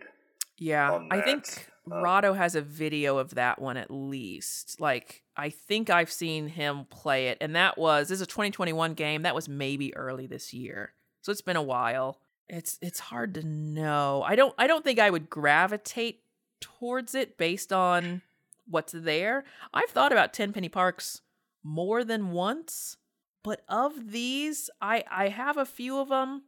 [0.57, 4.79] Yeah, I think Um, Rahdo has a video of that one at least.
[4.79, 8.93] Like, I think I've seen him play it, and that was this is a 2021
[8.93, 9.23] game.
[9.23, 12.19] That was maybe early this year, so it's been a while.
[12.47, 14.23] It's it's hard to know.
[14.25, 16.21] I don't I don't think I would gravitate
[16.61, 18.21] towards it based on
[18.67, 19.43] what's there.
[19.73, 21.21] I've thought about Tenpenny Parks
[21.63, 22.97] more than once,
[23.43, 26.43] but of these, I I have a few of them.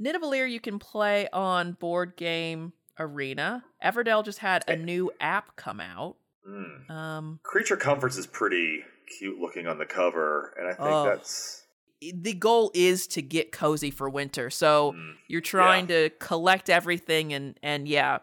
[0.00, 3.64] Nidavellir you can play on board game arena.
[3.82, 6.16] Everdell just had a new app come out.
[6.48, 6.90] Mm.
[6.90, 8.82] Um Creature Comforts is pretty
[9.18, 11.04] cute looking on the cover, and I think Oh.
[11.04, 11.62] that's
[12.00, 14.50] the goal is to get cozy for winter.
[14.50, 18.18] So mm, you're trying to collect everything and and yeah,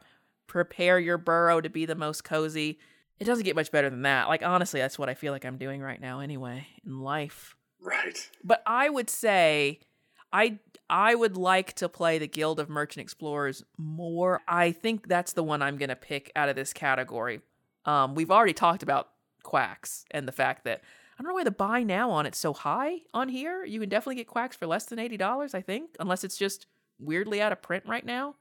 [0.47, 2.77] prepare your burrow to be the most cozy.
[3.19, 4.27] It doesn't get much better than that.
[4.27, 7.55] Like honestly, that's what I feel like I'm doing right now anyway in life.
[7.83, 8.29] Right.
[8.43, 9.79] But I would say
[10.31, 14.41] I I would like to play the Guild of Merchant Explorers more.
[14.47, 17.41] I think that's the one I'm going to pick out of this category.
[17.85, 19.09] Um we've already talked about
[19.43, 20.81] Quacks and the fact that
[21.17, 23.63] I don't know why the buy now on it's so high on here.
[23.63, 26.65] You can definitely get Quacks for less than $80, I think, unless it's just
[26.99, 28.35] weirdly out of print right now.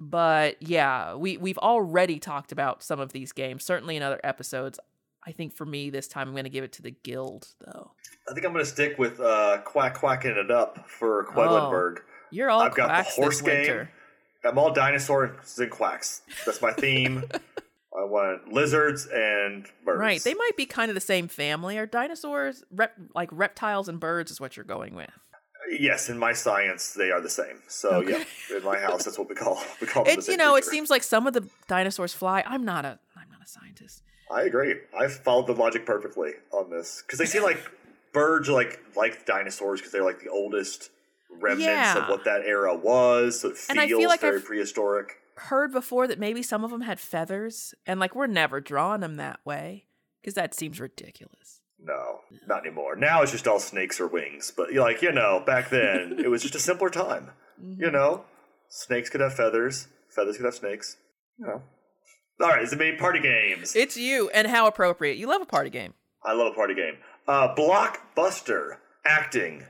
[0.00, 4.78] But yeah, we we've already talked about some of these games, certainly in other episodes.
[5.28, 7.92] I think for me this time I'm going to give it to the Guild though.
[8.28, 11.98] I think I'm going to stick with uh, quack quacking it up for Quedlinburg.
[12.30, 13.84] You're all I've got the horse winter.
[13.84, 14.50] game.
[14.50, 16.22] I'm all dinosaurs and quacks.
[16.46, 17.24] That's my theme.
[17.98, 19.98] I want lizards and birds.
[20.00, 20.22] Right.
[20.22, 21.76] They might be kind of the same family.
[21.78, 25.10] Are dinosaurs rep- like reptiles and birds is what you're going with.
[25.78, 27.60] Yes, in my science, they are the same.
[27.68, 28.24] So Okay.
[28.50, 30.14] yeah, in my house, that's what we call we call them.
[30.14, 32.42] the It's you know, it seems like some of the dinosaurs fly.
[32.46, 34.02] I'm not a I'm not a scientist.
[34.30, 34.74] I agree.
[34.98, 37.58] I've followed the logic perfectly on this because they seem like
[38.12, 40.90] birds like like dinosaurs because they're like the oldest
[41.30, 42.02] remnants Yeah.
[42.02, 43.40] of what that era was.
[43.40, 45.16] So it feels And I feel like very I've- prehistoric.
[45.36, 49.16] Heard before that maybe some of them had feathers and like we're never drawing them
[49.16, 49.84] that way
[50.20, 51.60] because that seems ridiculous.
[51.80, 52.96] No, not anymore.
[52.96, 54.52] Now it's just all snakes or wings.
[54.54, 57.30] But you're like you know, back then it was just a simpler time.
[57.62, 57.80] Mm-hmm.
[57.84, 58.24] You know,
[58.68, 59.86] snakes could have feathers.
[60.10, 60.96] Feathers could have snakes.
[61.38, 61.62] You know.
[62.40, 63.74] All right, it's it made party games?
[63.74, 65.16] It's you and how appropriate.
[65.16, 65.94] You love a party game.
[66.24, 66.94] I love a party game.
[67.26, 69.64] Uh, blockbuster acting.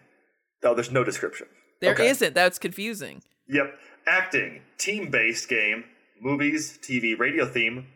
[0.63, 1.47] Oh, there's no description.
[1.81, 2.05] There Okay.
[2.05, 3.23] not That's confusing.
[3.49, 3.79] Yep.
[4.07, 5.85] Acting, team based game,
[6.21, 7.87] movies, TV, radio theme.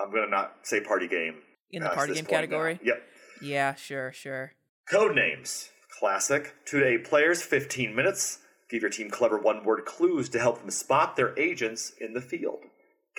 [0.00, 1.36] I'm going to not say party game.
[1.70, 2.36] In the party game point now.
[2.38, 2.80] category?
[2.82, 3.02] Yep.
[3.40, 4.52] Yeah, sure, sure.
[4.90, 5.70] Code names.
[5.98, 6.54] Classic.
[6.66, 8.38] Two to eight players, 15 minutes.
[8.70, 12.20] Give your team clever one word clues to help them spot their agents in the
[12.20, 12.60] field.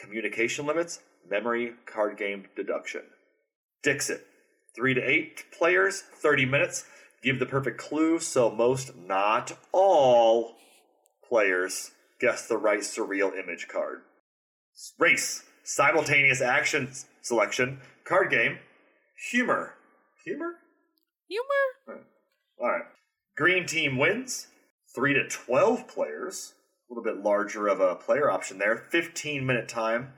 [0.03, 0.99] Communication limits,
[1.29, 3.01] memory, card game deduction.
[3.81, 4.27] Dixit.
[4.75, 6.85] Three to eight players, 30 minutes.
[7.23, 10.57] Give the perfect clue so most, not all,
[11.27, 11.91] players
[12.23, 13.99] guess the right surreal image card.
[14.97, 15.43] Race.
[15.65, 16.89] Simultaneous action
[17.21, 17.79] selection.
[18.05, 18.59] Card game.
[19.29, 19.73] Humor.
[20.23, 20.53] Humor?
[21.27, 22.05] Humor?
[22.59, 22.83] All right.
[23.35, 24.47] Green team wins.
[24.95, 26.53] 3 to 12 players.
[26.93, 28.77] Little bit larger of a player option there.
[28.77, 30.13] 15 minute time.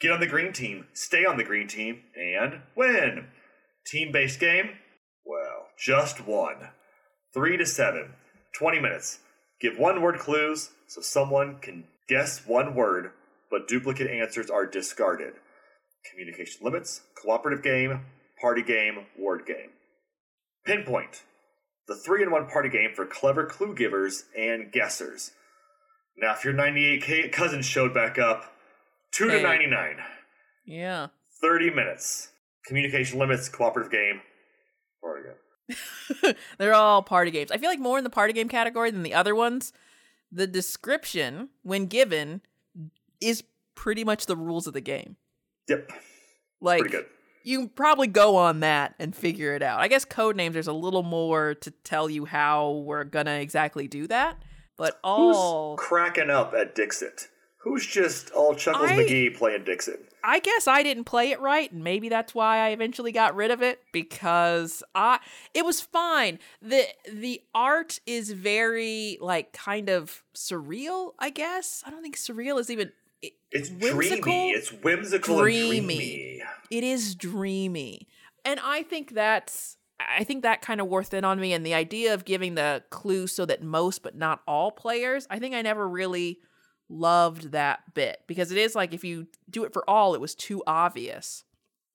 [0.00, 3.28] Get on the green team, stay on the green team, and win.
[3.86, 4.70] Team based game?
[5.24, 6.70] Well, just one.
[7.34, 8.14] 3 to 7.
[8.52, 9.20] 20 minutes.
[9.60, 13.12] Give one word clues so someone can guess one word,
[13.48, 15.34] but duplicate answers are discarded.
[16.10, 18.06] Communication limits, cooperative game,
[18.40, 19.70] party game, word game.
[20.66, 21.22] Pinpoint.
[21.86, 25.30] The three in one party game for clever clue givers and guessers.
[26.20, 28.52] Now, if your 98K cousins showed back up,
[29.12, 29.96] 2 to 99,
[30.66, 31.08] Yeah.
[31.40, 32.30] 30 minutes.
[32.66, 34.20] Communication limits, cooperative game.
[35.02, 36.34] Party game.
[36.58, 37.50] They're all party games.
[37.52, 39.72] I feel like more in the party game category than the other ones.
[40.32, 42.42] The description, when given,
[43.20, 45.16] is pretty much the rules of the game.
[45.68, 45.90] Yep.
[46.60, 46.82] Like
[47.44, 49.78] you can probably go on that and figure it out.
[49.80, 54.06] I guess Codenames there's a little more to tell you how we're gonna exactly do
[54.08, 54.36] that.
[54.78, 57.28] But all Who's cracking up at Dixit?
[57.58, 60.04] Who's just all Chuckles I- McGee playing Dixit?
[60.24, 63.50] I guess I didn't play it right, and maybe that's why I eventually got rid
[63.52, 65.20] of it because I
[65.54, 66.38] it was fine.
[66.62, 71.12] the The art is very like kind of surreal.
[71.18, 72.92] I guess I don't think surreal is even.
[73.22, 74.22] it- It's whimsical?
[74.22, 74.50] dreamy.
[74.50, 75.78] It's whimsical Dreamy.
[75.78, 76.42] and dreamy.
[76.70, 78.06] it is dreamy
[78.44, 81.74] and i think that's i think that kind of wore thin on me and the
[81.74, 85.62] idea of giving the clue so that most but not all players i think i
[85.62, 86.38] never really
[86.88, 90.34] loved that bit because it is like if you do it for all it was
[90.34, 91.44] too obvious.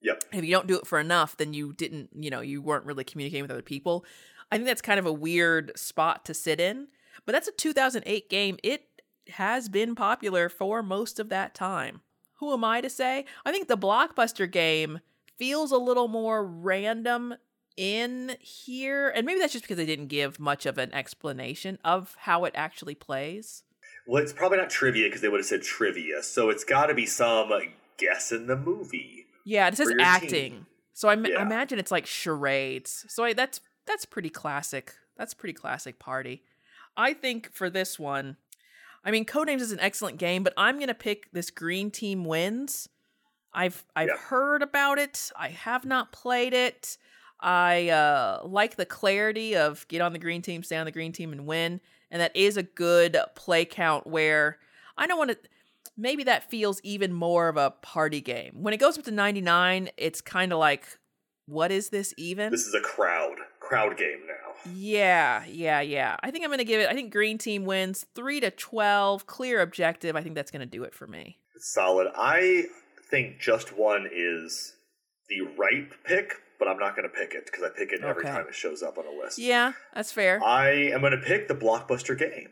[0.01, 0.23] Yep.
[0.33, 3.05] if you don't do it for enough then you didn't you know you weren't really
[3.05, 4.05] communicating with other people.
[4.51, 6.89] I think that's kind of a weird spot to sit in
[7.25, 8.57] but that's a 2008 game.
[8.63, 8.83] It
[9.29, 12.01] has been popular for most of that time.
[12.39, 13.25] Who am i to say?
[13.45, 14.99] I think the blockbuster game
[15.37, 17.35] feels a little more random
[17.77, 22.15] in here and maybe that's just because they didn't give much of an explanation of
[22.19, 23.63] how it actually plays
[24.07, 26.21] Well, it's probably not trivia because they would have said trivia.
[26.23, 27.49] So it's got to be some
[27.97, 29.25] guess in the movie.
[29.45, 30.05] Yeah, it says your team.
[30.05, 30.65] acting.
[30.93, 33.05] So I, ma- I imagine it's like charades.
[33.07, 34.93] So I, that's that's pretty classic.
[35.17, 36.43] That's pretty classic party.
[36.95, 38.37] I think for this one,
[39.03, 42.87] I mean, Codenames is an excellent game, but I'm gonna pick this green team wins.
[43.53, 44.17] I've I've Yeah.
[44.17, 45.31] heard about it.
[45.37, 46.97] I have not played it.
[47.43, 51.11] I uh, like the clarity of get on the green team, stay on the green
[51.11, 51.81] team, and win.
[52.09, 54.59] And that is a good play count where
[54.97, 55.37] I don't want to.
[55.95, 58.53] Maybe that feels even more of a party game.
[58.61, 60.87] When it goes up to 99, it's kind of like,
[61.45, 62.51] what is this even?
[62.51, 64.71] This is a crowd crowd game now.
[64.73, 66.17] Yeah, yeah, yeah.
[66.21, 69.25] I think I'm going to give it, I think green team wins 3 to 12,
[69.25, 70.15] clear objective.
[70.15, 71.37] I think that's going to do it for me.
[71.57, 72.07] Solid.
[72.15, 72.65] I
[73.09, 74.73] think just one is
[75.29, 76.33] the right pick,
[76.63, 78.81] but I'm not going to pick it because I pick it every time it shows
[78.81, 79.37] up on a list.
[79.37, 80.41] Yeah, that's fair.
[80.43, 82.49] I am going to pick the blockbuster game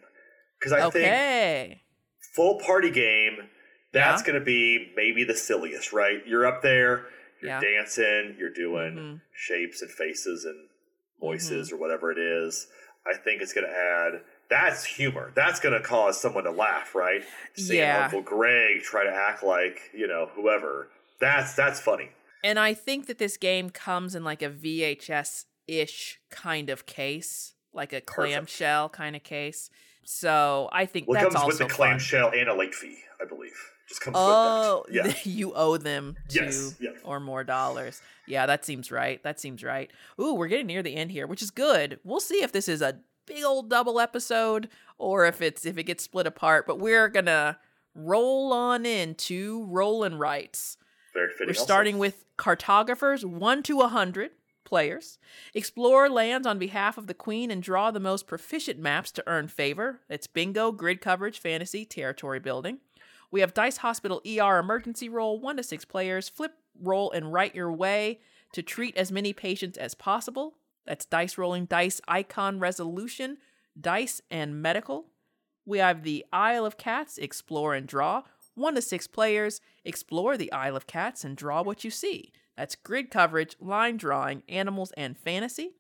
[0.60, 1.80] because I think
[2.36, 3.50] full party game.
[3.94, 4.28] That's Yeah.
[4.28, 6.26] going to be maybe the silliest, right?
[6.26, 7.08] You're up there,
[7.42, 7.60] you're Yeah.
[7.62, 9.22] dancing, you're doing Mhm.
[9.34, 10.70] shapes and faces and
[11.20, 11.76] voices Mm-hmm.
[11.76, 12.68] or whatever it is.
[13.06, 14.22] I think it's going to add.
[14.50, 15.32] That's humor.
[15.36, 17.24] That's going to cause someone to laugh, right?
[17.56, 18.04] Seeing Yeah.
[18.06, 20.90] Uncle Greg try to act like you know whoever.
[21.20, 22.12] That's that's funny.
[22.44, 27.54] And I think that this game comes in like a VHS ish kind of case,
[27.74, 29.70] like a clamshell kind of case.
[30.04, 32.98] So I think Well, it that's comes also with the clamshell and a late fee,
[33.22, 33.54] I believe.
[33.88, 35.06] Just comes Oh, with that.
[35.06, 35.32] Oh, yeah.
[35.32, 36.92] you owe them two Yes, yeah.
[37.04, 38.02] or more dollars.
[38.26, 39.22] Yeah, that seems right.
[39.24, 39.92] That seems right.
[40.20, 42.00] Ooh, we're getting near the end here, which is good.
[42.04, 45.84] We'll see if this is a big old double episode or if it's if it
[45.84, 46.66] gets split apart.
[46.66, 47.60] But we're gonna
[47.94, 50.78] roll on into rolling rights.
[51.14, 51.48] Very fitting.
[51.48, 51.64] We're also.
[51.64, 54.32] starting with cartographers, one to a hundred
[54.64, 55.18] players.
[55.54, 59.48] Explore lands on behalf of the queen and draw the most proficient maps to earn
[59.48, 60.00] favor.
[60.10, 62.80] It's bingo, grid coverage, fantasy, territory building.
[63.32, 66.30] We have Dice Hospital ER emergency roll, one to six players.
[66.30, 68.20] Flip, roll, and write your way
[68.54, 70.56] to treat as many patients as possible.
[70.86, 73.38] That's dice rolling, dice icon resolution,
[73.80, 75.06] dice and medical.
[75.66, 78.24] We have the Isle of Cats, explore and draw.
[78.56, 82.32] One to six players, explore the Isle of Cats and draw what you see.
[82.58, 85.72] That's grid coverage, line drawing, animals, and fantasy.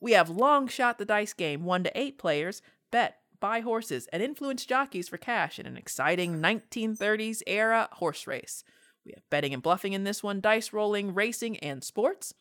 [0.00, 4.22] We have Long Shot the Dice Game, one to eight players, bet, buy horses, and
[4.22, 8.62] influence jockeys for cash in an exciting 1930s era horse race.
[9.04, 12.34] We have betting and bluffing in this one, dice rolling, racing, and sports.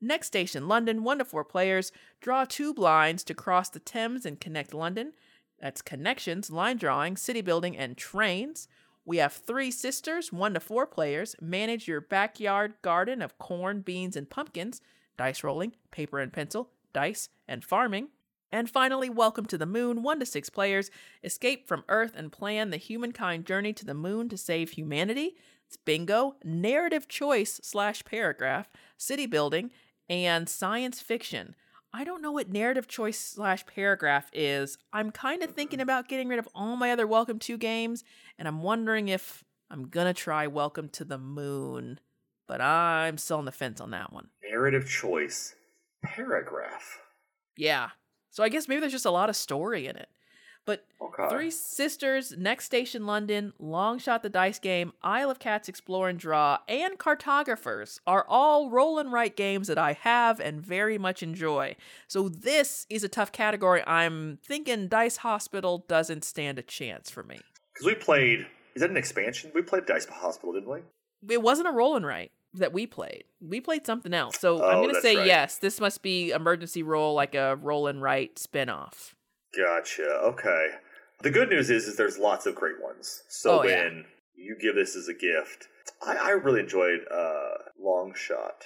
[0.00, 1.92] Next station, London, one to four players.
[2.20, 5.12] Draw two blinds to cross the Thames and connect London.
[5.60, 8.68] That's connections, line drawing, city building, and trains.
[9.08, 11.36] We have three sisters, one to four players.
[11.40, 14.80] Manage your backyard garden of corn, beans, and pumpkins.
[15.16, 18.08] Dice rolling, paper and pencil, dice, and farming.
[18.50, 20.90] And finally, Welcome to the Moon, one to six players.
[21.22, 25.36] Escape from Earth and plan the humankind journey to the moon to save humanity.
[25.68, 29.70] It's bingo, narrative choice slash paragraph, city building,
[30.08, 31.54] and science fiction.
[31.96, 34.76] I don't know what narrative choice slash paragraph is.
[34.92, 38.04] I'm kind of thinking about getting rid of all my other Welcome to games,
[38.38, 41.98] and I'm wondering if I'm gonna try Welcome to the Moon.
[42.46, 44.28] But I'm still on the fence on that one.
[44.46, 45.54] Narrative choice
[46.04, 47.00] paragraph.
[47.56, 47.88] Yeah.
[48.28, 50.10] So I guess maybe there's just a lot of story in it.
[50.66, 51.28] But Okay.
[51.30, 56.18] Three Sisters, Next Station London, Long Shot the Dice Game, Isle of Cats Explore and
[56.18, 61.22] Draw, and Cartographers are all roll and write games that I have and very much
[61.22, 61.76] enjoy.
[62.08, 63.82] So this is a tough category.
[63.86, 67.40] I'm thinking Dice Hospital doesn't stand a chance for me.
[67.72, 68.46] Because we played.
[68.74, 69.50] Is that an expansion?
[69.54, 70.80] We played Dice Hospital, didn't we?
[71.32, 73.24] It wasn't a roll and write that we played.
[73.40, 74.38] We played something else.
[74.38, 75.26] So I'm Oh, going to say right.
[75.26, 75.56] yes.
[75.58, 79.12] This must be emergency roll, like a roll and write spinoff.
[79.56, 80.04] Gotcha.
[80.24, 80.68] Okay.
[81.22, 83.22] The good news is, is there's lots of great ones.
[83.28, 83.84] So Oh, yeah.
[83.84, 84.04] when
[84.36, 85.68] you give this as a gift,
[86.06, 88.64] I, I really enjoyed uh, Long Shot,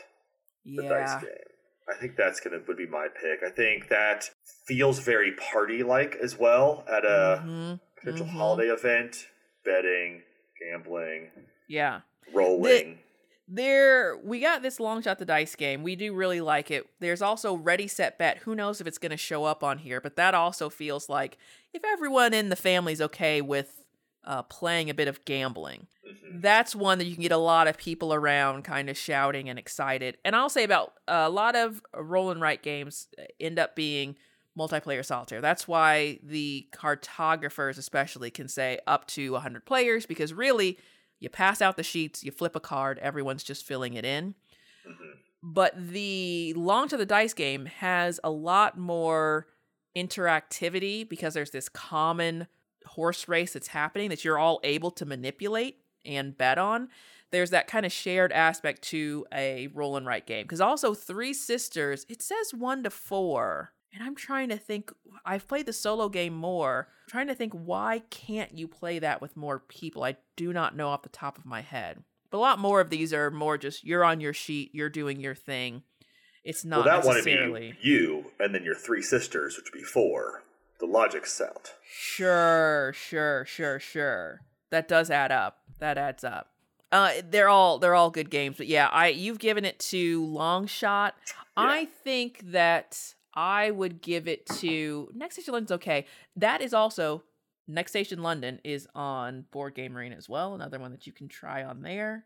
[0.64, 0.88] the Yeah.
[0.88, 1.30] dice game.
[1.88, 3.42] I think that's gonna would be my pick.
[3.44, 4.30] I think that
[4.66, 8.30] feels very party like as well at a Mhm, potential mhm.
[8.30, 9.26] holiday event.
[9.64, 10.22] Betting,
[10.60, 11.30] gambling,
[11.68, 12.00] Yeah.
[12.32, 13.00] rolling.
[13.52, 15.82] There, we got this long shot the dice game.
[15.82, 16.86] We do really like it.
[17.00, 18.38] There's also Ready Set Bet.
[18.38, 21.36] Who knows if it's going to show up on here, but that also feels like
[21.74, 23.84] if everyone in the family's okay with
[24.24, 26.42] uh, playing a bit of gambling, Mhm.
[26.42, 29.58] that's one that you can get a lot of people around kind of shouting and
[29.58, 30.18] excited.
[30.24, 33.08] And I'll say about a lot of roll and write games
[33.40, 34.16] end up being
[34.58, 35.40] multiplayer solitaire.
[35.40, 40.78] That's why the cartographers especially can say up to 100 players because really
[41.20, 44.34] you pass out the sheets, you flip a card, everyone's just filling it in.
[44.86, 45.18] Mhm.
[45.42, 49.46] But the Long to the Dice game has a lot more
[49.96, 52.46] interactivity because there's this common
[52.86, 56.88] horse race that's happening that you're all able to manipulate and bet on.
[57.30, 60.44] There's that kind of shared aspect to a roll and write game.
[60.44, 63.72] Because also, Three Sisters, it says one to four.
[63.92, 64.92] And I'm trying to think,
[65.24, 66.88] I've played the solo game more.
[67.06, 70.04] I'm trying to think, why can't you play that with more people?
[70.04, 72.04] I do not know off the top of my head.
[72.30, 75.20] But a lot more of these are more just you're on your sheet, you're doing
[75.20, 75.82] your thing.
[76.44, 79.78] It's not well, that one would be you, and then your three sisters, which would
[79.78, 80.44] be four.
[80.78, 81.72] The logic's sound.
[81.84, 84.40] Sure, sure, sure, sure.
[84.70, 85.58] That does add up.
[85.80, 86.52] That adds up.
[86.92, 90.66] Uh, they're all they're all good games, but yeah, I you've given it to Long
[90.66, 91.14] Shot.
[91.56, 96.06] I think that I would give it to Next Station London's okay.
[96.36, 97.22] That is also
[97.68, 100.54] Next Station London is on Board Game Arena as well.
[100.54, 102.24] Another one that you can try on there.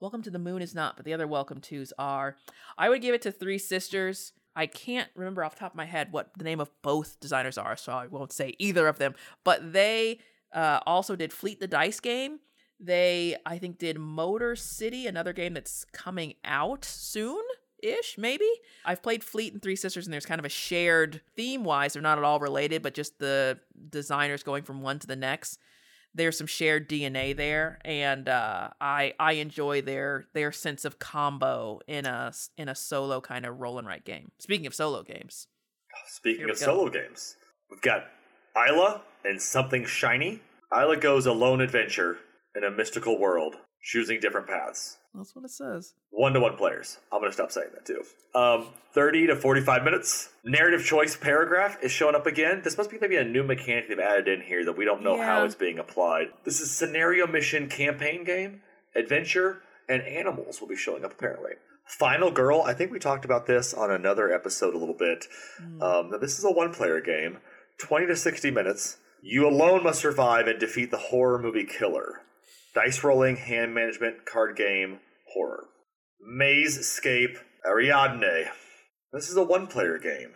[0.00, 2.36] Welcome to the Moon is not, but the other welcome twos are.
[2.76, 4.32] I would give it to Three Sisters.
[4.56, 7.76] I can't remember off top of my head what the name of both designers are,
[7.76, 9.14] so I won't say either of them.
[9.44, 10.18] But they
[10.52, 12.40] uh, also did Fleet the Dice game.
[12.80, 17.40] They, I think, did Motor City, another game that's coming out soon
[17.82, 18.48] ish, maybe.
[18.84, 21.92] I've played Fleet and Three Sisters, and there's kind of a shared theme wise.
[21.92, 23.58] They're not at all related, but just the
[23.90, 25.58] designers going from one to the next.
[26.14, 31.80] There's some shared DNA there, and uh, I I enjoy their their sense of combo
[31.86, 34.30] in a in a solo kind of roll and write game.
[34.38, 35.46] Speaking of solo games,
[36.08, 36.66] Speaking of go.
[36.66, 37.36] solo games,
[37.70, 38.04] we've got
[38.68, 40.42] Isla and Something Shiny.
[40.70, 42.18] Isla goes a lone adventure
[42.54, 44.98] in a mystical world, choosing different paths.
[45.14, 45.94] That's what it says.
[46.10, 46.98] One to one players.
[47.12, 48.02] I'm going to stop saying that too.
[48.34, 50.30] Um, 30 to 45 minutes.
[50.44, 52.62] Narrative choice paragraph is showing up again.
[52.64, 55.20] This must be maybe a new mechanic they've added in here that we don't know
[55.20, 56.28] how it's being applied.
[56.44, 58.62] This is scenario mission campaign game,
[58.96, 61.52] adventure, and animals will be showing up apparently.
[61.84, 65.26] Final Girl, I think we talked about this on another episode a little bit.
[65.82, 67.38] Um, this is a one player game,
[67.78, 68.98] 20 to 60 minutes.
[69.20, 72.22] You alone must survive and defeat the horror movie killer.
[72.74, 75.00] Dice rolling, hand management, card game,
[75.34, 75.66] horror.
[76.26, 77.36] Mazescape
[77.66, 78.48] Ariadne.
[79.12, 80.32] This is a one player game.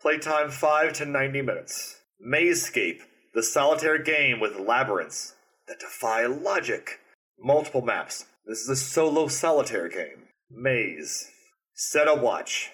[0.00, 1.96] Playtime 5 to 90 minutes.
[2.20, 3.00] Maze Mazescape,
[3.34, 5.34] the solitaire game with labyrinths
[5.66, 7.00] that defy logic.
[7.40, 8.26] Multiple maps.
[8.46, 10.28] This is a solo solitaire game.
[10.48, 11.28] Maze.
[11.74, 12.70] Set a watch.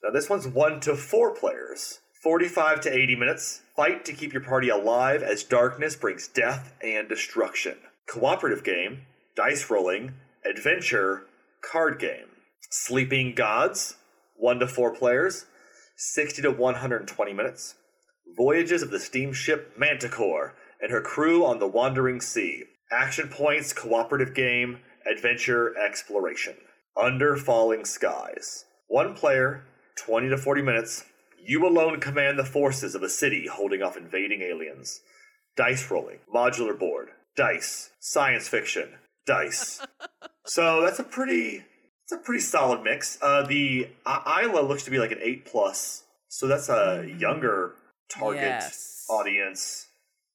[0.00, 1.98] Now this one's 1 to 4 players.
[2.22, 3.62] 45 to 80 minutes.
[3.74, 7.78] Fight to keep your party alive as darkness brings death and destruction.
[8.08, 9.02] Cooperative game.
[9.36, 10.14] Dice rolling.
[10.44, 11.26] Adventure.
[11.60, 12.26] Card game.
[12.70, 13.96] Sleeping Gods.
[14.36, 15.44] 1 to 4 players.
[15.96, 17.74] 60 to 120 minutes.
[18.36, 22.64] Voyages of the steamship Manticore and her crew on the wandering sea.
[22.90, 24.78] Action points, cooperative game,
[25.10, 26.54] adventure, exploration.
[26.96, 28.64] Under falling skies.
[28.86, 29.64] One player,
[29.98, 31.04] 20 to 40 minutes.
[31.44, 35.00] You alone command the forces of a city holding off invading aliens.
[35.56, 37.08] Dice rolling, modular board,
[37.38, 38.88] dice, science fiction,
[39.24, 39.80] dice.
[40.44, 41.64] so that's a pretty,
[42.02, 43.16] it's a pretty solid mix.
[43.22, 47.76] Uh, the I- Isla looks to be like an eight plus, so that's a younger
[48.10, 49.06] target Yes.
[49.08, 49.86] audience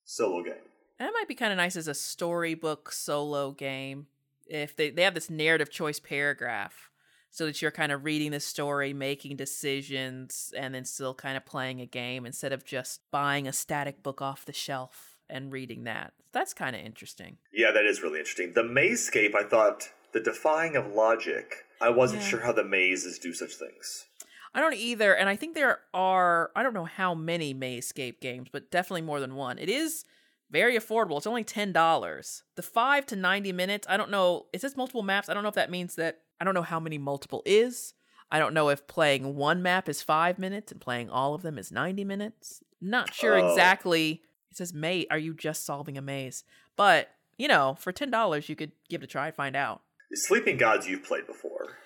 [0.06, 0.54] solo game.
[1.00, 4.08] And it might be kind of nice as a storybook solo game
[4.48, 6.90] if they, they have this narrative choice paragraph.
[7.32, 11.44] so that you're kind of reading the story, making decisions, and then still kind of
[11.46, 15.84] playing a game instead of just buying a static book off the shelf and reading
[15.86, 16.14] that.
[16.32, 17.38] That's kind of interesting.
[17.52, 18.54] Yeah, that is really interesting.
[18.54, 21.66] The Mazescape, I thought, the defying of logic.
[21.82, 22.28] I wasn't Yeah.
[22.30, 24.06] sure how the mazes do such things.
[24.54, 28.50] I don't either, and I think there are I don't know how many Mazescape games,
[28.52, 29.58] but definitely more than one.
[29.58, 30.06] It is
[30.52, 31.18] very affordable.
[31.18, 32.44] It's only ten dollars.
[32.56, 33.88] The five to ninety minutes.
[33.90, 34.46] I don't know.
[34.54, 35.28] It says multiple maps.
[35.30, 37.94] I don't know if that means that I don't know how many multiple is.
[38.32, 41.58] I don't know if playing one map is five minutes and playing all of them
[41.58, 42.62] is ninety minutes.
[42.80, 43.50] Not sure Oh.
[43.50, 44.22] exactly.
[44.54, 46.44] It says "Mate, Are you just solving a maze?
[46.76, 49.82] But you know, for ten dollars, you could give it a try find out.
[50.14, 51.78] Sleeping Gods you've played before.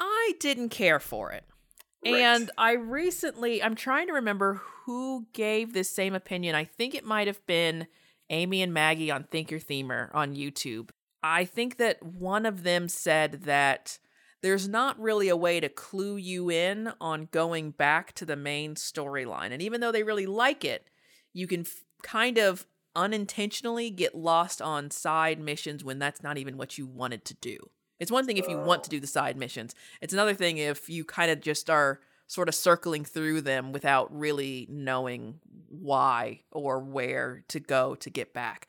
[0.00, 1.44] I didn't care for it.
[2.04, 2.14] Right.
[2.14, 6.54] And I recently, I'm trying to remember who gave this same opinion.
[6.54, 7.86] I think it might have been
[8.30, 10.90] Amy and Maggie on Think Your Themer on YouTube.
[11.22, 13.98] I think that one of them said that
[14.42, 18.74] there's not really a way to clue you in on going back to the main
[18.74, 19.50] storyline.
[19.50, 20.88] And even though they really like it,
[21.32, 26.56] you can f- kind of unintentionally get lost on side missions when that's not even
[26.56, 27.58] what you wanted to do.
[27.98, 29.08] It's one thing if you want to do the oh.
[29.08, 29.74] side missions.
[30.00, 34.14] It's another thing if you kind of just are sort of circling through them without
[34.16, 38.66] really knowing why or where to go to get back.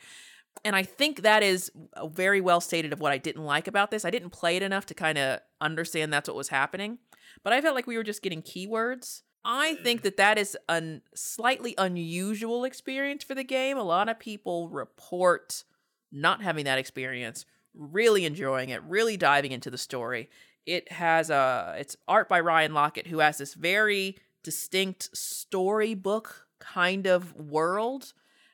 [0.64, 1.72] And I think that is
[2.06, 4.06] very well stated of what I didn't like about this.
[4.06, 7.00] I didn't play it enough to kind of understand that's what was happening,
[7.44, 9.22] but I felt like we were just getting keywords.
[9.50, 13.78] I think that that is a slightly unusual experience for the game.
[13.78, 15.64] A lot of people report
[16.12, 20.30] not having that experience, really enjoying it, really diving into the story.
[20.66, 27.08] It has a it's art by Ryan Laukat who has this very distinct storybook kind
[27.08, 28.12] of world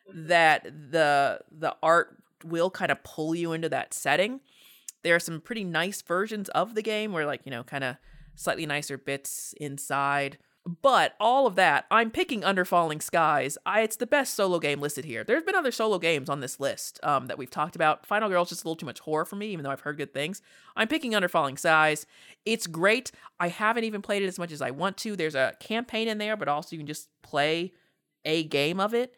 [0.07, 0.27] mm-hmm.
[0.27, 4.41] that the the art will kind of pull you into that setting.
[5.01, 7.95] There are some pretty nice versions of the game where like, you know, kind of
[8.35, 10.37] slightly nicer bits inside.
[10.65, 13.57] But all of that, I'm picking Under Falling Skies.
[13.65, 15.25] I, it's the best solo game listed here.
[15.25, 18.05] There's been other solo games on this list um, that we've talked about.
[18.05, 20.13] Final Girl's just a little too much horror for me, even though I've heard good
[20.13, 20.41] things.
[20.77, 22.05] I'm picking Under Falling Skies.
[22.45, 23.11] It's great.
[23.41, 25.17] I haven't even played it as much as I want to.
[25.17, 27.73] There's a campaign in there, but also you can just play
[28.23, 29.15] a game of it.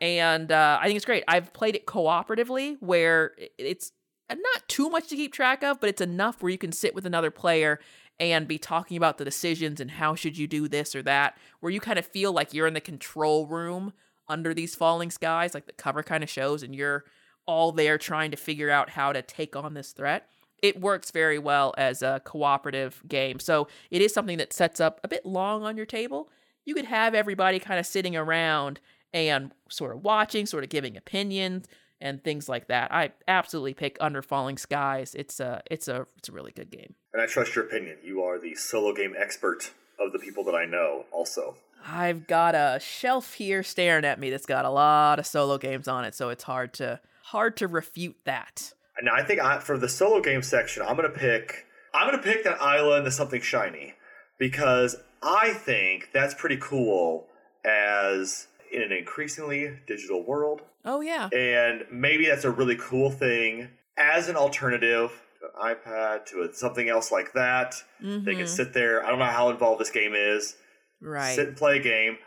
[0.00, 1.22] And uh, I think it's great.
[1.28, 3.92] I've played it cooperatively, where it's
[4.30, 7.06] not too much to keep track of, but it's enough where you can sit with
[7.06, 7.78] another player
[8.20, 11.70] and be talking about the decisions and how should you do this or that, where
[11.70, 13.92] you kind of feel like you're in the control room
[14.28, 17.04] under these falling skies, like the cover kind of shows, and you're
[17.46, 20.28] all there trying to figure out how to take on this threat.
[20.62, 23.38] It works very well as a cooperative game.
[23.38, 26.28] So it is something that sets up a bit long on your table.
[26.64, 28.80] You could have everybody kind of sitting around
[29.14, 31.66] and sort of watching, sort of giving opinions
[32.00, 32.92] and things like that.
[32.92, 35.14] I absolutely pick Under Falling Skies.
[35.14, 36.94] It's a it's a it's a really good game.
[37.12, 37.98] And I trust your opinion.
[38.04, 41.56] You are the solo game expert of the people that I know, also.
[41.86, 45.88] I've got a shelf here staring at me that's got a lot of solo games
[45.88, 48.72] on it, so it's hard to hard to refute that.
[49.00, 51.66] Now, I think I, for the solo game section, I'm gonna pick.
[51.94, 53.94] I'm gonna pick that island as something shiny
[54.38, 57.26] because I think that's pretty cool
[57.64, 60.62] as in an increasingly digital world.
[60.90, 61.28] Oh yeah.
[61.32, 65.10] and maybe that's a really cool thing as an alternative
[65.40, 67.74] to an iPad to a, something else like that.
[68.00, 68.48] They can Mhm.
[68.48, 69.04] sit there.
[69.04, 70.56] I don't know how involved this game is.
[71.00, 71.34] Right.
[71.36, 72.18] Sit and play a game.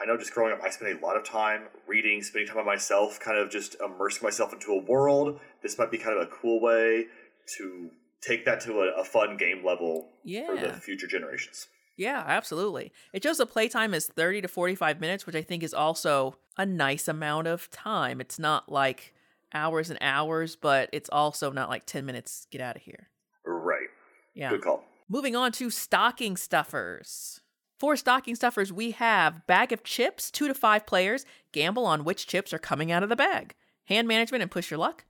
[0.00, 2.62] I know just growing up, I spent a lot of time reading, spending time by
[2.74, 5.40] myself, kind of just immersing myself into a world.
[5.62, 7.06] This might be kind of a cool way
[7.58, 7.90] to
[8.20, 10.08] take that to a, a fun game level
[10.46, 11.68] for the future generations.
[11.96, 12.92] Yeah, absolutely.
[13.12, 16.66] It shows the playtime is 30 to 45 minutes, which I think is also a
[16.66, 18.20] nice amount of time.
[18.20, 19.14] It's not like
[19.54, 23.08] hours and hours, but it's also not like 10 minutes, get out of here.
[23.46, 23.88] Right.
[24.34, 24.50] Yeah.
[24.50, 24.84] Good call.
[25.08, 27.40] Moving on to stocking stuffers.
[27.78, 31.24] For stocking stuffers, we have bag of chips, two to five players.
[31.52, 33.54] Gamble on which chips are coming out of the bag.
[33.86, 35.04] Hand management and push your luck.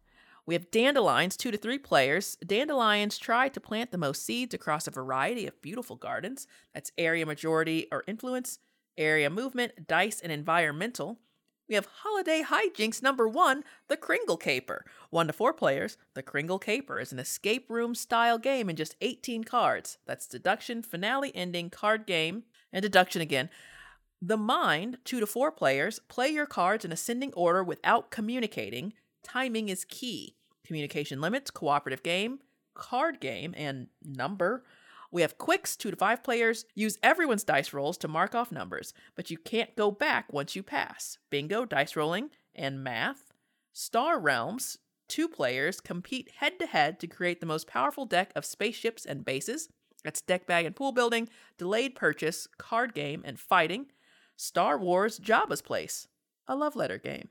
[0.47, 2.37] We have dandelions, two to three players.
[2.47, 6.47] Dandelions try to plant the most seeds across a variety of beautiful gardens.
[6.73, 8.59] That's area majority or influence,
[8.97, 11.19] area movement, dice, and environmental.
[11.69, 14.87] We have Holiday Hijinks number one, the Kringle Caper.
[15.11, 18.97] One to four players, the Kringle Caper is an escape room style game in just
[19.03, 19.99] 18 cards.
[20.07, 23.51] That's deduction, finale ending, card game, and deduction again.
[24.23, 28.95] The Mind, two to four players, play your cards in ascending order without communicating.
[29.23, 30.37] Timing is key.
[30.65, 32.39] Communication limits, cooperative game,
[32.75, 34.65] card game, and number.
[35.11, 36.67] We have Qwixx, two to five players.
[36.75, 40.63] Use everyone's dice rolls to mark off numbers, but you can't go back once you
[40.63, 41.19] pass.
[41.31, 43.33] Bingo, dice rolling, and math.
[43.73, 44.79] Star Realms,
[45.09, 49.25] two players compete head to head to create the most powerful deck of spaceships and
[49.25, 49.69] bases.
[50.05, 53.87] That's deck bag and pool building, delayed purchase, card game, and fighting.
[54.37, 56.07] Star Wars Jabba's Palace,
[56.47, 57.29] a love letter game.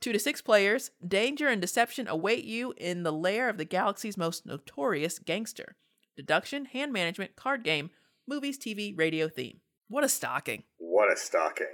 [0.00, 4.16] Two to six players, danger and deception await you in the lair of the galaxy's
[4.16, 5.74] most notorious gangster.
[6.18, 7.90] Deduction, hand management, card game,
[8.26, 9.60] movies, TV, radio theme.
[9.86, 10.64] What a stocking.
[10.78, 11.66] What a stocking.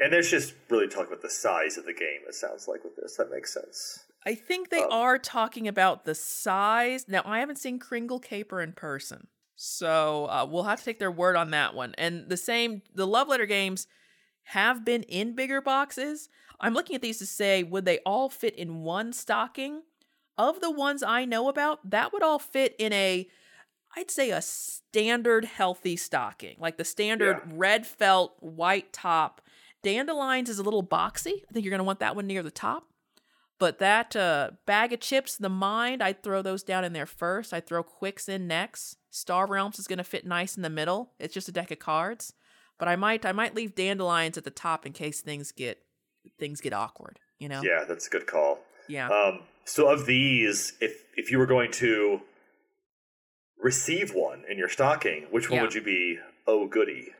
[0.00, 2.96] And there's just really talking about the size of the game, it sounds like, with
[2.96, 3.16] this.
[3.18, 4.06] That makes sense.
[4.24, 7.08] I think they Um, are talking about the size.
[7.08, 11.12] Now, I haven't seen Kringle Caper in person, so uh, we'll have to take their
[11.12, 11.94] word on that one.
[11.98, 13.86] And the same, the love letter games
[14.44, 16.30] have been in bigger boxes.
[16.58, 19.82] I'm looking at these to say, would they all fit in one stocking?
[20.38, 23.28] Of the ones I know about, that would all fit in a,
[23.96, 27.52] I'd say a standard healthy stocking, like the standard Yeah.
[27.54, 29.40] red felt white top.
[29.82, 31.42] Dandelions is a little boxy.
[31.48, 32.84] I think you're going to want that one near the top.
[33.58, 37.52] But that uh, bag of chips, the mind, I'd throw those down in there first.
[37.52, 38.96] I'd throw Qwixx in next.
[39.10, 41.12] Star Realms is going to fit nice in the middle.
[41.18, 42.32] It's just a deck of cards.
[42.78, 45.82] But I might I might leave dandelions at the top in case things get
[46.38, 47.18] things get awkward.
[47.38, 47.60] You know?
[47.62, 48.60] Yeah, that's a good call.
[48.88, 49.08] Yeah.
[49.08, 52.22] Um, so of these, if if you were going to
[53.62, 55.62] receive one in your stocking, which one Yeah.
[55.62, 56.18] would you be?
[56.46, 57.12] Oh, goody.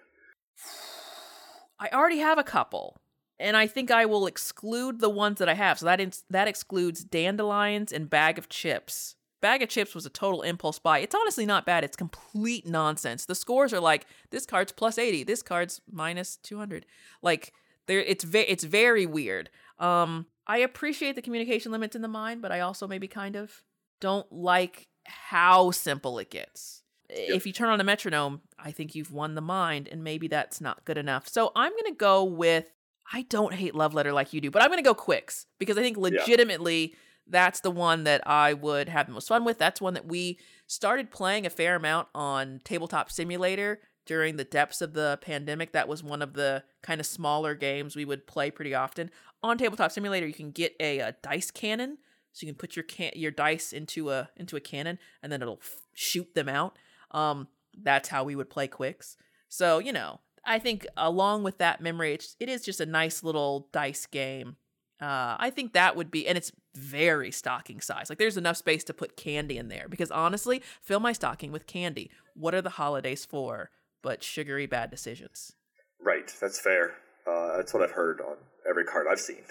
[1.79, 2.97] I already have a couple,
[3.39, 5.79] and I think I will exclude the ones that I have.
[5.79, 9.17] So that ins- that excludes dandelions and bag of chips.
[9.41, 10.99] Bag of chips was a total impulse buy.
[10.99, 11.83] It's honestly not bad.
[11.83, 13.25] It's complete nonsense.
[13.25, 16.85] The scores are like this card's plus eighty, this card's minus two hundred.
[17.23, 17.55] Like
[17.87, 19.49] there, it's ve- it's very weird.
[19.79, 23.63] Um, I appreciate the communication limits in the mind, but I also maybe kind of
[24.01, 24.89] don't like
[25.29, 26.83] how simple it gets.
[27.09, 30.61] If you turn on a metronome, I think you've won the mind, and maybe that's
[30.61, 31.29] not good enough.
[31.29, 32.73] So I'm gonna go with
[33.13, 35.83] I don't hate Love Letter like you do, but I'm gonna go Qwixx because I
[35.83, 36.95] think legitimately
[37.27, 39.59] that's the one that I would have the most fun with.
[39.59, 44.81] That's one that we started playing a fair amount on Tabletop Simulator during the depths
[44.81, 45.73] of the pandemic.
[45.73, 49.11] That was one of the kind of smaller games we would play pretty often.
[49.43, 51.99] On Tabletop Simulator, you can get a, a dice cannon,
[52.33, 55.43] so you can put your can- your dice into a into a cannon, and then
[55.43, 56.79] it'll f- shoot them out.
[57.11, 59.17] Um, that's how we would play Qwixx.
[59.49, 63.23] So you know, I think along with that memory, it's, it is just a nice
[63.23, 64.57] little dice game.
[65.01, 68.11] Uh, I think that would be, and it's very stocking size.
[68.11, 71.67] Like there's enough space to put candy in there because honestly, fill my stocking with
[71.67, 72.11] candy.
[72.35, 73.71] What are the holidays for?
[74.03, 75.55] But sugary bad decisions.
[76.03, 76.95] Right, that's fair.
[77.27, 78.37] Uh, that's what I've heard on
[78.69, 79.43] every card I've seen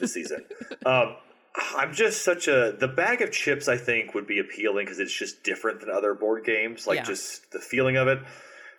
[0.00, 0.44] this season.
[0.86, 1.16] Um,
[1.54, 3.68] I'm just such a the bag of chips.
[3.68, 6.86] I think would be appealing because it's just different than other board games.
[6.86, 7.04] Like Yeah.
[7.04, 8.18] just the feeling of it.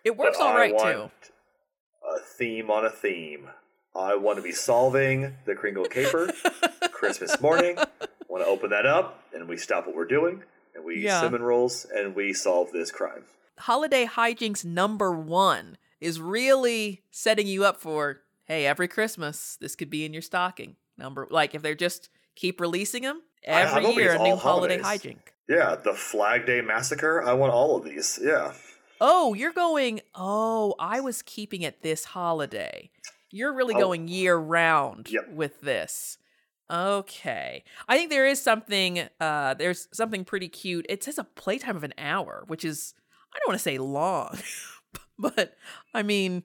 [0.04, 1.30] It works But all want too.
[2.08, 3.50] A theme on a theme.
[3.96, 6.32] I want to be solving the Kringle Caper
[6.92, 7.78] Christmas morning.
[8.28, 10.44] want to open that up and we stop what we're doing
[10.76, 11.20] and we Yeah.
[11.22, 13.24] cinnamon rolls and we solve this crime.
[13.60, 19.90] Holiday hijinks number one is really setting you up for hey, every Christmas this could
[19.90, 20.76] be in your stocking.
[20.98, 25.02] Number like if they're just keep releasing them every year a new holiday holidays.
[25.04, 25.20] hijink.
[25.48, 27.24] Yeah, the Flag Day Massacre.
[27.24, 28.20] I want all of these.
[28.22, 28.54] Yeah.
[29.02, 30.02] Oh, you're going.
[30.16, 32.90] Oh, I was keeping it this holiday.
[33.32, 33.80] You're really Oh.
[33.80, 35.30] going year round Yep.
[35.30, 36.18] with this.
[36.72, 37.64] Okay.
[37.88, 40.86] I think there is something uh there's something pretty cute.
[40.90, 42.94] It says a playtime of an hour, which is
[43.34, 44.40] I don't want to say long,
[45.20, 45.56] but
[45.94, 46.44] I mean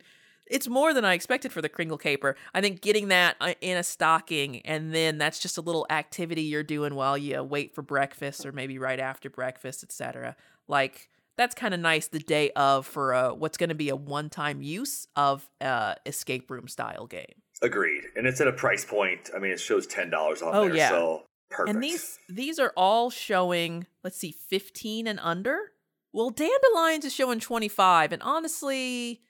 [0.50, 2.36] it's more than I expected for the Kringle Caper.
[2.52, 6.42] I think getting that uh, in a stocking and then that's just a little activity
[6.42, 10.36] you're doing while you wait for breakfast or maybe right after breakfast, etc.
[10.68, 13.96] Like that's kind of nice the day of for a, what's going to be a
[13.96, 17.34] one-time use of uh escape room style game.
[17.62, 18.04] Agreed.
[18.16, 19.30] And it's at a price point.
[19.34, 20.12] I mean, it shows $10
[20.42, 20.76] on Oh, there.
[20.76, 20.88] yeah.
[20.88, 21.74] So perfect.
[21.74, 25.72] And these these are all showing, let's see, 15 and under.
[26.12, 29.20] Well, Dandelions is showing 25, and honestly,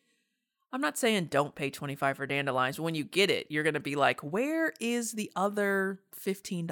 [0.72, 2.78] I'm not saying don't pay 25 for Dandelions.
[2.78, 6.68] When you get it, you're gonna be like, where is the other $15?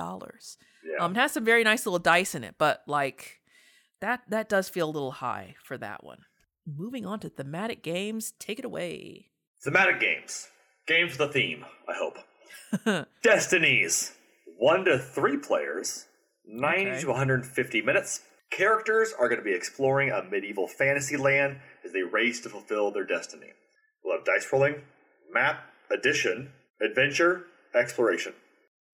[0.85, 1.05] yeah.
[1.05, 3.41] Um, it has some very nice little dice in it, but like
[4.01, 6.19] that that does feel a little high for that one.
[6.67, 9.31] Moving on to thematic games, take it away.
[9.65, 10.49] Thematic games.
[10.87, 13.07] Games with a theme, I hope.
[13.23, 14.13] Destinies.
[14.59, 16.07] One to three players,
[16.47, 17.01] 90 Okay.
[17.01, 18.21] to 150 minutes.
[18.51, 22.91] Characters are going to be exploring a medieval fantasy land as they race to fulfill
[22.91, 23.53] their destiny.
[24.09, 24.77] We'll have dice rolling,
[25.31, 27.45] map, addition, adventure,
[27.75, 28.33] exploration.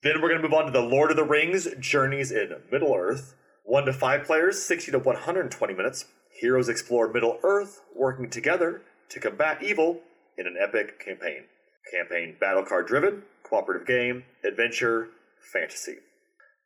[0.03, 2.93] Then we're going to move on to the Lord of the Rings Journeys in Middle
[2.93, 3.37] Earth.
[3.63, 6.07] One to five players, 60 to 120 minutes.
[6.41, 10.01] Heroes explore Middle Earth, working together to combat evil
[10.37, 11.45] in an epic campaign.
[11.93, 15.11] Campaign battle card driven, cooperative game, adventure,
[15.53, 15.99] fantasy.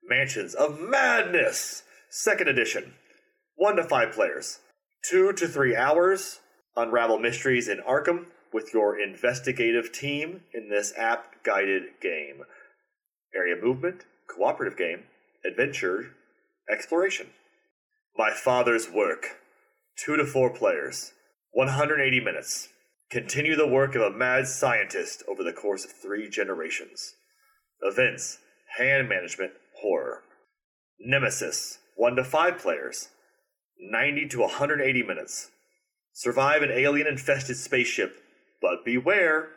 [0.09, 2.95] Mansions of Madness, second edition.
[3.57, 4.61] One to five players.
[5.05, 6.41] Two to three hours,
[6.77, 12.43] unravel mysteries in Arkham with your investigative team in this app guided game.
[13.35, 15.05] Area movement, cooperative game,
[15.45, 16.15] adventure,
[16.71, 17.29] exploration.
[18.17, 19.39] My father's work.
[19.97, 21.13] Two to four players.
[21.53, 22.69] 180 minutes.
[23.11, 27.15] Continue the work of a mad scientist over the course of three generations.
[27.83, 28.39] Events,
[28.77, 30.23] hand management, horror.
[31.01, 31.79] Nemesis.
[31.97, 33.09] One to five players.
[33.81, 35.51] 90 to 180 minutes.
[36.13, 38.17] Survive an alien infested spaceship,
[38.61, 39.51] but beware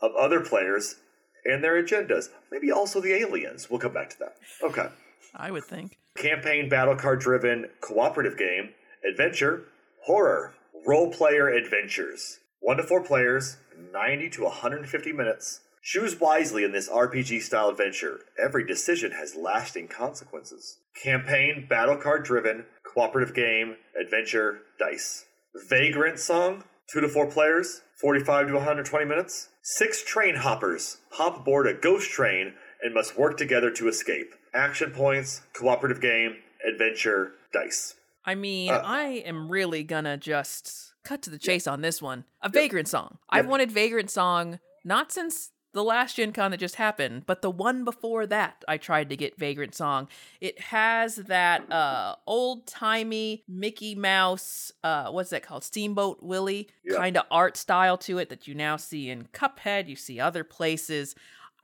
[0.00, 0.96] of other players
[1.44, 2.28] and their agendas.
[2.50, 3.68] Maybe also the aliens.
[3.70, 4.36] We'll come back to that.
[4.62, 4.88] Okay.
[5.34, 5.98] I would think.
[6.16, 8.70] Campaign battle card driven cooperative game,
[9.08, 9.64] adventure,
[10.04, 10.54] horror,
[10.86, 12.38] Roll Player Adventures.
[12.60, 13.56] One to four players,
[13.92, 15.60] 90 to 150 minutes.
[15.82, 18.20] Choose wisely in this RPG style adventure.
[18.42, 20.78] Every decision has lasting consequences.
[21.02, 25.26] Campaign battle card driven cooperative game, adventure, dice.
[25.68, 29.48] Vagrant Song, two to four players, 45 to 120 minutes.
[29.62, 34.34] Six train hoppers hop aboard a ghost train and must work together to escape.
[34.52, 36.36] Action points, cooperative game,
[36.66, 37.94] adventure, dice.
[38.24, 42.24] I mean, Uh, I am really gonna just cut to the chase on this one.
[42.42, 43.18] A Vagrant Song.
[43.28, 47.50] I've wanted Vagrant Song not since the last Gen Con that just happened, but the
[47.50, 50.08] one before that I tried to get Vagrant Song.
[50.40, 55.64] It has that uh old timey Mickey Mouse, uh what's that called?
[55.64, 56.96] Steamboat Willie Yeah.
[56.96, 60.44] kind of art style to it that you now see in Cuphead, you see other
[60.44, 61.14] places.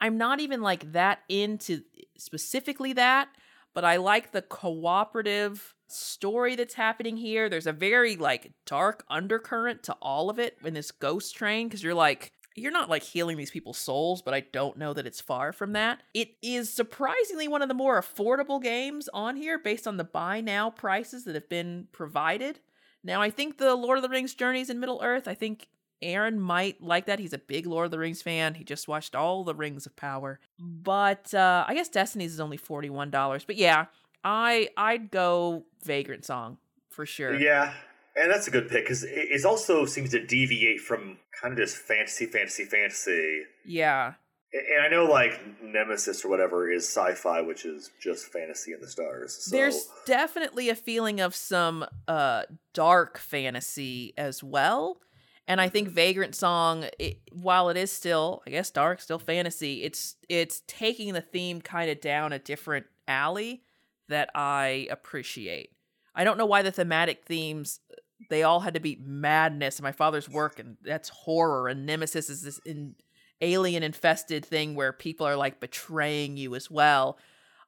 [0.01, 1.83] I'm not even like that into
[2.17, 3.29] specifically that,
[3.75, 7.49] but I like the cooperative story that's happening here.
[7.49, 11.83] There's a very like dark undercurrent to all of it in this ghost train because
[11.83, 15.21] you're like you're not like healing these people's souls, but I don't know that it's
[15.21, 16.03] far from that.
[16.15, 20.41] It is surprisingly one of the more affordable games on here based on the buy
[20.41, 22.61] now prices that have been provided.
[23.03, 25.69] Now, I think the Lord of the Rings Journeys in Middle Earth, I think
[26.03, 27.19] Aaron might like that.
[27.19, 28.55] He's a big Lord of the Rings fan.
[28.55, 30.41] He just watched all the Rings of Power.
[30.59, 33.47] But uh I guess Destinies is only $41.
[33.47, 33.87] But yeah,
[34.25, 36.59] I I'd go Vagrant Song
[36.89, 37.39] for sure.
[37.39, 37.73] Yeah,
[38.21, 41.77] and that's a good pick because it, also seems to deviate from kind of just
[41.77, 43.43] fantasy, fantasy, fantasy.
[43.65, 44.15] Yeah.
[44.53, 48.89] And I know like Nemesis or whatever is sci-fi, which is just fantasy in the
[48.89, 49.45] stars.
[49.45, 49.57] So.
[49.57, 52.43] There's definitely a feeling of some uh
[52.75, 54.99] dark fantasy as well.
[55.47, 59.83] And I think Vagrant Song, it, while it is still, I guess, dark, still fantasy,
[59.83, 63.63] it's it's taking the theme kind of down a different alley
[64.09, 65.71] that I appreciate.
[66.15, 67.81] I don't know why the thematic themes
[68.29, 72.29] they all had to be madness and my father's work and that's horror and Nemesis
[72.29, 72.95] is this in,
[73.41, 77.19] alien infested thing where people are like betraying you as well.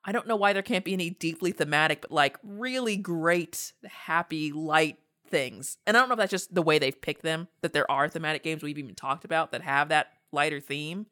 [0.05, 4.53] I don't know why there can't be any deeply thematic, but like really great, happy,
[4.53, 4.99] light
[5.29, 5.79] things.
[5.87, 8.09] And I don't know if that's just the way they've picked them, that there are
[8.09, 11.07] thematic games we've even talked about that have that lighter theme.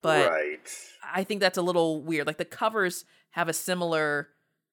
[0.00, 0.72] But right.
[1.12, 2.26] I think that's a little weird.
[2.26, 4.28] Like the covers have a similar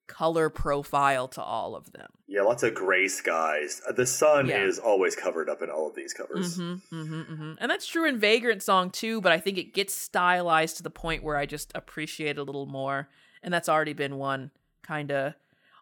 [0.06, 2.08] color profile to all of them.
[2.28, 3.80] Yeah, lots of gray skies.
[3.88, 4.64] Uh, The sun Yeah.
[4.64, 6.58] is always covered up in all of these covers.
[6.58, 7.52] Mm-hmm, mm-hmm, mm-hmm.
[7.58, 10.90] And that's true in Vagrant Song too, but I think it gets stylized to the
[10.90, 13.08] point where I just appreciate it a little more.
[13.42, 14.50] And that's already been one
[14.82, 15.34] kind of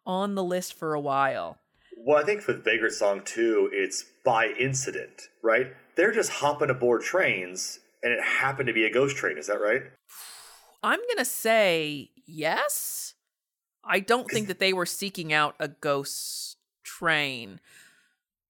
[0.07, 1.59] on the list for a while.
[1.97, 5.69] Well, I think for Vagrant Song 2, it's by incident, right?
[5.97, 9.39] They're just hopping aboard trains, and it happened to be a ghost train.
[9.39, 9.83] Is that right?
[10.83, 13.14] I'm going to say yes.
[13.86, 17.61] I don't think that they were seeking out a ghost train.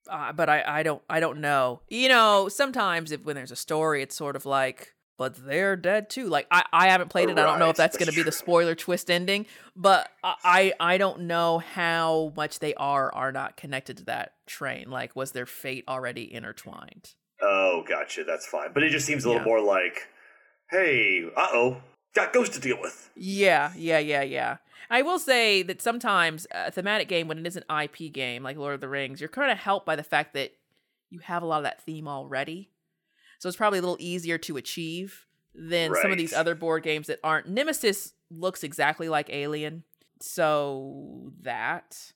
[0.08, 1.80] Uh, but I, I don't I don't know.
[1.88, 6.10] You know, sometimes if when there's a story, it's sort of like, but they're dead
[6.10, 6.28] too.
[6.28, 7.38] Like I, I haven't played it.
[7.38, 9.46] I don't know if that's that's going to be the spoiler twist ending.
[9.74, 14.34] But I, I I don't know how much they are are not connected to that
[14.46, 14.90] train.
[14.90, 17.14] Like, was their fate already intertwined?
[17.40, 18.24] Oh, gotcha.
[18.24, 18.72] That's fine.
[18.74, 19.46] But it just seems a little Yeah.
[19.46, 20.06] more like,
[20.70, 21.76] hey, uh oh,
[22.14, 23.10] got ghosts to deal with.
[23.16, 24.56] Yeah, yeah, yeah, yeah.
[24.90, 28.56] I will say that sometimes a thematic game, when it is an IP game like
[28.56, 30.52] Lord of the Rings, you're kind of helped by the fact that
[31.10, 32.70] you have a lot of that theme already.
[33.38, 37.06] So it's probably a little easier to achieve than some of these other board games
[37.06, 37.48] that aren't.
[37.48, 39.84] Nemesis looks exactly like Alien.
[40.20, 42.12] So that.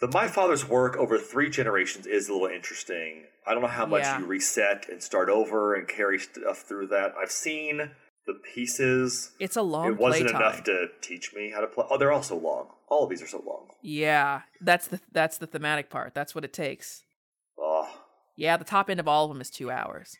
[0.00, 3.24] The My Father's work over three generations is a little interesting.
[3.46, 4.18] I don't know how much Yeah.
[4.20, 7.14] you reset and start over and carry stuff through that.
[7.20, 7.90] I've seen
[8.26, 9.32] the pieces.
[9.40, 11.84] It's a long it wasn't enough to teach me how to play.
[11.90, 12.68] Oh, they're all so long.
[12.88, 13.68] All of these are so long.
[13.82, 16.14] Yeah, that's the that's the thematic part.
[16.14, 17.02] That's what it takes.
[17.58, 17.88] Oh,
[18.36, 20.16] Yeah, the top end of all of them is two hours.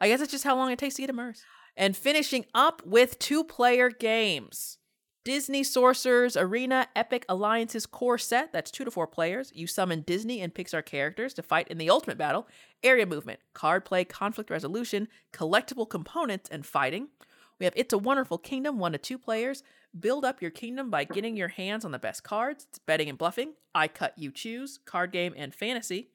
[0.00, 1.42] I guess it's just how long it takes to get immersed.
[1.76, 4.78] And finishing up with two player games
[5.24, 8.52] Disney Sorcerers Arena Epic Alliances core set.
[8.52, 9.50] That's two to four players.
[9.54, 12.46] You summon Disney and Pixar characters to fight in the ultimate battle.
[12.82, 17.08] Area movement, card play, conflict resolution, collectible components, and fighting.
[17.58, 19.62] We have It's a Wonderful Kingdom, one to two players.
[19.98, 22.66] Build up your kingdom by getting your hands on the best cards.
[22.68, 23.52] It's betting and bluffing.
[23.74, 24.80] I cut, you choose.
[24.84, 26.08] Card game and fantasy.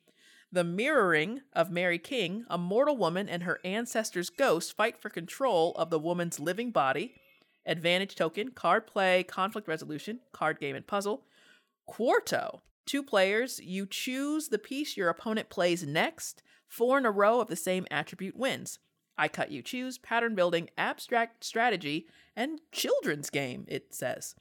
[0.52, 5.74] The mirroring of Mary King, a mortal woman and her ancestor's ghost fight for control
[5.76, 7.14] of the woman's living body
[7.66, 11.24] advantage token, card play, conflict resolution, card game and puzzle.
[11.86, 16.42] Quarto, two players, you choose the piece your opponent plays next.
[16.68, 18.80] Four in a row of the same attribute wins.
[19.20, 24.34] I cut you choose, pattern building, abstract strategy, and children's game, it says.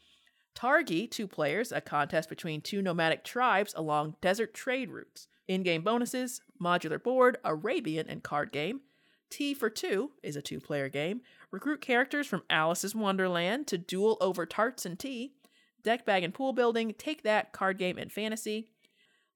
[0.54, 5.28] Targi, two players, a contest between two nomadic tribes along desert trade routes.
[5.48, 8.82] In game bonuses, modular board, Arabian, and card game.
[9.30, 11.22] Tea for Two is a two player game.
[11.50, 15.32] Recruit characters from Alice's Wonderland to duel over tarts and tea.
[15.82, 18.68] Deck bag and pool building, take that, card game and fantasy.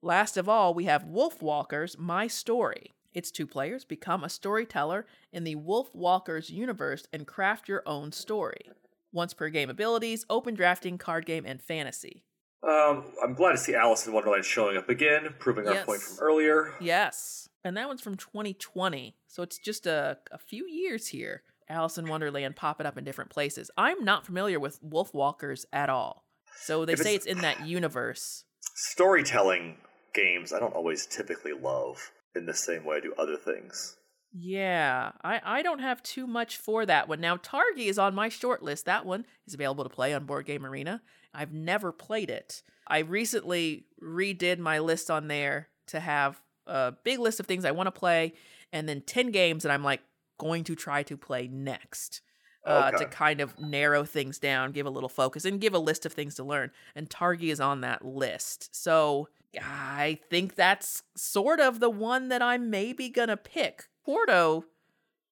[0.01, 2.91] Last of all, we have Wolf Walkers My Story.
[3.13, 8.11] It's two players, become a storyteller in the Wolf Walkers universe and craft your own
[8.11, 8.69] story.
[9.11, 12.23] Once per game abilities, open drafting, card game, and fantasy.
[12.63, 16.17] Um, I'm glad to see Alice in Wonderland showing up again, proving our point from
[16.19, 16.73] earlier.
[16.79, 17.47] Yes.
[17.63, 19.15] And that one's from 2020.
[19.27, 21.43] So it's just a, a few years here.
[21.69, 23.69] Alice in Wonderland popping up in different places.
[23.77, 26.23] I'm not familiar with Wolf Walkers at all.
[26.55, 28.45] So they If say it's- it's in that universe.
[28.75, 29.77] Storytelling
[30.13, 33.97] games, I don't always typically love in the same way I do other things.
[34.35, 37.21] Yeah, I, I don't have too much for that one.
[37.21, 38.85] Now, Targi is on my short list.
[38.85, 41.03] That one is available to play on Board Game Arena.
[41.33, 42.63] I've never played it.
[42.87, 47.71] I recently redid my list on there to have a big list of things I
[47.71, 48.33] want to play
[48.71, 50.01] and then 10 games that I'm like
[50.39, 52.21] going to try to play next.
[52.65, 53.03] Uh, Okay.
[53.03, 56.13] To kind of narrow things down, give a little focus, and give a list of
[56.13, 56.71] things to learn.
[56.95, 58.73] And Targi is on that list.
[58.73, 59.27] So
[59.61, 63.85] I think that's sort of the one that I'm maybe gonna pick.
[64.05, 64.65] Quarto,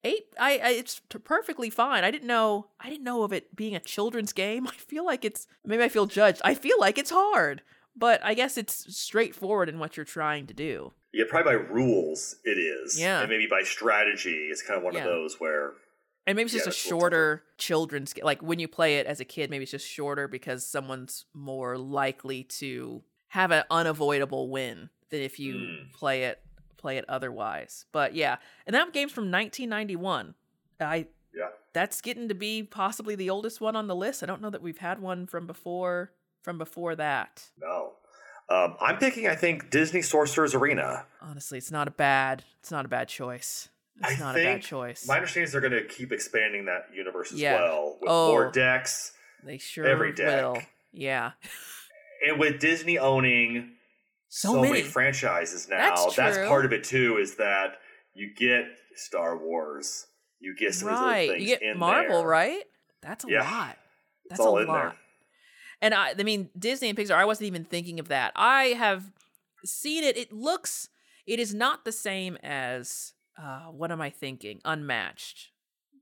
[0.03, 0.26] eight.
[0.39, 2.03] I, I it's t- perfectly fine.
[2.03, 2.68] I didn't know.
[2.80, 4.68] I didn't know of it being a children's game.
[4.68, 6.41] I feel like it's maybe I feel judged.
[6.43, 7.61] I feel like it's hard,
[7.95, 10.93] but I guess it's straightforward in what you're trying to do.
[11.14, 12.98] Yeah, probably by rules it is.
[12.99, 13.19] Yeah.
[13.19, 15.02] And maybe by strategy, it's kind of one Yeah.
[15.02, 15.73] of those where
[16.26, 18.23] And maybe it's Yeah, just a shorter children's game.
[18.23, 21.77] Like when you play it as a kid, maybe it's just shorter because someone's more
[21.77, 25.93] likely to have an unavoidable win than if you Mm.
[25.93, 26.41] play it
[26.77, 27.85] play it otherwise.
[27.91, 30.33] But yeah, and that game's from 1991.
[30.79, 31.49] I yeah.
[31.73, 34.23] that's getting to be possibly the oldest one on the list.
[34.23, 37.49] I don't know that we've had one from before from before that.
[37.59, 37.93] No.
[38.49, 41.05] Um, I'm picking, I think, Disney Sorcerer's Arena.
[41.21, 43.69] Honestly, it's not a bad it's not a bad choice.
[44.03, 45.07] It's I not a bad choice.
[45.07, 47.61] My understanding is they're going to keep expanding that universe as Yeah.
[47.61, 48.29] well with Oh.
[48.29, 49.13] more decks.
[49.43, 50.41] they sure every deck.
[50.43, 50.61] will.
[50.91, 51.31] Yeah.
[52.27, 53.72] And with Disney owning
[54.30, 54.73] So, so, many.
[54.73, 54.84] many.
[54.84, 56.48] franchises now, That's true.
[56.48, 57.77] part of it too, is that
[58.14, 58.65] you get
[58.95, 60.07] Star Wars.
[60.39, 61.30] You get some of those right.
[61.31, 62.27] things You get Marvel, there.
[62.27, 62.64] right?
[63.02, 63.43] That's a Yeah.
[63.43, 63.77] lot.
[64.30, 64.81] That's all a in lot.
[64.91, 64.98] there.
[65.81, 67.11] And I, I mean, Disney and Pixar.
[67.15, 68.31] I wasn't even thinking of that.
[68.35, 69.11] I have
[69.65, 70.15] seen it.
[70.18, 70.89] It looks.
[71.26, 73.14] It is not the same as.
[73.41, 74.60] Uh, what am I thinking?
[74.65, 75.49] Unmatched.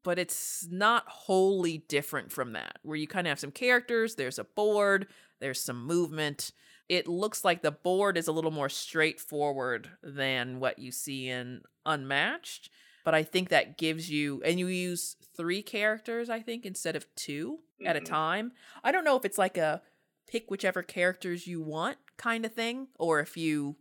[0.04, 4.40] But it's not wholly different from that, where you kind of have some characters, there's
[4.40, 5.08] a board,
[5.40, 6.52] there's some movement.
[6.88, 11.62] It looks like the board is a little more straightforward than what you see in
[11.86, 12.70] Unmatched.
[13.06, 17.06] But I think that gives you, and you use three characters, I think, instead of
[17.16, 18.06] 2 at a Mhm.
[18.06, 18.52] time.
[18.84, 19.82] I don't know if it's like a
[20.28, 23.78] pick whichever characters you want kind of thing, or if you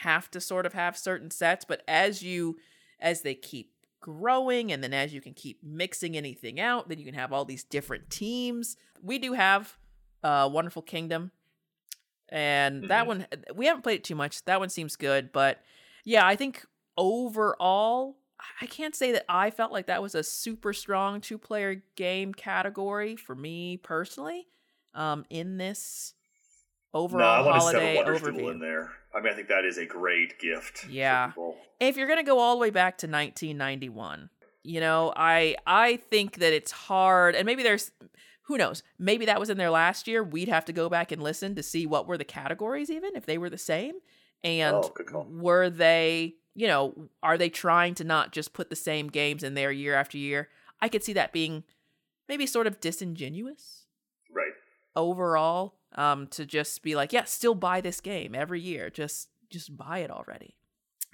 [0.00, 1.64] have to sort of have certain sets.
[1.64, 2.58] But as you,
[2.98, 7.04] as they keep growing, and then as you can keep mixing anything out, then you
[7.04, 8.76] can have all these different teams.
[9.00, 9.78] We do have
[10.26, 11.30] uh, Wonderful Kingdom,
[12.28, 13.08] and that Mhm.
[13.08, 14.44] one we haven't played it too much.
[14.44, 15.62] That one seems good, but
[16.04, 16.64] yeah, I think
[16.96, 18.16] overall,
[18.60, 22.34] I can't say that I felt like that was a super strong two player game
[22.34, 24.48] category for me personally.
[24.94, 26.14] Um, in this
[26.94, 28.50] overall No, I want holiday Duel overview.
[28.52, 28.92] in there.
[29.14, 30.86] I mean, I think that is a great gift.
[30.88, 31.32] Yeah.
[31.80, 34.30] if you're gonna go all the way back to 1991
[34.62, 37.92] you know i i think that it's hard and maybe there's
[38.46, 38.82] who knows?
[38.98, 40.22] Maybe that was in there last year.
[40.24, 43.26] We'd have to go back and listen to see what were the categories even if
[43.26, 43.94] they were the same.
[44.44, 49.08] And Oh, were they you know are they trying to not just put the same
[49.08, 50.48] games in there year after year?
[50.80, 51.64] I could see that being
[52.28, 53.86] maybe sort of disingenuous
[54.32, 54.52] Right.
[54.94, 58.90] overall um to just be like yeah still buy this game every year.
[58.90, 60.54] Just just buy it already.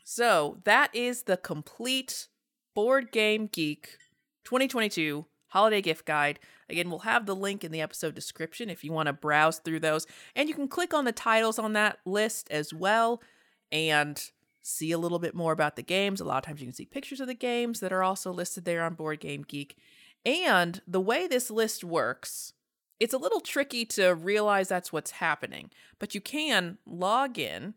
[0.05, 2.29] So that is the complete
[2.75, 3.99] board game geek
[4.45, 6.41] 2022 holiday gift guide.
[6.71, 9.81] Again, we'll have the link in the episode description if you want to browse through
[9.81, 10.07] those.
[10.35, 13.23] And you can click on the titles on that list as well
[13.71, 14.31] and
[14.63, 16.21] see a little bit more about the games.
[16.21, 18.65] A lot of times you can see pictures of the games that are also listed
[18.65, 19.77] there on Board Game Geek.
[20.25, 22.55] And the way this list works,
[22.99, 27.75] it's a little tricky to realize that's what's happening, but you can log in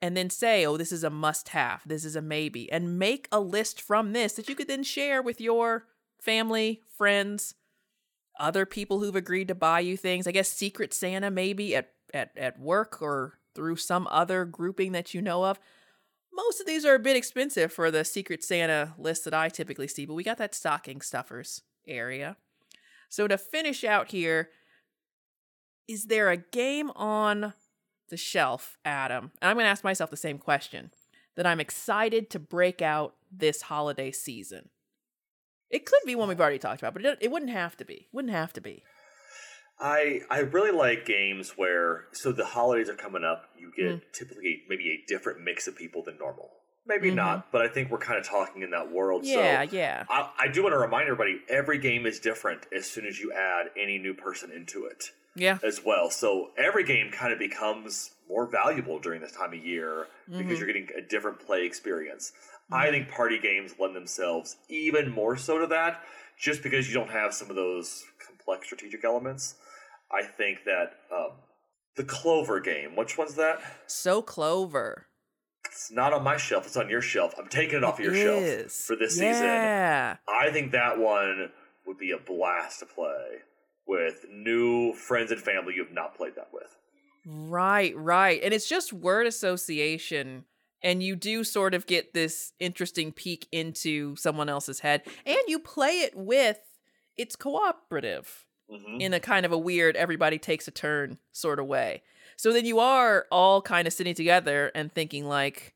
[0.00, 3.28] and then say, oh, this is a must have, this is a maybe, and make
[3.30, 5.86] a list from this that you could then share with your
[6.22, 7.54] family, friends,
[8.38, 10.26] other people who've agreed to buy you things.
[10.26, 15.12] I guess Secret Santa maybe at, at, at work or through some other grouping that
[15.12, 15.60] you know of.
[16.34, 19.88] Most of these are a bit expensive for the Secret Santa list that I typically
[19.88, 22.36] see, but we got that stocking stuffers area.
[23.10, 24.48] So to finish out here,
[25.86, 27.52] is there a game on
[28.08, 29.32] the shelf, Adam?
[29.42, 30.90] And I'm going to ask myself the same question
[31.36, 34.70] that I'm excited to break out this holiday season.
[35.72, 38.06] It could be one we've already talked about, but it, it wouldn't have to be.
[38.12, 38.82] Wouldn't have to be.
[39.80, 43.46] I I really like games where so the holidays are coming up.
[43.58, 44.02] You get mm.
[44.12, 46.50] typically maybe a different mix of people than normal.
[46.86, 47.16] Maybe mm-hmm.
[47.16, 49.24] not, but I think we're kind of talking in that world.
[49.24, 50.04] Yeah, so yeah.
[50.08, 53.32] I, I do want to remind everybody: every game is different as soon as you
[53.32, 55.04] add any new person into it.
[55.34, 56.10] Yeah, as well.
[56.10, 60.38] So every game kind of becomes more valuable during this time of year mm-hmm.
[60.38, 62.32] because you're getting a different play experience.
[62.72, 66.02] I think party games lend themselves even more so to that,
[66.38, 69.56] just because you don't have some of those complex strategic elements.
[70.10, 71.32] I think that um,
[71.96, 72.96] the Clover game.
[72.96, 73.60] Which one's that?
[73.86, 75.06] So Clover.
[75.66, 76.66] It's not on my shelf.
[76.66, 77.34] It's on your shelf.
[77.38, 78.22] I'm taking it off of your is.
[78.22, 80.14] shelf for this yeah.
[80.14, 80.18] season.
[80.28, 81.50] I think that one
[81.86, 83.38] would be a blast to play
[83.86, 86.76] with new friends and family you have not played that with.
[87.26, 88.40] Right, right.
[88.42, 90.44] And it's just word association.
[90.82, 95.02] And you do sort of get this interesting peek into someone else's head.
[95.24, 96.58] And you play it with,
[97.16, 99.00] it's cooperative mm-hmm.
[99.00, 102.02] in a kind of a weird, everybody takes a turn sort of way.
[102.36, 105.74] So then you are all kind of sitting together and thinking like,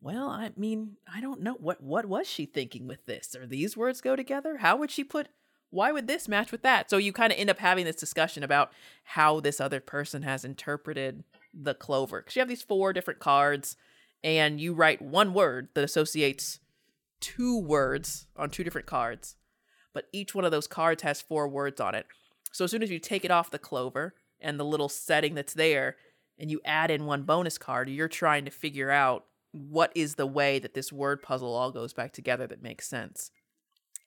[0.00, 3.34] well, I mean, I don't know what what was she thinking with this?
[3.34, 4.58] Or these words go together?
[4.58, 5.28] How would she put
[5.70, 6.88] why would this match with that?
[6.88, 8.72] So you kind of end up having this discussion about
[9.04, 12.22] how this other person has interpreted the clover.
[12.22, 13.76] Cuz you have these four different cards
[14.22, 16.60] and you write one word that associates
[17.20, 19.36] two words on two different cards.
[19.92, 22.06] But each one of those cards has four words on it.
[22.52, 25.54] So as soon as you take it off the clover, and the little setting that's
[25.54, 25.96] there
[26.38, 30.26] and you add in one bonus card, you're trying to figure out what is the
[30.26, 33.30] way that this word puzzle all goes back together that makes sense.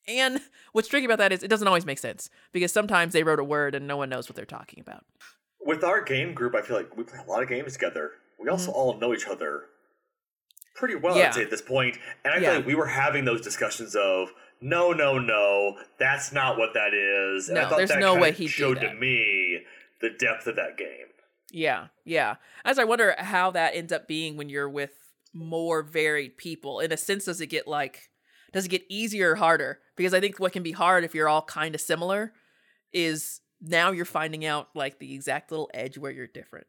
[0.07, 0.39] And
[0.71, 3.43] what's tricky about that is it doesn't always make sense because sometimes they wrote a
[3.43, 5.05] word and no one knows what they're talking about.
[5.63, 8.11] With our game group, I feel like we play a lot of games together.
[8.39, 8.79] We also mm-hmm.
[8.79, 9.65] all know each other
[10.75, 11.27] pretty well, yeah.
[11.27, 11.97] I'd say, at this point.
[12.23, 14.29] And I feel like we were having those discussions of,
[14.61, 17.49] no, no, no, that's not what that is.
[17.49, 19.61] And no, I thought there's that no way he showed to me
[20.01, 21.07] the depth of that game.
[21.51, 22.35] Yeah, yeah.
[22.63, 24.91] As I wonder how that ends up being when you're with
[25.33, 26.79] more varied people.
[26.79, 28.09] In a sense, does it get like
[28.51, 29.79] does it get easier or harder?
[29.95, 32.33] Because I think what can be hard if you're all kind of similar
[32.91, 36.67] is now you're finding out like the exact little edge where you're different.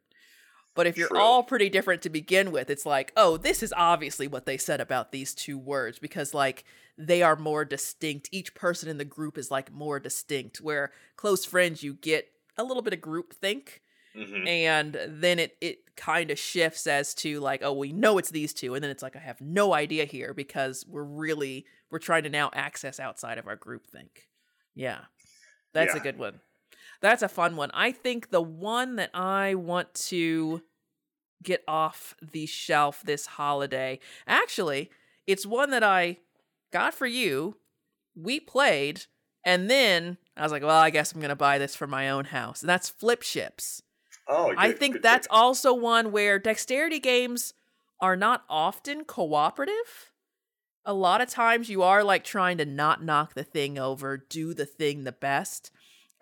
[0.75, 1.21] But if you're True.
[1.21, 4.81] all pretty different to begin with, it's like, oh, this is obviously what they said
[4.81, 6.65] about these two words because like
[6.97, 8.29] they are more distinct.
[8.33, 10.61] Each person in the group is like more distinct.
[10.61, 13.83] Where close friends, you get a little bit of group think.
[14.17, 14.47] Mm-hmm.
[14.47, 18.53] And then it it kind of shifts as to like, oh, we know it's these
[18.53, 22.25] two, and then it's like I have no idea here because we're really we're trying
[22.25, 24.29] to now access outside of our group think.
[24.75, 25.01] Yeah,
[25.73, 26.01] that's yeah.
[26.01, 26.41] a good one.
[27.03, 27.71] That's a fun one.
[27.75, 30.63] I think the one that I want to
[31.43, 34.89] get off the shelf this holiday, actually,
[35.27, 36.19] it's one that I
[36.73, 37.57] got for you.
[38.15, 39.07] We played,
[39.45, 42.09] and then I was like, well, I guess I'm going to buy this for my
[42.09, 42.63] own house.
[42.63, 43.83] And that's Flip Ships.
[44.29, 45.35] Oh, good, I think that's pick.
[45.37, 47.53] also one where dexterity games
[48.01, 50.13] are not often cooperative.
[50.85, 54.55] A lot of times you are like trying to not knock the thing over, do
[54.55, 55.71] the thing the best.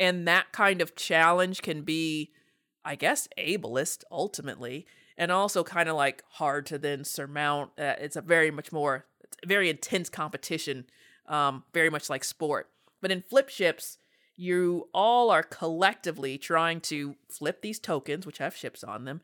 [0.00, 2.32] And that kind of challenge can be,
[2.84, 4.86] I guess, ableist ultimately,
[5.18, 7.72] and also kind of like hard to then surmount.
[7.78, 9.04] Uh, it's a very much more,
[9.46, 10.86] very intense competition,
[11.26, 12.70] um, very much like sport.
[13.02, 13.98] But in flip ships,
[14.36, 19.20] you all are collectively trying to flip these tokens, which have ships on them,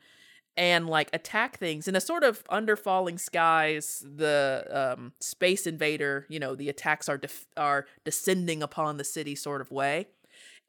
[0.55, 4.05] and like attack things in a sort of under falling skies.
[4.05, 9.33] The um, space invader, you know, the attacks are def- are descending upon the city
[9.33, 10.07] sort of way,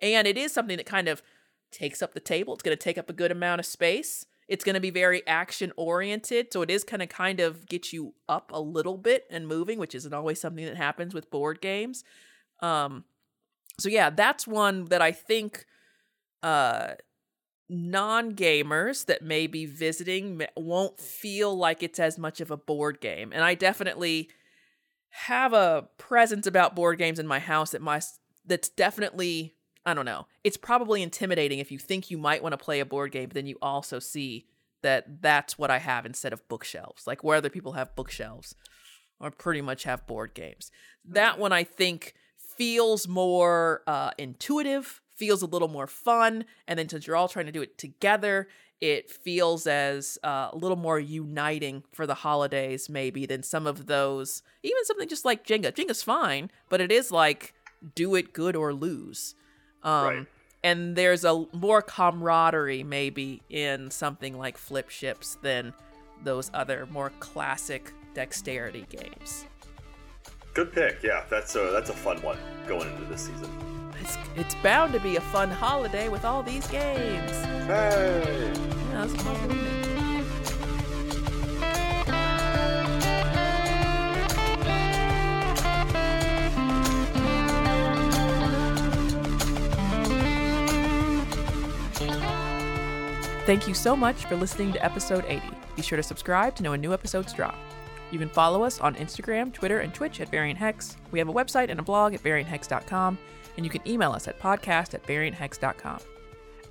[0.00, 1.22] and it is something that kind of
[1.70, 2.54] takes up the table.
[2.54, 4.24] It's going to take up a good amount of space.
[4.48, 7.92] It's going to be very action oriented, so it is going to kind of get
[7.92, 11.60] you up a little bit and moving, which isn't always something that happens with board
[11.60, 12.04] games.
[12.60, 13.04] Um,
[13.78, 15.64] So yeah, that's one that I think
[16.42, 16.94] uh
[17.70, 23.30] non-gamers that may be visiting won't feel like it's as much of a board game.
[23.32, 24.30] And I definitely
[25.10, 28.00] have a presence about board games in my house that my
[28.46, 29.54] that's definitely
[29.88, 30.26] I don't know.
[30.44, 33.34] It's probably intimidating if you think you might want to play a board game, but
[33.34, 34.46] then you also see
[34.82, 37.06] that that's what I have instead of bookshelves.
[37.06, 38.54] Like where other people have bookshelves
[39.18, 40.70] or pretty much have board games.
[41.04, 46.88] That one I think feels more uh, intuitive, feels a little more fun, and then
[46.88, 48.48] since you're all trying to do it together,
[48.80, 53.86] it feels as uh, a little more uniting for the holidays, maybe than some of
[53.86, 54.42] those.
[54.62, 55.72] Even something just like Jenga.
[55.72, 57.54] Jenga's fine, but it is like
[57.94, 59.34] do it good or lose.
[59.82, 60.26] Um, right.
[60.62, 65.72] And there's a more camaraderie maybe in something like Flip Ships than
[66.24, 69.46] those other more classic dexterity games.
[70.54, 71.02] Good pick.
[71.02, 73.92] Yeah, that's a that's a fun one going into this season.
[74.00, 77.30] It's it's bound to be a fun holiday with all these games.
[77.66, 78.52] Hey.
[78.90, 79.87] Yeah, that's fun.
[93.48, 95.42] Thank you so much for listening to episode 80.
[95.74, 97.56] Be sure to subscribe to know when new episodes drop.
[98.10, 100.98] You can follow us on Instagram, Twitter, and Twitch at Variant Hex.
[101.12, 103.16] We have a website and a blog at varianthex.com,
[103.56, 106.00] and you can email us at podcast at varianthex.com.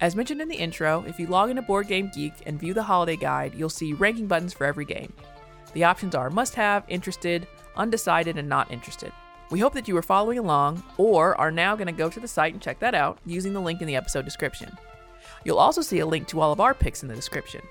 [0.02, 2.84] As mentioned in the intro, if you log into Board Game Geek and view the
[2.84, 5.12] holiday guide, you'll see ranking buttons for every game.
[5.74, 9.12] The options are must have, interested, undecided, and not interested.
[9.50, 12.28] We hope that you are following along or are now going to go to the
[12.28, 14.78] site and check that out using the link in the episode description.
[15.48, 17.62] You'll also see a link to all of our picks in the description.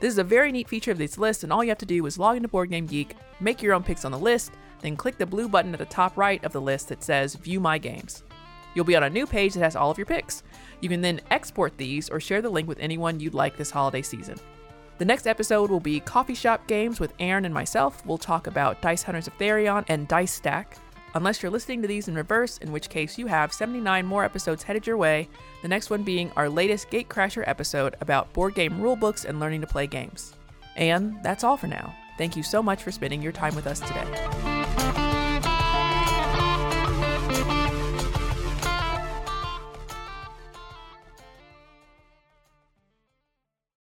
[0.00, 2.06] This is a very neat feature of this list, and all you have to do
[2.06, 3.10] is log into BoardGameGeek,
[3.40, 6.16] make your own picks on the list, then click the blue button at the top
[6.16, 8.24] right of the list that says View My Games.
[8.74, 10.44] You'll be on a new page that has all of your picks.
[10.80, 14.00] You can then export these or share the link with anyone you'd like this holiday
[14.00, 14.38] season.
[14.96, 18.04] The next episode will be Coffee Shop Games with Aaron and myself.
[18.06, 20.78] We'll talk about Dice Hunters of Therion and Dice Stack
[21.16, 24.62] unless you're listening to these in reverse, in which case you have 79 more episodes
[24.62, 25.28] headed your way,
[25.62, 29.66] the next one being our latest Gatecrasher episode about board game rulebooks and learning to
[29.66, 30.34] play games.
[30.76, 31.94] And that's all for now.
[32.18, 35.05] Thank you so much for spending your time with us today.